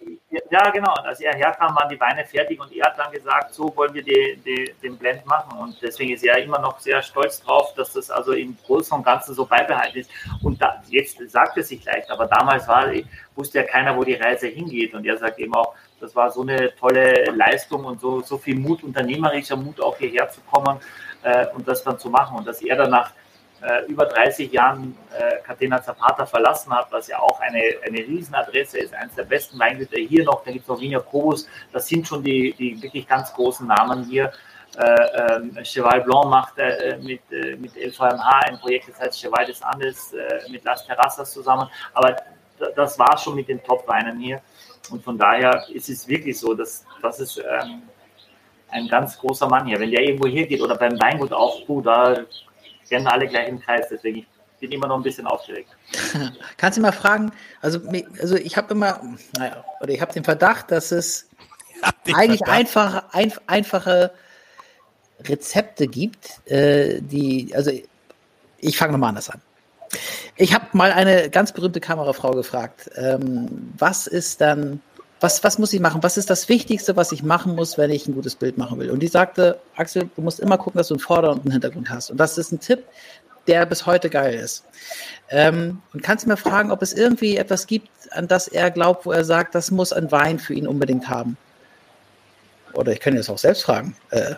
ja, 0.51 0.71
genau. 0.71 0.93
Und 0.99 1.07
als 1.07 1.21
er 1.21 1.35
herkam, 1.35 1.75
waren 1.75 1.89
die 1.89 1.99
Weine 2.01 2.25
fertig 2.25 2.61
und 2.61 2.73
er 2.73 2.87
hat 2.87 2.99
dann 2.99 3.13
gesagt, 3.13 3.55
so 3.55 3.73
wollen 3.77 3.95
wir 3.95 4.03
die, 4.03 4.39
die, 4.45 4.75
den 4.83 4.97
Blend 4.97 5.25
machen. 5.27 5.59
Und 5.59 5.81
deswegen 5.81 6.13
ist 6.13 6.25
er 6.25 6.39
immer 6.39 6.59
noch 6.59 6.79
sehr 6.81 7.03
stolz 7.03 7.41
drauf, 7.43 7.75
dass 7.75 7.93
das 7.93 8.11
also 8.11 8.33
im 8.33 8.57
Großen 8.67 8.97
und 8.97 9.05
Ganzen 9.05 9.35
so 9.35 9.47
beibehalten 9.47 9.99
ist. 9.99 10.11
Und 10.43 10.61
da, 10.61 10.83
jetzt 10.89 11.19
sagt 11.31 11.57
es 11.59 11.69
sich 11.69 11.85
leicht, 11.85 12.11
aber 12.11 12.27
damals 12.27 12.69
war, 12.69 12.91
wusste 13.35 13.59
ja 13.59 13.65
keiner, 13.65 13.97
wo 13.97 14.05
die 14.05 14.15
Reise 14.15 14.49
hingeht. 14.49 14.95
Und 14.95 15.07
er 15.07 15.17
sagt 15.17 15.39
eben 15.39 15.55
auch, 15.55 15.75
das 16.01 16.15
war 16.17 16.31
so 16.31 16.43
eine 16.43 16.75
tolle 16.77 17.25
Leistung 17.35 17.85
und 17.85 18.01
so, 18.01 18.21
so 18.21 18.37
viel 18.37 18.57
Mut, 18.57 18.83
unternehmerischer 18.83 19.57
Mut, 19.57 19.81
auch 19.81 19.97
hierher 19.97 20.29
zu 20.29 20.41
kommen 20.43 20.79
äh, 21.23 21.47
und 21.55 21.67
das 21.67 21.83
dann 21.85 21.99
zu 21.99 22.11
machen. 22.11 22.39
Und 22.39 22.47
dass 22.47 22.61
er 22.61 22.77
danach 22.77 23.13
äh, 23.63 23.85
über 23.87 24.07
30 24.07 24.53
Jahren 24.53 24.97
äh, 25.17 25.37
Catena 25.43 25.83
Zapata 25.83 26.27
verlassen 26.27 26.73
hat, 26.73 26.91
was 26.91 27.09
ja 27.09 27.19
auch 27.19 27.41
eine, 27.41 27.63
eine 27.87 27.99
Riesenadresse 27.99 28.79
ist, 28.79 28.95
eines 28.95 29.15
der 29.15 29.25
besten 29.25 29.59
Weingüter 29.59 29.99
hier 29.99 30.25
noch, 30.25 30.45
da 30.45 30.51
gibt 30.51 30.65
es 30.65 30.69
noch 30.69 30.81
Wiener 30.81 31.01
Kobus, 31.01 31.49
das 31.73 31.87
sind 31.87 32.07
schon 32.07 32.23
die, 32.23 32.55
die 32.59 32.83
wirklich 32.83 33.07
ganz 33.07 33.33
großen 33.33 33.67
Namen 33.67 34.05
hier. 34.05 34.33
Äh, 34.77 35.35
ähm, 35.35 35.59
Cheval 35.65 36.01
Blanc 36.01 36.27
macht 36.27 36.59
äh, 36.59 36.99
mit, 37.03 37.21
äh, 37.31 37.57
mit 37.57 37.77
LVMH 37.77 38.41
ein 38.47 38.59
Projekt, 38.59 38.89
das 38.89 39.01
heißt 39.01 39.21
Cheval 39.21 39.45
des 39.45 39.63
Andes 39.63 40.15
äh, 40.15 40.51
mit 40.51 40.65
Las 40.65 40.87
Terrassas 40.87 41.31
zusammen, 41.31 41.69
aber 41.93 42.17
das 42.75 42.99
war 42.99 43.19
schon 43.19 43.35
mit 43.35 43.49
den 43.49 43.63
Top-Weinen 43.63 44.19
hier 44.19 44.41
und 44.91 45.05
von 45.05 45.19
daher 45.19 45.65
ist 45.73 45.89
es 45.89 46.09
wirklich 46.09 46.39
so, 46.39 46.55
dass 46.55 46.85
das 47.03 47.21
ist 47.21 47.39
ähm, 47.39 47.83
ein 48.73 48.89
ganz 48.89 49.19
großer 49.19 49.47
Mann 49.49 49.67
hier. 49.67 49.79
Wenn 49.79 49.91
der 49.91 50.03
irgendwo 50.03 50.27
hier 50.27 50.47
geht 50.47 50.61
oder 50.61 50.77
beim 50.77 50.99
Weingut 51.01 51.33
auch, 51.33 51.65
gut, 51.67 51.87
da 51.87 52.17
rennen 52.91 53.07
alle 53.07 53.27
gleich 53.27 53.49
im 53.49 53.61
Kreis, 53.61 53.87
deswegen 53.91 54.19
ich 54.19 54.27
bin 54.61 54.73
immer 54.73 54.87
noch 54.87 54.97
ein 54.97 55.03
bisschen 55.03 55.27
aufgeregt. 55.27 55.71
Kannst 56.57 56.79
du 56.79 56.83
mal 56.83 56.93
fragen, 56.93 57.33
also, 57.61 57.81
also 58.21 58.37
ich 58.37 58.57
habe 58.57 58.73
immer, 58.75 59.01
naja, 59.37 59.65
oder 59.81 59.91
ich 59.91 60.01
habe 60.01 60.13
den 60.13 60.25
Verdacht, 60.25 60.71
dass 60.71 60.93
es 60.93 61.29
eigentlich 62.07 62.39
Verdacht. 62.39 62.59
einfache, 62.59 63.05
ein, 63.13 63.33
einfache 63.47 64.13
Rezepte 65.25 65.89
gibt, 65.89 66.49
äh, 66.51 67.01
die, 67.01 67.53
also 67.55 67.73
ich 68.59 68.79
fange 68.79 68.93
nochmal 68.93 69.11
anders 69.11 69.31
an. 69.31 69.41
Ich 70.37 70.55
habe 70.55 70.67
mal 70.73 70.93
eine 70.93 71.29
ganz 71.29 71.53
berühmte 71.53 71.81
Kamerafrau 71.81 72.31
gefragt, 72.31 72.91
ähm, 72.97 73.73
was 73.77 74.07
ist 74.07 74.41
dann 74.41 74.81
was, 75.23 75.45
was 75.45 75.59
muss 75.59 75.73
ich 75.73 75.81
machen? 75.81 76.03
Was 76.03 76.17
ist 76.17 76.31
das 76.31 76.49
Wichtigste, 76.49 76.97
was 76.97 77.13
ich 77.13 77.23
machen 77.23 77.55
muss, 77.55 77.79
wenn 77.79 77.91
ich 77.91 78.07
ein 78.07 78.15
gutes 78.15 78.35
Bild 78.35 78.59
machen 78.59 78.79
will? 78.79 78.91
Und 78.91 79.01
die 79.01 79.09
sagte, 79.09 79.59
Axel, 79.77 80.11
du 80.15 80.23
musst 80.23 80.41
immer 80.41 80.59
gucken, 80.59 80.79
dass 80.79 80.89
du 80.89 80.95
einen 80.95 81.01
Vorder- 81.01 81.31
und 81.31 81.43
einen 81.43 81.53
Hintergrund 81.53 81.91
hast. 81.91 82.11
Und 82.11 82.19
das 82.19 82.39
ist 82.39 82.53
ein 82.53 82.61
Tipp, 82.61 82.85
der 83.47 83.67
bis 83.67 83.87
heute 83.87 84.11
geil 84.11 84.35
ist. 84.35 84.65
Ähm, 85.31 85.81
und 85.93 86.03
kannst 86.03 86.25
du 86.25 86.29
mir 86.29 86.37
fragen, 86.37 86.71
ob 86.71 86.83
es 86.83 86.93
irgendwie 86.93 87.37
etwas 87.37 87.67
gibt, 87.67 87.89
an 88.11 88.29
das 88.29 88.49
er 88.49 88.71
glaubt, 88.71 89.07
wo 89.07 89.13
er 89.13 89.25
sagt, 89.25 89.55
das 89.55 89.71
muss 89.71 89.93
ein 89.93 90.11
Wein 90.11 90.39
für 90.39 90.55
ihn 90.55 90.67
unbedingt 90.67 91.09
haben? 91.09 91.37
Oder 92.75 92.93
ich 92.93 93.01
kann 93.01 93.15
jetzt 93.15 93.31
auch 93.31 93.39
selbst 93.39 93.63
fragen. 93.65 93.97
Äh, 94.11 94.35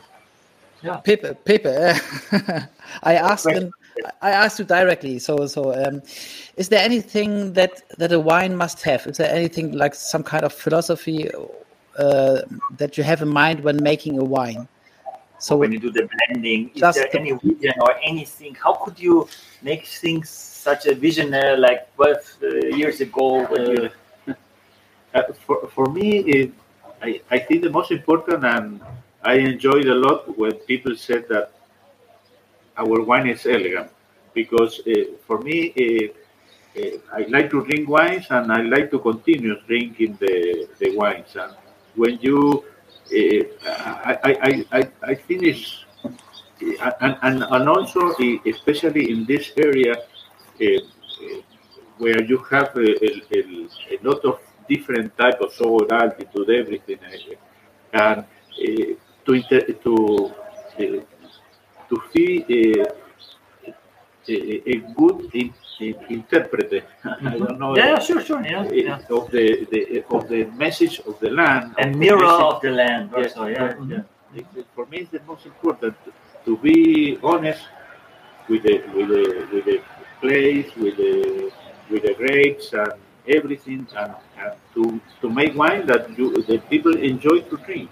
ja. 0.83 0.97
Pepe, 0.99 1.37
Pepe, 1.45 1.71
äh, 1.71 1.95
I 3.05 3.19
asked 3.19 3.51
him, 3.51 3.73
I 4.21 4.31
asked 4.31 4.59
you 4.59 4.65
directly. 4.65 5.19
So, 5.19 5.47
so, 5.47 5.75
um, 5.85 6.03
is 6.57 6.69
there 6.69 6.83
anything 6.83 7.53
that 7.53 7.83
that 7.99 8.13
a 8.13 8.21
wine 8.21 8.57
must 8.57 8.83
have? 8.83 9.07
Is 9.07 9.19
there 9.19 9.33
anything 9.33 9.73
like 9.73 9.95
some 9.95 10.23
kind 10.23 10.45
of 10.45 10.53
philosophy 10.53 11.31
uh, 11.99 12.43
that 12.79 12.99
you 12.99 13.05
have 13.05 13.23
in 13.23 13.29
mind 13.29 13.61
when 13.61 13.83
making 13.83 14.19
a 14.19 14.25
wine? 14.25 14.69
So 15.39 15.57
when 15.57 15.73
you 15.73 15.79
do 15.79 15.91
the 15.91 16.09
blending, 16.09 16.71
is 16.75 16.81
there 16.81 17.09
the, 17.13 17.21
any 17.21 17.33
vision 17.33 17.75
or 17.81 17.95
anything? 18.03 18.55
How 18.55 18.75
could 18.75 18.99
you 18.99 19.29
make 19.63 19.87
things 19.87 20.31
such 20.31 20.87
a 20.87 20.95
visionary 20.95 21.59
like 21.59 21.95
12 21.97 22.17
uh, 22.43 22.47
years 22.77 23.01
ago? 23.01 23.47
When 23.47 23.71
you... 23.71 23.91
Uh, 25.15 25.23
for, 25.47 25.69
for 25.69 25.87
me, 25.87 26.19
it, 26.27 26.53
I, 27.01 27.21
I 27.31 27.39
think 27.39 27.63
the 27.63 27.71
most 27.71 27.93
important, 27.93 28.45
and 28.45 28.81
I 29.23 29.35
enjoyed 29.35 29.87
a 29.87 29.95
lot 29.95 30.37
when 30.37 30.55
people 30.67 30.97
said 30.97 31.29
that 31.29 31.53
our 32.77 33.03
wine 33.03 33.29
is 33.29 33.47
elegant 33.47 33.91
because 34.35 34.81
uh, 34.87 35.15
for 35.27 35.39
me, 35.41 35.73
uh, 35.79 36.81
uh, 36.81 36.99
I 37.13 37.27
like 37.29 37.51
to 37.51 37.65
drink 37.65 37.89
wines 37.89 38.27
and 38.31 38.53
I 38.53 38.63
like 38.63 38.91
to 38.91 38.99
continue 38.99 39.61
drinking 39.67 40.19
the, 40.21 40.69
the 40.79 40.97
wines. 40.97 41.37
And 41.37 41.55
when 41.95 42.19
you, 42.21 42.65
I, 43.13 44.19
I, 44.25 44.65
I, 44.73 44.91
I 45.03 45.15
finish, 45.15 45.87
and, 46.61 47.17
and, 47.23 47.43
and 47.45 47.69
also, 47.69 48.15
especially 48.47 49.11
in 49.13 49.25
this 49.25 49.53
area, 49.57 49.95
where 51.99 52.23
you 52.23 52.39
have 52.51 52.75
a, 52.77 53.05
a, 53.05 53.69
a, 53.93 53.99
lot 54.03 54.25
of 54.25 54.41
different 54.69 55.17
type 55.17 55.41
of 55.41 55.53
soil 55.53 55.87
altitude, 55.93 56.51
everything, 56.51 56.99
and 57.93 58.19
uh, 58.19 58.25
to 59.25 59.43
to 59.83 60.35
uh, 60.79 61.14
to 61.95 62.03
see 62.13 62.45
a, 62.49 62.87
a, 64.29 64.71
a 64.71 64.77
good 64.97 65.31
in, 65.35 65.55
in, 65.81 65.95
interpreter. 66.09 66.83
Mm-hmm. 67.05 67.29
I 67.33 67.39
don't 67.39 67.59
know. 67.59 67.77
Yeah, 67.77 67.99
sure, 67.99 68.21
sure. 68.21 68.43
Yeah, 68.45 68.69
yeah. 68.73 68.99
Of 69.11 69.31
the, 69.31 69.67
the 69.71 70.05
of 70.11 70.29
the 70.29 70.45
message 70.57 71.01
of 71.01 71.19
the 71.21 71.31
land. 71.31 71.75
And 71.79 71.99
mirror 71.99 72.25
of 72.25 72.63
the 72.63 72.71
land. 72.71 73.15
Also, 73.15 73.47
yeah. 73.47 73.75
Mm-hmm. 73.75 73.93
yeah. 73.93 74.63
For 74.75 74.87
me, 74.87 74.99
it's 74.99 75.11
the 75.11 75.23
most 75.27 75.47
important 75.47 75.95
to 76.45 76.57
be 76.59 77.19
honest 77.23 77.63
with 78.49 78.63
the 78.63 78.83
with 78.95 79.09
the 79.09 79.49
with 79.53 79.65
the 79.65 79.81
place, 80.21 80.75
with 80.77 80.97
the 80.97 81.53
with 81.91 82.03
the 82.03 82.15
grapes 82.15 82.73
and 82.73 82.93
everything, 83.29 83.87
and, 83.97 84.15
and 84.39 84.53
to 84.75 85.01
to 85.21 85.31
make 85.31 85.55
wine 85.57 85.87
that 85.87 86.11
you 86.19 86.43
the 86.43 86.59
people 86.71 86.97
enjoy 86.97 87.41
to 87.41 87.57
drink. 87.59 87.91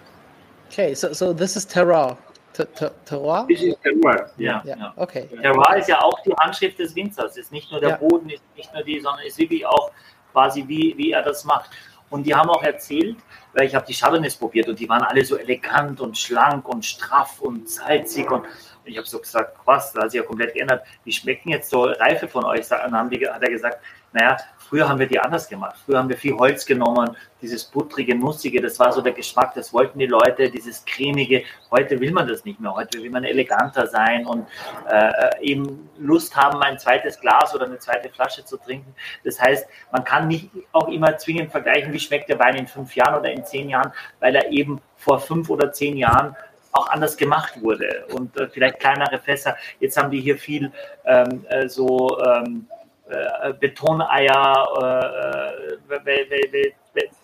Okay, 0.69 0.95
so 0.95 1.13
so 1.13 1.33
this 1.33 1.57
is 1.57 1.65
terroir. 1.67 2.17
Terroir? 2.53 3.47
Das 3.49 3.63
ist 3.63 3.83
Terroir, 3.83 4.31
ja. 4.37 4.63
ja. 4.65 4.93
Okay. 4.97 5.29
Terroir 5.41 5.77
ist 5.77 5.89
ja 5.89 6.01
auch 6.01 6.21
die 6.23 6.33
Handschrift 6.33 6.79
des 6.79 6.95
Winzers. 6.95 7.37
Ist 7.37 7.53
nicht 7.53 7.71
nur 7.71 7.81
der 7.81 7.91
ja. 7.91 7.97
Boden, 7.97 8.29
ist 8.31 8.43
nicht 8.57 8.73
nur 8.73 8.83
die, 8.83 9.01
sondern 9.01 9.25
ist 9.27 9.39
wirklich 9.39 9.65
auch 9.67 9.91
quasi, 10.33 10.65
wie, 10.67 10.95
wie 10.97 11.13
er 11.13 11.23
das 11.23 11.45
macht. 11.45 11.71
Und 12.11 12.25
die 12.25 12.35
haben 12.35 12.51
auch 12.51 12.63
erzählt, 12.63 13.17
weil 13.55 13.67
ich 13.67 13.75
habe 13.75 13.87
die 13.87 13.95
Chardonnays 13.95 14.37
probiert 14.37 14.69
und 14.69 14.79
die 14.79 14.89
waren 14.89 15.03
alle 15.03 15.25
so 15.25 15.37
elegant 15.37 16.01
und 16.01 16.17
schlank 16.19 16.69
und 16.69 16.85
straff 16.85 17.41
und 17.41 17.69
salzig 17.71 18.31
und 18.31 18.45
ich 18.85 18.99
habe 18.99 19.07
so 19.07 19.19
gesagt, 19.19 19.57
was, 19.65 19.93
da 19.93 20.03
hat 20.03 20.11
sich 20.11 20.21
ja 20.21 20.27
komplett 20.27 20.55
geändert. 20.55 20.85
Wie 21.05 21.13
schmecken 21.13 21.51
jetzt 21.51 21.71
so 21.71 21.85
Reife 21.85 22.29
von 22.29 22.45
euch? 22.45 22.67
Dann 22.69 22.93
haben 22.93 23.11
die, 23.11 23.27
hat 23.27 23.43
er 23.43 23.51
gesagt, 23.51 23.79
naja, 24.13 24.37
früher 24.59 24.89
haben 24.89 24.99
wir 24.99 25.07
die 25.07 25.19
anders 25.19 25.49
gemacht. 25.49 25.77
Früher 25.85 25.99
haben 25.99 26.09
wir 26.09 26.17
viel 26.17 26.35
Holz 26.35 26.65
genommen, 26.65 27.17
dieses 27.41 27.65
buttrige, 27.65 28.15
nussige, 28.15 28.61
das 28.61 28.79
war 28.79 28.93
so 28.93 29.01
der 29.01 29.13
Geschmack, 29.13 29.55
das 29.55 29.73
wollten 29.73 29.99
die 29.99 30.07
Leute, 30.07 30.51
dieses 30.51 30.85
cremige. 30.85 31.45
Heute 31.71 31.99
will 32.01 32.13
man 32.13 32.29
das 32.29 32.45
nicht 32.45 32.61
mehr. 32.61 32.75
Heute 32.75 33.03
will 33.03 33.11
man 33.11 33.25
eleganter 33.25 33.87
sein 33.87 34.27
und 34.27 34.47
äh, 34.89 35.43
eben 35.43 35.91
Lust 35.99 36.37
haben, 36.37 36.63
ein 36.63 36.79
zweites 36.79 37.21
Glas 37.21 37.55
oder 37.55 37.67
eine 37.67 37.79
zweite 37.79 38.09
Flasche 38.09 38.45
zu 38.45 38.57
trinken. 38.57 38.95
Das 39.25 39.41
heißt, 39.41 39.67
man 39.91 40.05
kann 40.05 40.29
nicht 40.29 40.51
auch 40.73 40.89
immer 40.89 41.17
zwingend 41.17 41.51
vergleichen, 41.51 41.93
wie 41.93 42.01
schmeckt 42.01 42.29
der 42.29 42.39
Wein 42.39 42.57
in 42.57 42.67
fünf 42.67 42.95
Jahren 42.95 43.19
oder 43.19 43.31
in 43.31 43.45
zehn 43.45 43.69
Jahren, 43.69 43.93
weil 44.21 44.37
er 44.37 44.51
eben 44.51 44.81
vor 44.97 45.21
fünf 45.21 45.51
oder 45.51 45.73
zehn 45.73 45.97
Jahren 45.97 46.37
auch 46.73 46.89
anders 46.89 47.17
gemacht 47.17 47.61
wurde 47.61 48.07
und 48.15 48.39
äh, 48.41 48.49
vielleicht 48.49 48.81
kleinere 48.81 49.19
Fässer. 49.19 49.57
Jetzt 49.79 49.97
haben 49.97 50.11
die 50.11 50.21
hier 50.21 50.39
viel 50.39 50.73
ähm, 51.05 51.45
äh, 51.49 51.69
so 51.69 52.19
ähm, 52.25 52.67
äh, 53.13 53.53
Betoneier, 53.55 54.69
äh, 54.77 55.77
weil, 55.89 56.05
weil, 56.31 56.73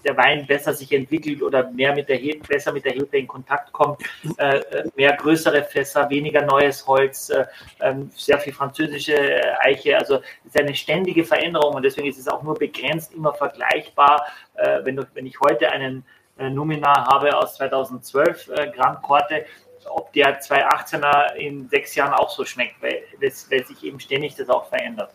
der 0.05 0.17
Wein 0.17 0.47
besser 0.47 0.73
sich 0.73 0.93
entwickelt 0.93 1.43
oder 1.43 1.71
mehr 1.71 1.95
mit 1.95 2.09
der 2.09 2.17
Hefe, 2.17 2.41
besser 2.47 2.73
mit 2.73 2.85
der 2.85 2.93
Hefe 2.93 3.19
in 3.19 3.27
Kontakt 3.27 3.73
kommt, 3.73 4.01
äh, 4.39 4.61
mehr 4.97 5.13
größere 5.15 5.63
Fässer, 5.63 6.09
weniger 6.09 6.43
neues 6.43 6.87
Holz, 6.87 7.31
äh, 7.31 7.45
ähm, 7.81 8.11
sehr 8.15 8.39
viel 8.39 8.53
französische 8.53 9.17
Eiche. 9.61 9.99
Also 9.99 10.17
es 10.45 10.55
ist 10.55 10.59
eine 10.59 10.75
ständige 10.75 11.25
Veränderung 11.25 11.75
und 11.75 11.83
deswegen 11.83 12.09
ist 12.09 12.19
es 12.19 12.29
auch 12.29 12.43
nur 12.43 12.55
begrenzt 12.55 13.15
immer 13.15 13.35
vergleichbar. 13.35 14.27
Äh, 14.55 14.81
wenn, 14.85 14.97
du, 14.97 15.07
wenn 15.15 15.27
ich 15.27 15.39
heute 15.41 15.71
einen 15.71 16.05
äh, 16.39 16.49
Numina 16.49 17.07
habe 17.07 17.37
aus 17.37 17.57
2012 17.57 18.49
äh, 18.49 18.71
Grand 18.71 19.03
Corte, 19.03 19.45
ob 19.91 20.13
der 20.13 20.41
218er 20.41 21.35
in 21.35 21.69
sechs 21.69 21.95
Jahren 21.95 22.13
auch 22.13 22.31
so 22.31 22.45
schmeckt, 22.45 22.81
weil, 22.83 23.03
weil 23.21 23.65
sich 23.65 23.83
eben 23.85 24.01
ständig 24.01 24.35
das 24.37 24.49
auch 24.49 24.69
verändert. 24.69 25.13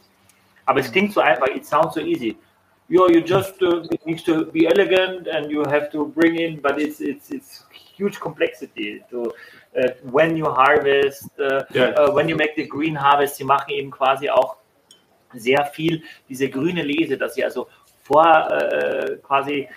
Aber 0.65 0.79
es 0.79 0.91
klingt 0.91 1.13
so 1.13 1.21
einfach, 1.21 1.47
it 1.47 1.65
sounds 1.65 1.93
so 1.95 2.01
easy. 2.01 2.37
You, 2.89 3.07
you 3.09 3.21
just 3.21 3.61
uh, 3.61 3.83
it 3.91 4.05
needs 4.05 4.23
to 4.23 4.45
be 4.45 4.67
elegant 4.67 5.27
and 5.27 5.49
you 5.49 5.63
have 5.63 5.89
to 5.91 6.07
bring 6.07 6.35
in, 6.35 6.61
but 6.61 6.79
it's 6.79 6.99
it's 6.99 7.31
it's 7.31 7.65
huge 7.95 8.19
complexity 8.19 9.01
to 9.09 9.31
uh, 9.75 9.89
when 10.11 10.35
you 10.35 10.45
harvest, 10.45 11.29
uh, 11.39 11.63
yeah. 11.73 11.95
Uh, 11.95 12.11
when 12.11 12.27
you 12.27 12.35
make 12.35 12.55
the 12.55 12.67
green 12.67 12.95
harvest. 12.95 13.37
Sie 13.37 13.45
machen 13.45 13.69
eben 13.69 13.89
quasi 13.89 14.29
auch 14.29 14.57
sehr 15.33 15.65
viel 15.65 16.03
diese 16.29 16.49
grüne 16.49 16.83
Lese, 16.83 17.17
dass 17.17 17.35
sie 17.35 17.43
also 17.43 17.67
vor 18.03 18.51
äh, 18.51 19.17
quasi, 19.23 19.67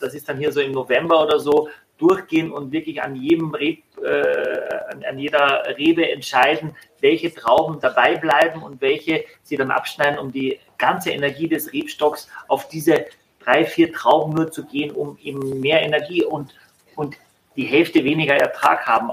das 0.00 0.14
ist 0.14 0.28
dann 0.28 0.38
hier 0.38 0.52
so 0.52 0.60
im 0.60 0.72
November 0.72 1.22
oder 1.22 1.38
so, 1.38 1.68
durchgehen 2.00 2.50
und 2.50 2.72
wirklich 2.72 3.02
an 3.02 3.14
jedem 3.14 3.54
Reb, 3.54 3.82
äh, 4.02 5.06
an 5.06 5.18
jeder 5.18 5.62
Rebe 5.76 6.10
entscheiden, 6.10 6.74
welche 7.00 7.32
Trauben 7.32 7.78
dabei 7.80 8.16
bleiben 8.16 8.62
und 8.62 8.80
welche 8.80 9.24
sie 9.42 9.56
dann 9.56 9.70
abschneiden, 9.70 10.18
um 10.18 10.32
die 10.32 10.58
ganze 10.78 11.10
Energie 11.10 11.48
des 11.48 11.72
Rebstocks 11.72 12.28
auf 12.48 12.68
diese 12.68 13.06
drei, 13.44 13.64
vier 13.64 13.92
Trauben 13.92 14.34
nur 14.34 14.50
zu 14.50 14.64
gehen, 14.66 14.90
um 14.90 15.18
eben 15.22 15.60
mehr 15.60 15.82
Energie 15.82 16.24
und, 16.24 16.54
und 16.96 17.16
die 17.56 17.64
Hälfte 17.64 18.02
weniger 18.04 18.34
Ertrag 18.34 18.86
haben 18.86 19.10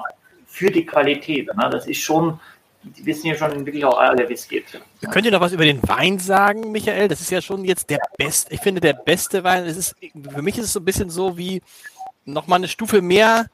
für 0.48 0.72
die 0.72 0.86
Qualität. 0.86 1.48
Ne? 1.56 1.70
Das 1.72 1.88
ist 1.88 2.02
schon, 2.02 2.40
die 2.84 3.06
wissen 3.06 3.28
ja 3.28 3.36
schon 3.36 3.66
wirklich 3.66 3.84
auch 3.84 3.98
alle, 3.98 4.28
wie 4.30 4.34
es 4.34 4.48
geht. 4.48 4.66
Könnt 5.12 5.26
ihr 5.26 5.32
noch 5.32 5.42
was 5.42 5.54
über 5.54 5.66
den 5.66 5.82
Wein 5.88 6.20
sagen, 6.20 6.72
Michael? 6.72 7.08
Das 7.08 7.22
ist 7.22 7.32
ja 7.32 7.42
schon 7.42 7.66
jetzt 7.66 7.90
der 7.90 8.00
beste, 8.18 8.54
ich 8.54 8.62
finde 8.62 8.82
der 8.82 8.94
beste 8.94 9.44
Wein. 9.44 9.66
Ist, 9.66 9.96
für 10.34 10.42
mich 10.42 10.58
ist 10.58 10.66
es 10.66 10.74
so 10.74 10.80
ein 10.80 10.86
bisschen 10.86 11.10
so 11.10 11.38
wie 11.38 11.62
nochmal 12.28 12.58
eine 12.58 12.68
Stufe 12.68 13.02
mehr 13.02 13.48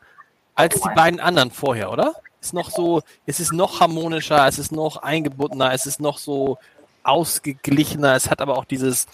als 0.55 0.79
die 0.79 0.89
beiden 0.95 1.19
anderen 1.19 1.51
vorher, 1.51 1.91
oder? 1.91 2.15
Ist 2.41 2.53
noch 2.53 2.69
so, 2.69 3.01
es 3.25 3.39
ist 3.39 3.53
noch 3.53 3.79
harmonischer, 3.79 4.47
es 4.47 4.59
ist 4.59 4.71
noch 4.71 4.97
eingebundener, 4.97 5.73
es 5.73 5.85
ist 5.85 5.99
noch 5.99 6.17
so 6.17 6.57
ausgeglichener, 7.03 8.15
es 8.15 8.29
hat 8.29 8.41
aber 8.41 8.57
auch 8.57 8.65
dieses, 8.65 9.07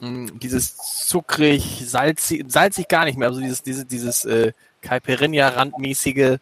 mh, 0.00 0.32
dieses 0.40 0.76
zuckrig, 1.06 1.82
salzig, 1.86 2.44
salzig 2.48 2.88
gar 2.88 3.04
nicht 3.04 3.18
mehr, 3.18 3.28
also 3.28 3.40
dieses, 3.40 3.62
dieses, 3.62 3.86
dieses 3.86 4.24
äh, 4.24 4.52
Caipirinha-Randmäßige 4.80 6.38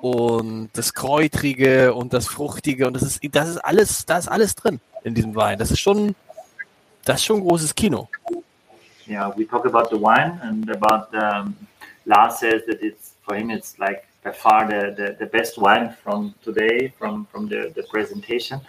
und 0.00 0.70
das 0.74 0.92
Kräutrige 0.92 1.94
und 1.94 2.12
das 2.12 2.26
Fruchtige 2.26 2.86
und 2.86 2.94
das 2.94 3.02
ist, 3.02 3.20
das 3.32 3.48
ist 3.48 3.58
alles, 3.58 4.04
da 4.04 4.18
ist 4.18 4.28
alles 4.28 4.54
drin 4.54 4.80
in 5.02 5.14
diesem 5.14 5.34
Wein. 5.34 5.58
Das 5.58 5.70
ist 5.70 5.80
schon, 5.80 6.14
das 7.04 7.16
ist 7.16 7.24
schon 7.24 7.38
ein 7.38 7.46
großes 7.48 7.74
Kino. 7.74 8.08
Yeah, 9.06 9.32
we 9.36 9.46
talk 9.46 9.66
about 9.66 9.88
the 9.90 10.00
wine 10.00 10.40
and 10.42 10.70
about 10.70 11.14
um, 11.16 11.54
Lars 12.06 12.38
says 12.38 12.62
that 12.66 12.82
it's 12.82 13.14
for 13.22 13.34
him 13.34 13.50
it's 13.50 13.78
like 13.78 14.06
by 14.22 14.32
far 14.32 14.68
the, 14.68 14.94
the, 14.94 15.16
the 15.18 15.26
best 15.26 15.58
wine 15.58 15.94
from 16.02 16.34
today 16.42 16.92
from 16.98 17.26
from 17.26 17.48
the, 17.48 17.72
the 17.74 17.82
presentation. 17.84 18.60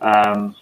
Um, 0.00 0.56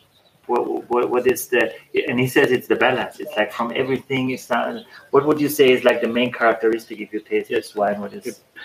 what, 0.46 0.90
what, 0.90 1.10
what 1.10 1.26
is 1.26 1.46
the 1.46 1.72
and 2.08 2.18
he 2.18 2.26
says 2.26 2.50
it's 2.50 2.66
the 2.66 2.76
balance 2.76 3.20
it's 3.20 3.36
like 3.36 3.52
from 3.52 3.72
everything 3.76 4.30
is 4.30 4.50
not, 4.50 4.84
what 5.10 5.24
would 5.24 5.40
you 5.40 5.48
say 5.48 5.70
is 5.70 5.84
like 5.84 6.00
the 6.00 6.08
main 6.08 6.32
characteristic 6.32 6.98
if 6.98 7.12
you 7.12 7.20
taste 7.20 7.50
this 7.50 7.74
wine 7.74 8.00
what 8.00 8.12
is 8.12 8.40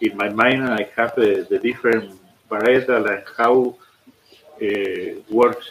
in 0.00 0.16
my 0.16 0.28
mind, 0.28 0.64
I 0.68 0.88
have 0.96 1.12
uh, 1.12 1.44
the 1.48 1.60
different 1.62 2.18
varietal 2.50 3.08
and 3.10 3.24
how 3.36 3.76
uh, 4.62 5.20
works 5.30 5.70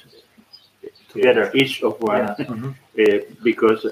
Together. 1.09 1.51
each 1.55 1.83
of 1.83 1.99
one. 2.01 2.17
Yeah. 2.17 2.35
Mhm. 2.39 2.75
Uh, 2.97 3.19
because 3.43 3.85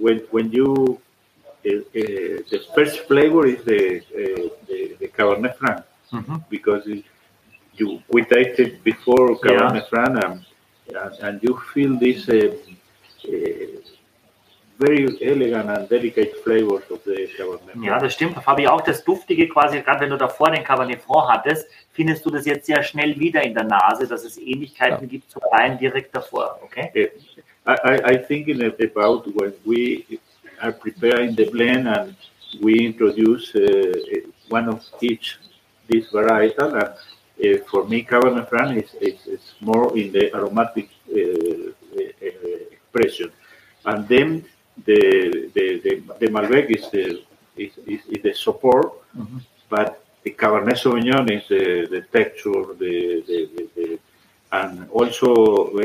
when 0.00 0.20
when 0.30 0.50
you 0.50 0.66
uh, 0.66 0.80
uh, 0.88 1.11
the 1.64 2.58
first 2.74 3.00
flavor 3.08 3.46
is 3.46 3.62
the 3.64 3.82
uh, 4.00 4.48
the, 4.68 4.96
the 5.00 5.08
Cabernet 5.08 5.56
Franc 5.56 5.84
Mhm. 6.12 6.44
because 6.50 6.86
it, 6.86 7.04
you 7.78 8.02
we 8.08 8.22
tasted 8.24 8.82
before 8.84 9.38
Cabernet 9.40 9.88
Franc 9.88 10.22
and, 10.24 10.44
and 11.02 11.12
and 11.26 11.42
you 11.42 11.56
feel 11.72 11.98
this 11.98 12.26
very 14.78 15.06
elegant 15.22 15.68
and 15.70 15.88
delicate 15.88 16.32
flavors 16.44 16.82
of 16.90 17.00
the 17.04 17.28
Cabernet 17.36 17.70
Franc. 17.72 17.84
Ja, 17.86 17.98
das 17.98 18.14
stimmt. 18.14 18.36
Fabi, 18.42 18.66
auch 18.66 18.80
das 18.80 19.04
Duftige 19.04 19.48
quasi, 19.48 19.80
gerade 19.80 20.00
wenn 20.00 20.10
du 20.10 20.16
davor 20.18 20.50
den 20.50 20.64
Cabernet 20.64 21.00
Franc 21.00 21.28
hattest, 21.32 21.66
findest 21.92 22.24
du 22.26 22.30
das 22.30 22.44
jetzt 22.46 22.66
sehr 22.66 22.82
schnell 22.82 23.18
wieder 23.18 23.42
in 23.42 23.54
der 23.54 23.64
Nase, 23.64 24.06
dass 24.06 24.24
es 24.24 24.38
Ähnlichkeiten 24.38 25.08
gibt 25.08 25.30
zu 25.30 25.40
Wein 25.50 25.78
direkt 25.78 26.14
davor, 26.14 26.58
okay? 26.62 26.90
I, 27.64 27.72
I, 27.84 28.14
I 28.14 28.18
thinking 28.18 28.60
about 28.62 29.24
when 29.36 29.52
we 29.64 30.04
are 30.62 30.72
preparing 30.72 31.34
the 31.34 31.50
blend 31.50 31.88
and 31.88 32.16
we 32.60 32.86
introduce 32.86 33.54
uh, 33.54 33.92
one 34.48 34.68
of 34.68 34.84
each 35.00 35.38
this 35.88 36.10
varietal. 36.10 36.70
And 36.72 37.60
uh, 37.60 37.64
for 37.70 37.84
me, 37.88 38.04
Cabernet 38.04 38.48
Franc 38.48 38.82
is, 38.82 38.94
is, 39.00 39.26
is 39.26 39.54
more 39.60 39.96
in 39.96 40.12
the 40.12 40.34
aromatic 40.34 40.88
uh, 41.10 41.18
uh, 41.18 42.28
expression, 42.70 43.32
and 43.84 44.06
then 44.08 44.44
the 44.86 45.50
the 45.54 45.80
the, 45.84 45.92
the 46.20 46.28
Malbec 46.28 46.70
is 46.70 46.90
the 46.90 47.22
is, 47.56 47.72
is, 47.86 48.00
is 48.08 48.22
the 48.22 48.34
support, 48.34 48.92
but 49.68 50.04
the 50.22 50.30
Cabernet 50.30 50.78
Sauvignon 50.78 51.30
is 51.30 51.48
the, 51.48 51.86
the 51.90 52.02
texture, 52.12 52.74
the, 52.78 53.22
the, 53.26 53.50
the, 53.54 53.68
the 53.74 53.98
and 54.52 54.88
also 54.90 55.68
uh, 55.76 55.80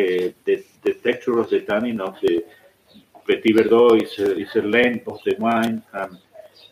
the, 0.45 0.63
the 0.84 0.93
texture 1.03 1.39
of 1.39 1.49
the 1.49 1.61
tannin 1.61 2.01
of 2.01 2.19
the 2.21 2.43
Petit 3.28 3.53
Verdot 3.53 4.01
is 4.01 4.17
a, 4.19 4.38
is 4.38 4.55
a 4.55 4.61
length 4.61 5.07
of 5.07 5.19
the 5.25 5.36
wine. 5.38 5.84
And 5.93 6.13
uh, 6.13 6.17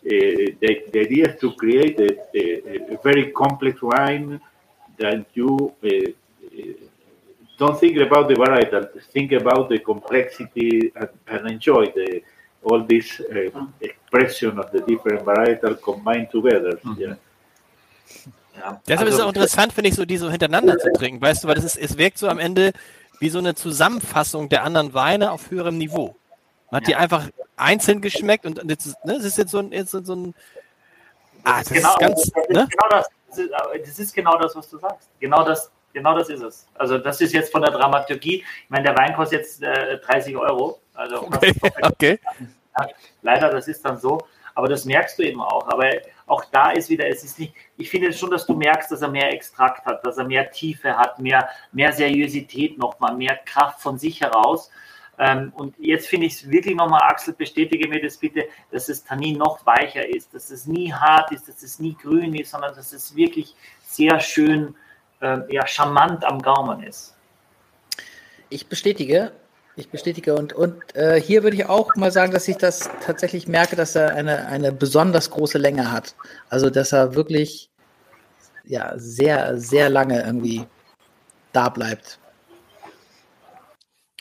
the, 0.03 0.83
the 0.91 0.99
idea 0.99 1.33
is 1.33 1.39
to 1.41 1.51
create 1.53 1.99
a, 1.99 2.11
a, 2.33 2.93
a 2.95 2.97
very 3.03 3.31
complex 3.31 3.81
wine 3.81 4.39
that 4.97 5.25
you 5.33 5.73
uh, 5.83 5.87
uh, 5.87 6.73
don't 7.57 7.79
think 7.79 7.97
about 7.97 8.27
the 8.29 8.35
varietal, 8.35 8.87
think 9.11 9.31
about 9.33 9.69
the 9.69 9.79
complexity 9.79 10.91
and, 10.95 11.09
and 11.27 11.51
enjoy 11.51 11.85
the 11.95 12.21
all 12.63 12.83
this 12.83 13.19
uh, 13.19 13.65
expression 13.79 14.57
of 14.57 14.71
the 14.71 14.81
different 14.81 15.23
varietal 15.23 15.79
combined 15.81 16.29
together. 16.31 16.79
Yeah. 16.97 17.17
Ja. 18.57 18.81
Deshalb 18.87 19.07
ist 19.07 19.15
es 19.15 19.19
Also- 19.19 19.23
auch 19.25 19.27
interessant, 19.29 19.73
finde 19.73 19.89
ich, 19.89 19.95
so 19.95 20.05
die 20.05 20.17
so 20.17 20.31
hintereinander 20.31 20.77
zu 20.77 20.91
trinken, 20.93 21.21
weißt 21.21 21.43
du, 21.43 21.47
weil 21.47 21.55
das 21.55 21.65
ist, 21.65 21.77
es 21.77 21.97
wirkt 21.97 22.17
so 22.17 22.27
am 22.27 22.39
Ende 22.39 22.71
wie 23.19 23.29
so 23.29 23.39
eine 23.39 23.53
Zusammenfassung 23.53 24.49
der 24.49 24.63
anderen 24.63 24.93
Weine 24.93 25.31
auf 25.31 25.51
höherem 25.51 25.77
Niveau. 25.77 26.15
Man 26.71 26.81
hat 26.81 26.87
die 26.87 26.95
einfach 26.95 27.29
einzeln 27.57 28.01
geschmeckt 28.01 28.45
und 28.45 28.61
jetzt, 28.69 28.85
ist- 28.85 29.05
ne, 29.05 29.15
es 29.15 29.25
ist 29.25 29.37
jetzt 29.37 29.51
so 29.51 29.59
ein, 29.59 29.71
jetzt 29.71 29.91
so 29.91 29.97
ein 30.15 30.33
ah, 31.43 31.59
das 31.59 31.69
genau, 31.69 31.89
ist 31.89 31.99
ganz, 31.99 32.31
das, 32.31 32.43
ist 32.43 32.49
ne? 32.49 32.67
genau 32.69 32.89
das, 32.89 33.07
das, 33.29 33.37
ist, 33.37 33.51
das 33.87 33.99
ist 33.99 34.13
genau 34.13 34.37
das, 34.37 34.55
was 34.55 34.69
du 34.69 34.77
sagst. 34.79 35.09
Genau 35.19 35.43
das, 35.43 35.71
genau 35.93 36.17
das 36.17 36.29
ist 36.29 36.41
es. 36.41 36.67
Also 36.75 36.97
das 36.97 37.21
ist 37.21 37.33
jetzt 37.33 37.51
von 37.51 37.61
der 37.61 37.71
Dramaturgie. 37.71 38.37
Ich 38.63 38.69
meine, 38.69 38.83
der 38.85 38.97
Wein 38.97 39.15
kostet 39.15 39.39
jetzt 39.39 39.63
äh, 39.63 39.99
30 39.99 40.35
Euro. 40.35 40.79
Also 40.93 41.23
Okay, 41.23 41.53
okay. 41.81 42.19
Ja, 42.77 42.87
leider, 43.21 43.49
das 43.49 43.67
ist 43.67 43.83
dann 43.85 43.97
so. 43.97 44.19
Aber 44.53 44.69
das 44.69 44.85
merkst 44.85 45.19
du 45.19 45.23
eben 45.23 45.41
auch. 45.41 45.67
Aber 45.67 45.89
auch 46.27 46.45
da 46.45 46.71
ist 46.71 46.89
wieder, 46.89 47.07
es 47.07 47.23
ist 47.23 47.37
nicht, 47.39 47.53
ich 47.77 47.89
finde 47.89 48.11
schon, 48.13 48.31
dass 48.31 48.45
du 48.45 48.53
merkst, 48.53 48.89
dass 48.89 49.01
er 49.01 49.09
mehr 49.09 49.31
Extrakt 49.33 49.85
hat, 49.85 50.05
dass 50.05 50.17
er 50.17 50.23
mehr 50.23 50.49
Tiefe 50.49 50.97
hat, 50.97 51.19
mehr, 51.19 51.49
mehr 51.73 51.91
Seriosität 51.91 52.77
nochmal, 52.77 53.15
mehr 53.15 53.37
Kraft 53.45 53.81
von 53.81 53.97
sich 53.97 54.21
heraus. 54.21 54.71
Ähm, 55.17 55.53
und 55.55 55.75
jetzt 55.79 56.07
finde 56.07 56.27
ich 56.27 56.33
es 56.33 56.49
wirklich 56.49 56.75
nochmal, 56.75 57.01
Axel, 57.03 57.33
bestätige 57.33 57.87
mir 57.87 58.01
das 58.01 58.17
bitte, 58.17 58.45
dass 58.71 58.87
das 58.87 59.03
Tannin 59.03 59.37
noch 59.37 59.65
weicher 59.65 60.07
ist, 60.07 60.33
dass 60.33 60.49
es 60.49 60.67
nie 60.67 60.91
hart 60.91 61.31
ist, 61.31 61.47
dass 61.47 61.63
es 61.63 61.79
nie 61.79 61.95
grün 62.01 62.35
ist, 62.35 62.51
sondern 62.51 62.75
dass 62.75 62.91
es 62.91 63.15
wirklich 63.15 63.55
sehr 63.81 64.19
schön, 64.19 64.75
ähm, 65.21 65.45
ja, 65.49 65.65
charmant 65.65 66.25
am 66.25 66.41
Gaumen 66.41 66.83
ist. 66.83 67.15
Ich 68.49 68.67
bestätige, 68.67 69.31
ich 69.77 69.89
bestätige 69.89 70.35
und, 70.35 70.53
und 70.53 70.95
äh, 70.95 71.19
hier 71.19 71.43
würde 71.43 71.55
ich 71.55 71.65
auch 71.65 71.95
mal 71.95 72.11
sagen, 72.11 72.31
dass 72.31 72.47
ich 72.47 72.57
das 72.57 72.89
tatsächlich 73.05 73.47
merke, 73.47 73.75
dass 73.75 73.95
er 73.95 74.15
eine, 74.15 74.47
eine 74.47 74.71
besonders 74.71 75.29
große 75.31 75.57
Länge 75.57 75.91
hat. 75.91 76.15
Also 76.49 76.69
dass 76.69 76.91
er 76.91 77.15
wirklich 77.15 77.69
ja 78.65 78.93
sehr, 78.97 79.57
sehr 79.57 79.89
lange 79.89 80.23
irgendwie 80.23 80.65
da 81.53 81.69
bleibt. 81.69 82.19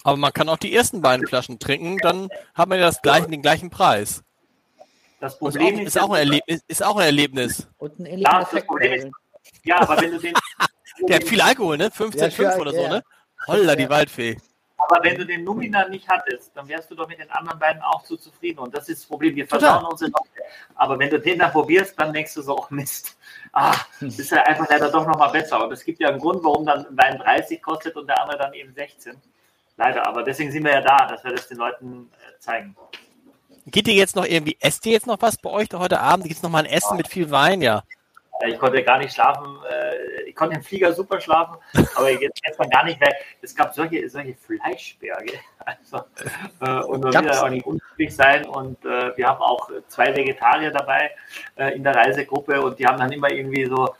Aber 0.04 0.16
man 0.16 0.32
kann 0.32 0.48
auch 0.48 0.58
die 0.58 0.74
ersten 0.74 1.00
beiden 1.00 1.26
Flaschen 1.26 1.58
trinken, 1.58 1.98
dann 1.98 2.28
hat 2.54 2.68
man 2.68 2.78
ja 2.78 2.86
das 2.86 3.02
gleiche, 3.02 3.26
den 3.26 3.42
gleichen 3.42 3.70
Preis. 3.70 4.22
Das 5.18 5.34
Und 5.36 5.48
ist, 5.48 5.54
Problem 5.56 5.74
auch, 5.74 5.80
ist, 5.80 5.86
ist, 5.96 6.02
auch 6.02 6.10
ein 6.10 6.18
Erlebnis, 6.18 6.60
ist 6.68 6.84
auch 6.84 6.96
ein 6.96 7.06
Erlebnis. 7.06 7.66
Und 7.78 7.98
ein 7.98 8.06
ähnlicher 8.06 8.48
Ja. 8.52 8.60
Problem 8.62 9.12
aber 9.70 10.00
wenn 10.00 10.12
du 10.12 10.18
den, 10.18 10.34
Der 11.08 11.16
hat 11.16 11.24
viel 11.24 11.40
Alkohol, 11.40 11.76
ne? 11.76 11.88
15,5 11.88 12.42
Ja, 12.42 12.56
oder 12.56 12.70
so, 12.70 12.82
ja. 12.82 12.88
ne? 12.88 13.04
Holla, 13.46 13.74
die 13.74 13.82
Ja. 13.84 13.90
Waldfee. 13.90 14.36
Aber 14.76 15.02
wenn 15.02 15.16
du 15.16 15.24
den 15.24 15.44
Numina 15.44 15.88
nicht 15.88 16.06
hattest, 16.08 16.54
dann 16.54 16.68
wärst 16.68 16.90
du 16.90 16.94
doch 16.94 17.08
mit 17.08 17.18
den 17.18 17.30
anderen 17.30 17.58
beiden 17.58 17.80
auch 17.82 18.02
zu 18.02 18.16
zufrieden. 18.18 18.58
Und 18.58 18.76
das 18.76 18.88
ist 18.88 19.02
das 19.02 19.08
Problem. 19.08 19.34
Wir 19.34 19.46
versauen 19.46 19.84
unsere 19.86 20.10
Leute. 20.10 20.50
Aber 20.74 20.98
wenn 20.98 21.08
du 21.08 21.18
den 21.18 21.38
dann 21.38 21.52
probierst, 21.52 21.98
dann 21.98 22.12
denkst 22.12 22.34
du 22.34 22.42
so, 22.42 22.58
oh 22.58 22.66
Mist. 22.68 23.16
Ah, 23.52 23.74
das 24.00 24.18
ist 24.18 24.30
ja 24.30 24.42
einfach 24.42 24.68
leider 24.68 24.90
doch 24.90 25.06
nochmal 25.06 25.30
besser. 25.30 25.64
Und 25.64 25.72
es 25.72 25.84
gibt 25.84 26.00
ja 26.00 26.08
einen 26.08 26.18
Grund, 26.18 26.44
warum 26.44 26.66
dann 26.66 26.86
ein 26.86 26.96
Wein 26.98 27.18
30 27.18 27.62
kostet 27.62 27.96
und 27.96 28.06
der 28.08 28.20
andere 28.20 28.38
dann 28.38 28.52
eben 28.52 28.74
16. 28.74 29.16
Leider. 29.76 30.06
Aber 30.06 30.22
deswegen 30.22 30.50
sind 30.50 30.64
wir 30.64 30.72
ja 30.72 30.80
da, 30.80 31.06
dass 31.06 31.24
wir 31.24 31.32
das 31.32 31.48
den 31.48 31.58
Leuten 31.58 32.10
äh, 32.12 32.38
zeigen. 32.38 32.76
Geht 33.66 33.88
ihr 33.88 33.94
jetzt 33.94 34.14
noch 34.14 34.26
irgendwie, 34.26 34.56
esst 34.60 34.84
ihr 34.86 34.92
jetzt 34.92 35.06
noch 35.06 35.20
was 35.22 35.36
bei 35.36 35.50
euch 35.50 35.68
da 35.68 35.78
heute 35.78 35.98
Abend? 36.00 36.24
Gibt 36.26 36.36
es 36.36 36.42
noch 36.42 36.50
mal 36.50 36.58
ein 36.60 36.66
Essen 36.66 36.96
mit 36.96 37.08
viel 37.08 37.30
Wein? 37.30 37.62
Ja. 37.62 37.82
Äh, 38.40 38.50
Ich 38.50 38.58
konnte 38.58 38.82
gar 38.84 38.98
nicht 38.98 39.14
schlafen. 39.14 39.56
äh, 39.70 40.22
Ich 40.28 40.34
konnte 40.36 40.56
im 40.56 40.62
Flieger 40.62 40.92
super 40.92 41.20
schlafen, 41.20 41.56
aber 41.96 42.10
jetzt 42.10 42.40
jetzt 42.46 42.58
man 42.58 42.68
gar 42.68 42.84
nicht 42.84 43.00
mehr. 43.00 43.12
Es 43.40 43.54
gab 43.54 43.72
solche, 43.74 44.08
solche 44.08 44.34
Fleischberge. 44.34 45.32
Also, 45.66 46.04
äh, 46.60 46.84
und 46.84 47.02
man 47.04 47.14
will 47.14 47.30
ja 47.32 47.42
auch 47.42 47.48
nicht 47.48 47.64
unglücklich 47.64 48.14
sein. 48.14 48.44
Und 48.46 48.84
äh, 48.84 49.16
wir 49.16 49.26
haben 49.26 49.40
auch 49.40 49.70
zwei 49.88 50.14
Vegetarier 50.14 50.70
dabei 50.70 51.10
äh, 51.56 51.74
in 51.74 51.82
der 51.82 51.94
Reisegruppe 51.96 52.60
und 52.60 52.78
die 52.78 52.86
haben 52.86 52.98
dann 52.98 53.10
immer 53.12 53.30
irgendwie 53.30 53.64
so 53.64 53.94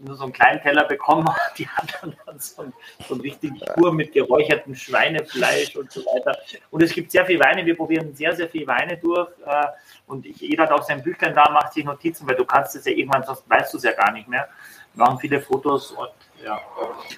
nur 0.00 0.16
so 0.16 0.24
einen 0.24 0.32
kleinen 0.32 0.60
Teller 0.62 0.84
bekommen. 0.84 1.28
Die 1.56 1.68
hatten 1.68 2.16
dann 2.26 2.38
so 2.38 2.62
einen, 2.62 2.72
so 3.06 3.14
einen 3.14 3.20
richtigen 3.20 3.60
Kur 3.74 3.92
mit 3.92 4.12
geräuchertem 4.12 4.74
Schweinefleisch 4.74 5.76
und 5.76 5.90
so 5.92 6.00
weiter. 6.02 6.36
Und 6.70 6.82
es 6.82 6.92
gibt 6.92 7.10
sehr 7.10 7.24
viel 7.26 7.38
Weine. 7.38 7.64
Wir 7.64 7.76
probieren 7.76 8.14
sehr, 8.14 8.34
sehr 8.34 8.48
viel 8.48 8.66
Weine 8.66 8.96
durch. 8.96 9.28
Äh, 9.46 9.66
und 10.06 10.26
ich, 10.26 10.40
jeder 10.40 10.64
hat 10.64 10.72
auch 10.72 10.82
sein 10.82 11.02
Büchlein 11.02 11.34
da, 11.34 11.50
macht 11.50 11.72
sich 11.72 11.84
Notizen, 11.84 12.26
weil 12.28 12.36
du 12.36 12.44
kannst 12.44 12.74
es 12.76 12.84
ja 12.84 12.92
irgendwann, 12.92 13.24
sonst 13.24 13.48
weißt 13.48 13.72
du 13.72 13.76
es 13.78 13.84
ja 13.84 13.92
gar 13.92 14.12
nicht 14.12 14.28
mehr. 14.28 14.48
Wir 14.94 15.04
machen 15.04 15.18
viele 15.18 15.40
Fotos 15.40 15.92
und 15.92 16.10
ja. 16.44 16.60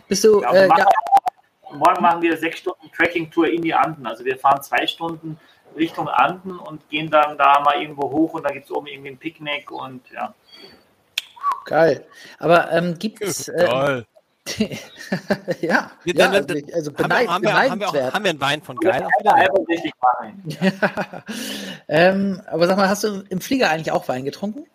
Bist 0.09 0.25
du, 0.25 0.43
ja 0.43 0.53
äh, 0.53 0.67
machen, 0.69 0.85
Ga- 0.85 1.77
morgen 1.77 2.03
machen 2.03 2.23
wir 2.23 2.37
sechs 2.37 2.59
Stunden 2.59 2.91
Trekking-Tour 2.93 3.49
in 3.49 3.63
die 3.63 3.73
Anden. 3.75 4.07
Also 4.07 4.25
wir 4.25 4.37
fahren 4.37 4.61
zwei 4.63 4.87
Stunden 4.87 5.39
Richtung 5.77 6.09
Anden 6.09 6.59
und 6.59 6.87
gehen 6.91 7.11
dann 7.11 7.39
da 7.39 7.61
mal 7.61 7.81
irgendwo 7.81 8.11
hoch 8.11 8.35
und 8.35 8.43
da 8.45 8.51
gibt 8.51 8.67
es 8.67 8.71
oben 8.71 8.89
irgendwie 8.89 9.11
ein 9.11 9.19
Picknick 9.19 9.71
und 9.71 10.03
ja. 10.11 10.35
Geil. 11.65 12.07
Aber 12.39 12.71
ähm, 12.73 12.99
gibt 12.99 13.23
es. 13.23 13.49
Äh, 13.49 13.67
Geil. 13.67 14.07
ja, 15.61 15.91
ja, 16.05 16.13
dann- 16.15 16.35
also, 16.35 16.55
ich- 16.55 16.75
also 16.75 16.91
Haben 16.91 16.99
wir, 16.99 17.03
beneid, 17.05 17.29
haben, 17.29 17.43
wir, 17.45 17.53
haben, 17.55 17.81
wir 17.81 17.89
auch, 17.89 18.13
haben 18.13 18.25
wir 18.25 18.31
einen 18.31 18.41
Wein 18.41 18.61
von 18.63 18.77
geil? 18.77 19.07
Einfach 19.25 19.69
richtig 19.69 19.93
machen. 20.01 20.43
Ja. 20.47 21.23
ähm, 21.89 22.43
aber 22.47 22.67
sag 22.67 22.77
mal, 22.77 22.89
hast 22.89 23.05
du 23.05 23.23
im 23.29 23.41
Flieger 23.41 23.71
eigentlich 23.71 23.93
auch 23.93 24.09
Wein 24.09 24.25
getrunken? 24.25 24.67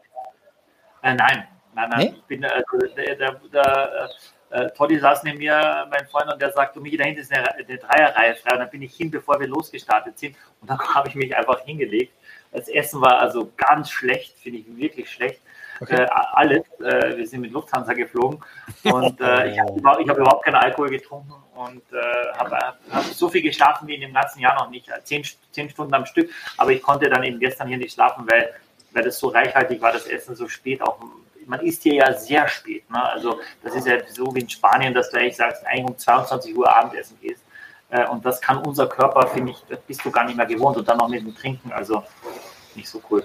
Äh, 1.03 1.15
nein, 1.15 1.47
nein, 1.75 1.89
nein. 1.89 1.99
Nee? 1.99 2.13
Ich 2.15 2.23
bin, 2.23 2.43
äh, 2.43 2.63
der, 2.95 3.15
der, 3.15 3.31
der, 3.51 4.09
äh, 4.49 4.69
Toddy 4.71 4.99
saß 4.99 5.23
neben 5.23 5.39
mir, 5.39 5.85
mein 5.89 6.07
Freund, 6.07 6.31
und 6.31 6.41
der 6.41 6.53
sagte, 6.53 6.79
Michi, 6.79 6.95
da 6.95 7.03
hinten 7.03 7.19
ist 7.21 7.33
eine, 7.33 7.53
eine 7.53 7.77
Dreierreihe 7.77 8.35
frei. 8.35 8.53
Und 8.53 8.59
dann 8.59 8.69
bin 8.69 8.81
ich 8.81 8.95
hin, 8.95 9.11
bevor 9.11 9.37
wir 9.39 9.47
losgestartet 9.47 10.17
sind. 10.17 10.35
Und 10.61 10.69
dann 10.69 10.79
habe 10.95 11.09
ich 11.09 11.15
mich 11.15 11.35
einfach 11.35 11.59
hingelegt. 11.65 12.13
Das 12.53 12.69
Essen 12.69 13.01
war 13.01 13.19
also 13.19 13.51
ganz 13.57 13.89
schlecht, 13.91 14.37
finde 14.39 14.59
ich 14.59 14.77
wirklich 14.77 15.11
schlecht. 15.11 15.41
Okay. 15.79 16.03
Äh, 16.03 16.07
alles. 16.33 16.63
Äh, 16.79 17.17
wir 17.17 17.27
sind 17.27 17.41
mit 17.41 17.51
Lufthansa 17.51 17.93
geflogen 17.93 18.39
und 18.83 19.21
äh, 19.21 19.51
ich 19.51 19.59
habe 19.59 20.09
hab 20.09 20.17
überhaupt 20.17 20.45
keinen 20.45 20.55
Alkohol 20.55 20.89
getrunken 20.89 21.33
und 21.55 21.83
äh, 21.91 22.37
habe 22.37 22.57
hab 22.89 23.03
so 23.05 23.29
viel 23.29 23.41
geschlafen 23.41 23.87
wie 23.87 23.95
in 23.95 24.01
dem 24.01 24.13
ganzen 24.13 24.39
Jahr 24.39 24.55
noch 24.55 24.69
nicht. 24.69 24.87
Äh, 24.89 25.03
Zehn, 25.03 25.23
zehn 25.51 25.69
Stunden 25.69 25.93
am 25.93 26.05
Stück, 26.05 26.29
aber 26.57 26.71
ich 26.71 26.81
konnte 26.81 27.09
dann 27.09 27.23
eben 27.23 27.39
gestern 27.39 27.67
hier 27.67 27.77
nicht 27.77 27.93
schlafen, 27.93 28.25
weil, 28.29 28.53
weil 28.91 29.03
das 29.03 29.19
so 29.19 29.27
reichhaltig 29.27 29.81
war, 29.81 29.91
das 29.91 30.07
Essen 30.07 30.35
so 30.35 30.47
spät 30.47 30.81
auch. 30.81 30.99
Man 31.45 31.61
isst 31.61 31.83
hier 31.83 31.93
ja 31.93 32.13
sehr 32.13 32.47
spät. 32.49 32.89
Ne? 32.89 33.01
Also 33.01 33.39
das 33.63 33.73
ist 33.75 33.87
ja 33.87 33.97
so 34.09 34.35
wie 34.35 34.41
in 34.41 34.49
Spanien, 34.49 34.93
dass 34.93 35.09
du 35.11 35.17
eigentlich 35.17 35.37
sagst, 35.37 35.65
eigentlich 35.65 35.85
um 35.85 35.97
22 35.97 36.55
Uhr 36.55 36.75
Abendessen 36.75 37.17
gehst. 37.21 37.43
Äh, 37.89 38.05
und 38.07 38.25
das 38.25 38.41
kann 38.41 38.57
unser 38.57 38.87
Körper, 38.87 39.27
finde 39.27 39.51
ich, 39.51 39.57
das 39.69 39.79
bist 39.81 40.03
du 40.03 40.11
gar 40.11 40.25
nicht 40.25 40.35
mehr 40.35 40.45
gewohnt. 40.45 40.77
Und 40.77 40.87
dann 40.87 40.97
noch 40.97 41.07
mit 41.07 41.21
dem 41.21 41.35
Trinken, 41.35 41.71
also 41.71 42.03
nicht 42.75 42.89
so 42.89 43.01
cool. 43.09 43.23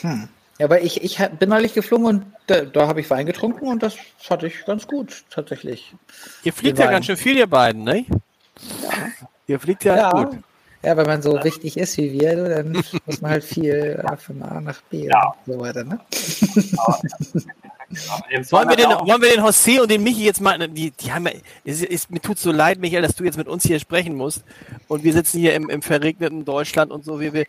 Hm. 0.00 0.28
Ja, 0.58 0.66
aber 0.66 0.80
ich, 0.82 1.02
ich 1.04 1.18
bin 1.38 1.48
neulich 1.50 1.72
geflogen 1.74 2.06
und 2.06 2.26
da, 2.48 2.62
da 2.62 2.88
habe 2.88 3.00
ich 3.00 3.08
Wein 3.10 3.26
getrunken 3.26 3.68
und 3.68 3.82
das 3.82 3.94
fand 4.18 4.42
ich 4.42 4.64
ganz 4.64 4.86
gut, 4.86 5.24
tatsächlich. 5.30 5.94
Ihr 6.42 6.52
fliegt 6.52 6.78
ja 6.78 6.86
Wein. 6.86 6.92
ganz 6.94 7.06
schön 7.06 7.16
viel, 7.16 7.36
ihr 7.36 7.46
beiden, 7.46 7.84
ne? 7.84 8.04
Ihr 9.46 9.60
fliegt 9.60 9.84
ja, 9.84 9.96
Ja, 9.96 10.10
gut. 10.10 10.36
ja, 10.82 10.96
wenn 10.96 11.06
man 11.06 11.22
so 11.22 11.42
wichtig 11.44 11.76
ist 11.76 11.96
wie 11.96 12.12
wir, 12.12 12.34
dann 12.48 12.72
muss 13.06 13.20
man 13.20 13.30
halt 13.30 13.44
viel 13.44 14.02
äh, 14.04 14.16
von 14.16 14.42
A 14.42 14.60
nach 14.60 14.80
B 14.90 15.06
Ja. 15.06 15.34
und 15.46 15.52
so 15.54 15.60
weiter. 15.60 15.84
Ne? 15.84 16.00
Wollen 18.50 18.68
wir, 18.68 18.76
den, 18.76 18.86
wollen 18.90 19.22
wir 19.22 19.30
den 19.30 19.40
José 19.40 19.80
und 19.80 19.90
den 19.90 20.02
Michi 20.02 20.24
jetzt 20.24 20.40
mal, 20.42 20.58
die, 20.68 20.90
die 20.90 21.10
haben 21.12 21.26
ja, 21.26 21.32
es 21.64 21.82
ist, 21.82 22.10
mir 22.10 22.20
tut 22.20 22.38
so 22.38 22.52
leid, 22.52 22.78
Michael, 22.80 23.00
dass 23.02 23.14
du 23.14 23.24
jetzt 23.24 23.38
mit 23.38 23.48
uns 23.48 23.62
hier 23.64 23.78
sprechen 23.78 24.14
musst 24.14 24.44
und 24.88 25.04
wir 25.04 25.12
sitzen 25.14 25.38
hier 25.38 25.54
im, 25.54 25.70
im 25.70 25.80
verregneten 25.80 26.44
Deutschland 26.44 26.90
und 26.92 27.02
so, 27.04 27.18
wir, 27.20 27.32
wir, 27.32 27.46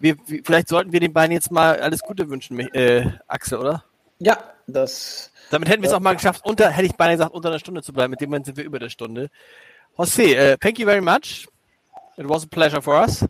wir, 0.00 0.16
vielleicht 0.44 0.68
sollten 0.68 0.92
wir 0.92 1.00
den 1.00 1.12
beiden 1.12 1.32
jetzt 1.32 1.50
mal 1.50 1.80
alles 1.80 2.00
Gute 2.00 2.28
wünschen, 2.28 2.58
äh, 2.58 3.06
Axel, 3.28 3.58
oder? 3.58 3.84
Ja, 4.18 4.38
das. 4.66 5.32
Damit 5.50 5.68
hätten 5.68 5.82
wir 5.82 5.88
es 5.88 5.94
auch 5.94 6.00
mal 6.00 6.14
geschafft, 6.14 6.44
unter, 6.44 6.70
hätte 6.70 6.86
ich 6.86 6.96
beinahe 6.96 7.16
gesagt, 7.16 7.34
unter 7.34 7.48
einer 7.48 7.58
Stunde 7.58 7.82
zu 7.82 7.92
bleiben, 7.92 8.10
mit 8.10 8.20
dem 8.20 8.30
Moment 8.30 8.46
sind 8.46 8.56
wir 8.56 8.64
über 8.64 8.78
der 8.78 8.88
Stunde. 8.88 9.30
José, 9.96 10.34
äh, 10.34 10.56
thank 10.58 10.78
you 10.78 10.86
very 10.86 11.00
much. 11.00 11.48
It 12.16 12.28
was 12.28 12.44
a 12.44 12.46
pleasure 12.48 12.82
for 12.82 13.00
us. 13.00 13.24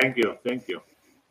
Thank 0.00 0.16
you, 0.16 0.32
thank 0.46 0.68
you. 0.68 0.80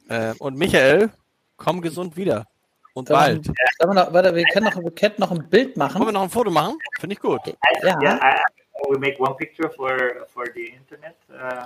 Äh, 0.10 0.34
und 0.40 0.58
Michael, 0.58 1.12
komm 1.58 1.82
gesund 1.82 2.16
wieder. 2.18 2.46
Und 2.94 3.10
Dann, 3.10 3.18
bald. 3.18 3.46
Sollen 3.46 3.94
wir, 3.96 4.06
noch, 4.06 4.14
warte, 4.14 4.34
wir 4.34 4.44
können 4.46 4.66
noch, 4.66 4.82
wir 4.82 4.92
könnten 4.92 5.22
noch 5.22 5.32
ein 5.32 5.50
Bild 5.50 5.78
Wollen 5.78 5.90
wir 5.92 6.00
machen. 6.00 6.14
noch 6.14 6.24
ein 6.24 6.30
Foto 6.30 6.50
machen? 6.50 6.78
Finde 7.00 7.14
ich 7.14 7.20
gut. 7.20 7.42
Ja, 7.84 8.00
Yeah, 8.02 8.36
Will 8.84 9.00
make 9.00 9.20
one 9.20 9.36
picture 9.36 9.70
for 9.70 10.28
for 10.34 10.46
the 10.54 10.74
internet. 10.80 11.16
Uh, 11.30 11.66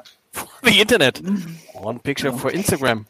Wie 0.61 0.79
Internet. 0.79 1.21
One 1.73 1.99
picture 1.99 2.31
for 2.31 2.51
Instagram. 2.51 3.05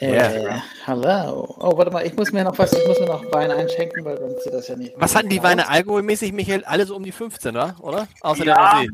äh, 0.00 0.58
hallo. 0.86 1.54
Oh, 1.58 1.76
warte 1.76 1.90
mal, 1.90 2.06
ich 2.06 2.14
muss 2.14 2.32
mir 2.32 2.44
noch 2.44 2.56
was, 2.58 2.72
ich 2.72 2.86
muss 2.86 3.00
mir 3.00 3.06
noch 3.06 3.24
Wein 3.32 3.50
einschenken, 3.50 4.04
weil 4.04 4.18
sonst 4.18 4.44
sieht 4.44 4.52
das 4.52 4.68
ja 4.68 4.76
nicht. 4.76 4.94
Was 4.96 5.14
hatten 5.14 5.28
die 5.28 5.38
aus. 5.38 5.44
Weine 5.44 5.68
alkoholmäßig, 5.68 6.32
Michael? 6.32 6.64
Alle 6.64 6.86
so 6.86 6.94
um 6.96 7.02
die 7.02 7.12
15, 7.12 7.56
oder? 7.56 7.76
oder? 7.80 8.06
Außer 8.20 8.44
Ja. 8.44 8.54
der 8.54 8.64
Rosé. 8.64 8.88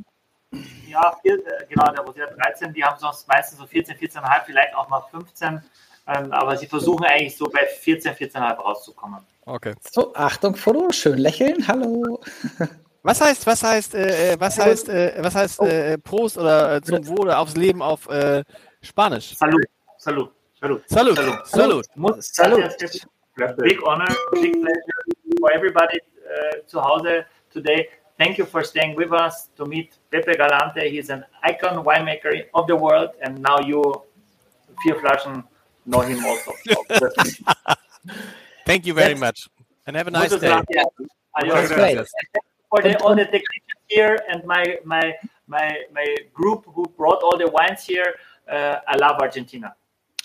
ja, 0.89 1.17
vier, 1.23 1.35
äh, 1.35 1.67
genau, 1.69 1.87
der 1.93 2.05
Rosé 2.05 2.23
hat 2.23 2.37
13, 2.39 2.73
die 2.73 2.85
haben 2.85 2.99
sonst 2.99 3.27
meistens 3.29 3.59
so 3.59 3.67
14, 3.67 3.97
14,5, 3.97 4.45
vielleicht 4.47 4.75
auch 4.75 4.89
mal 4.89 5.03
15. 5.11 5.61
Ähm, 6.09 6.33
aber 6.33 6.57
sie 6.57 6.67
versuchen 6.67 7.05
eigentlich 7.05 7.37
so 7.37 7.47
bei 7.47 7.65
14, 7.67 8.15
14,5 8.15 8.57
rauszukommen. 8.57 9.21
Okay. 9.45 9.75
So, 9.91 10.15
Achtung, 10.15 10.55
Foto, 10.57 10.91
schön 10.93 11.19
lächeln, 11.19 11.67
hallo. 11.69 12.21
Was 13.03 13.21
heißt, 13.21 13.47
was 13.47 13.63
heißt, 13.63 13.95
äh, 13.95 14.33
äh, 14.33 14.41
was 14.41 14.59
heißt, 14.59 14.89
äh, 14.89 15.15
was 15.19 15.35
heißt 15.35 15.61
äh, 15.63 15.99
Prost 15.99 16.39
oder 16.39 16.77
äh, 16.77 16.81
zum 16.83 17.07
Wohle 17.09 17.37
aufs 17.37 17.57
Leben 17.57 17.83
auf 17.83 18.09
äh, 18.09 18.45
Spanisch? 18.81 19.35
Salut, 19.35 19.65
salut, 19.99 20.33
salut. 20.55 20.83
Salut, 20.89 21.17
Salut. 21.17 21.47
salut. 21.47 22.25
Salut. 22.25 22.83
Ist 22.83 23.07
big 23.59 23.83
honor, 23.83 24.07
big 24.33 24.53
pleasure 24.53 25.39
for 25.41 25.51
everybody 25.53 25.99
uh, 25.99 26.67
zu 26.67 26.81
Hause 26.81 27.25
today. 27.53 27.89
Thank 28.19 28.39
you 28.39 28.47
for 28.47 28.63
staying 28.63 28.97
with 28.97 29.11
us 29.11 29.49
to 29.57 29.67
meet 29.67 29.99
Pepe 30.11 30.37
Galante. 30.37 30.89
He's 30.89 31.11
an 31.11 31.25
icon 31.43 31.85
winemaker 31.85 32.45
of 32.55 32.69
the 32.69 32.77
world, 32.77 33.11
and 33.21 33.43
now 33.43 33.59
you, 33.59 33.83
vier 34.85 34.95
Flaschen, 35.01 35.43
know 35.87 36.01
him 36.03 36.25
also. 36.25 36.53
Thank 38.67 38.87
you 38.87 38.95
very 38.95 39.17
much. 39.17 39.49
And 39.87 39.97
have 39.97 40.07
a 40.07 40.11
nice 40.13 40.31
day. 40.31 40.39
gracias. 40.39 40.87
Adios. 41.35 42.43
For 42.73 42.81
the, 42.83 42.97
all 43.05 43.15
the 43.15 43.25
technicians 43.27 43.83
here 43.89 44.19
and 44.31 44.43
my 44.47 44.79
my 44.85 45.15
my 45.47 45.77
my 45.93 46.07
group 46.33 46.65
who 46.75 46.87
brought 46.97 47.23
all 47.23 47.37
the 47.37 47.49
wines 47.51 47.85
here. 47.85 48.15
Uh, 48.51 48.77
I 48.89 48.97
love 48.97 49.21
Argentina. 49.21 49.75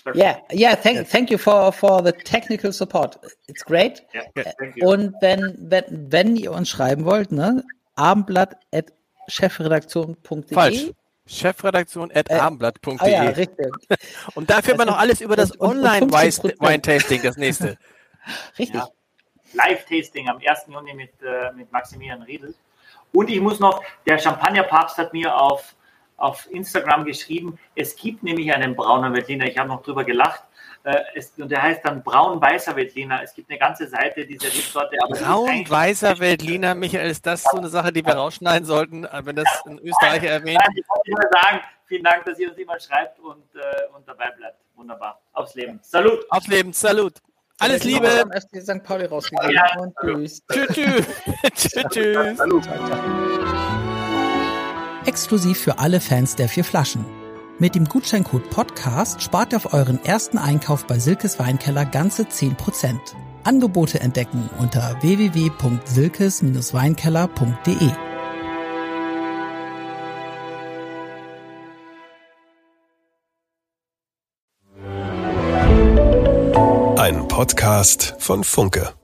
Perfect. 0.04 0.22
Yeah, 0.24 0.38
yeah, 0.52 0.74
thank, 0.74 1.06
thank 1.08 1.30
you 1.30 1.36
for, 1.38 1.70
for 1.72 2.00
the 2.02 2.12
technical 2.12 2.72
support. 2.72 3.16
It's 3.48 3.62
great. 3.62 4.00
Yeah, 4.14 4.22
thank 4.58 4.76
you. 4.76 4.88
Und 4.88 5.14
wenn, 5.20 5.54
wenn, 5.58 5.84
wenn 6.10 6.36
ihr 6.36 6.52
uns 6.52 6.70
schreiben 6.70 7.04
wollt, 7.04 7.30
ne, 7.32 7.62
abendblatt.chefredaktion.de. 7.96 10.54
Falsch. 10.54 10.90
Chefredaktion 11.26 12.10
at 12.14 12.30
abendblatt.de. 12.30 12.96
Ah 13.00 13.08
ja, 13.08 13.22
richtig. 13.24 13.66
Und 14.34 14.48
dafür 14.48 14.72
immer 14.74 14.86
noch 14.86 14.98
alles 14.98 15.20
über 15.20 15.36
das 15.36 15.50
Und- 15.50 15.60
und- 15.60 15.70
und 15.80 15.84
Online-Wine 15.84 16.30
50%. 16.30 16.80
Tasting, 16.82 17.22
das 17.22 17.36
nächste. 17.36 17.76
Richtig. 18.58 18.80
Ja. 18.80 18.88
Live-Tasting 19.52 20.28
am 20.28 20.38
1. 20.38 20.66
Juni 20.68 20.94
mit, 20.94 21.12
äh, 21.22 21.52
mit 21.52 21.70
Maximilian 21.72 22.22
Riedel. 22.22 22.54
Und 23.12 23.30
ich 23.30 23.40
muss 23.40 23.58
noch, 23.60 23.82
der 24.06 24.18
Champagnerpapst 24.18 24.98
hat 24.98 25.12
mir 25.12 25.34
auf, 25.34 25.74
auf 26.16 26.50
Instagram 26.50 27.04
geschrieben, 27.04 27.58
es 27.74 27.96
gibt 27.96 28.22
nämlich 28.22 28.52
einen 28.52 28.76
braunen 28.76 29.14
Veltliner, 29.14 29.46
ich 29.46 29.56
habe 29.56 29.68
noch 29.68 29.82
drüber 29.82 30.04
gelacht, 30.04 30.42
äh, 30.84 31.02
es, 31.14 31.32
und 31.38 31.50
der 31.50 31.62
heißt 31.62 31.84
dann 31.84 32.02
braun-weißer 32.02 32.74
Veltliner. 32.74 33.22
Es 33.22 33.34
gibt 33.34 33.50
eine 33.50 33.58
ganze 33.58 33.88
Seite 33.88 34.24
dieser 34.24 34.46
Rebsorte. 34.46 34.96
Braun-weißer 35.10 36.18
Veltliner, 36.18 36.74
Michael, 36.74 37.10
ist 37.10 37.26
das 37.26 37.42
so 37.42 37.58
eine 37.58 37.68
Sache, 37.68 37.92
die 37.92 38.04
wir 38.04 38.14
rausschneiden 38.14 38.64
sollten, 38.64 39.04
äh, 39.04 39.20
wenn 39.24 39.36
das 39.36 39.48
ein 39.66 39.78
Österreicher 39.80 40.28
erwähnt? 40.28 40.60
Nein, 40.64 40.76
ich 40.76 40.88
wollte 40.88 41.10
nur 41.10 41.42
sagen, 41.42 41.60
vielen 41.86 42.04
Dank, 42.04 42.24
dass 42.24 42.38
ihr 42.38 42.48
uns 42.48 42.58
immer 42.58 42.78
schreibt 42.78 43.18
und, 43.18 43.44
äh, 43.54 43.94
und 43.94 44.06
dabei 44.06 44.30
bleibt. 44.30 44.56
Wunderbar. 44.76 45.20
Aufs 45.32 45.54
Leben. 45.54 45.80
Salut! 45.82 46.24
Aufs 46.30 46.46
Leben, 46.46 46.72
Salut. 46.72 47.14
Alles 47.60 47.82
Liebe. 47.84 48.06
FC 48.08 48.62
St. 48.62 48.82
Pauli 48.84 49.04
rausgegeben. 49.06 49.50
Ja. 49.52 49.78
Und 49.80 49.92
tschüss. 50.00 50.42
Tschüss, 50.50 50.68
tschüss. 50.74 51.04
tschüss, 51.54 51.82
tschüss. 51.90 52.38
Exklusiv 55.06 55.58
für 55.58 55.78
alle 55.78 56.00
Fans 56.00 56.34
der 56.36 56.48
vier 56.48 56.64
Flaschen. 56.64 57.04
Mit 57.58 57.74
dem 57.74 57.84
Gutscheincode 57.86 58.48
Podcast 58.50 59.20
spart 59.22 59.52
ihr 59.52 59.56
auf 59.56 59.72
euren 59.72 59.98
ersten 60.04 60.38
Einkauf 60.38 60.86
bei 60.86 60.98
Silkes 61.00 61.38
Weinkeller 61.40 61.84
ganze 61.84 62.22
10%. 62.22 62.96
Angebote 63.42 63.98
entdecken 64.00 64.48
unter 64.58 64.96
www.silkes-weinkeller.de. 65.02 67.90
Podcast 77.38 78.16
von 78.18 78.42
Funke. 78.42 78.97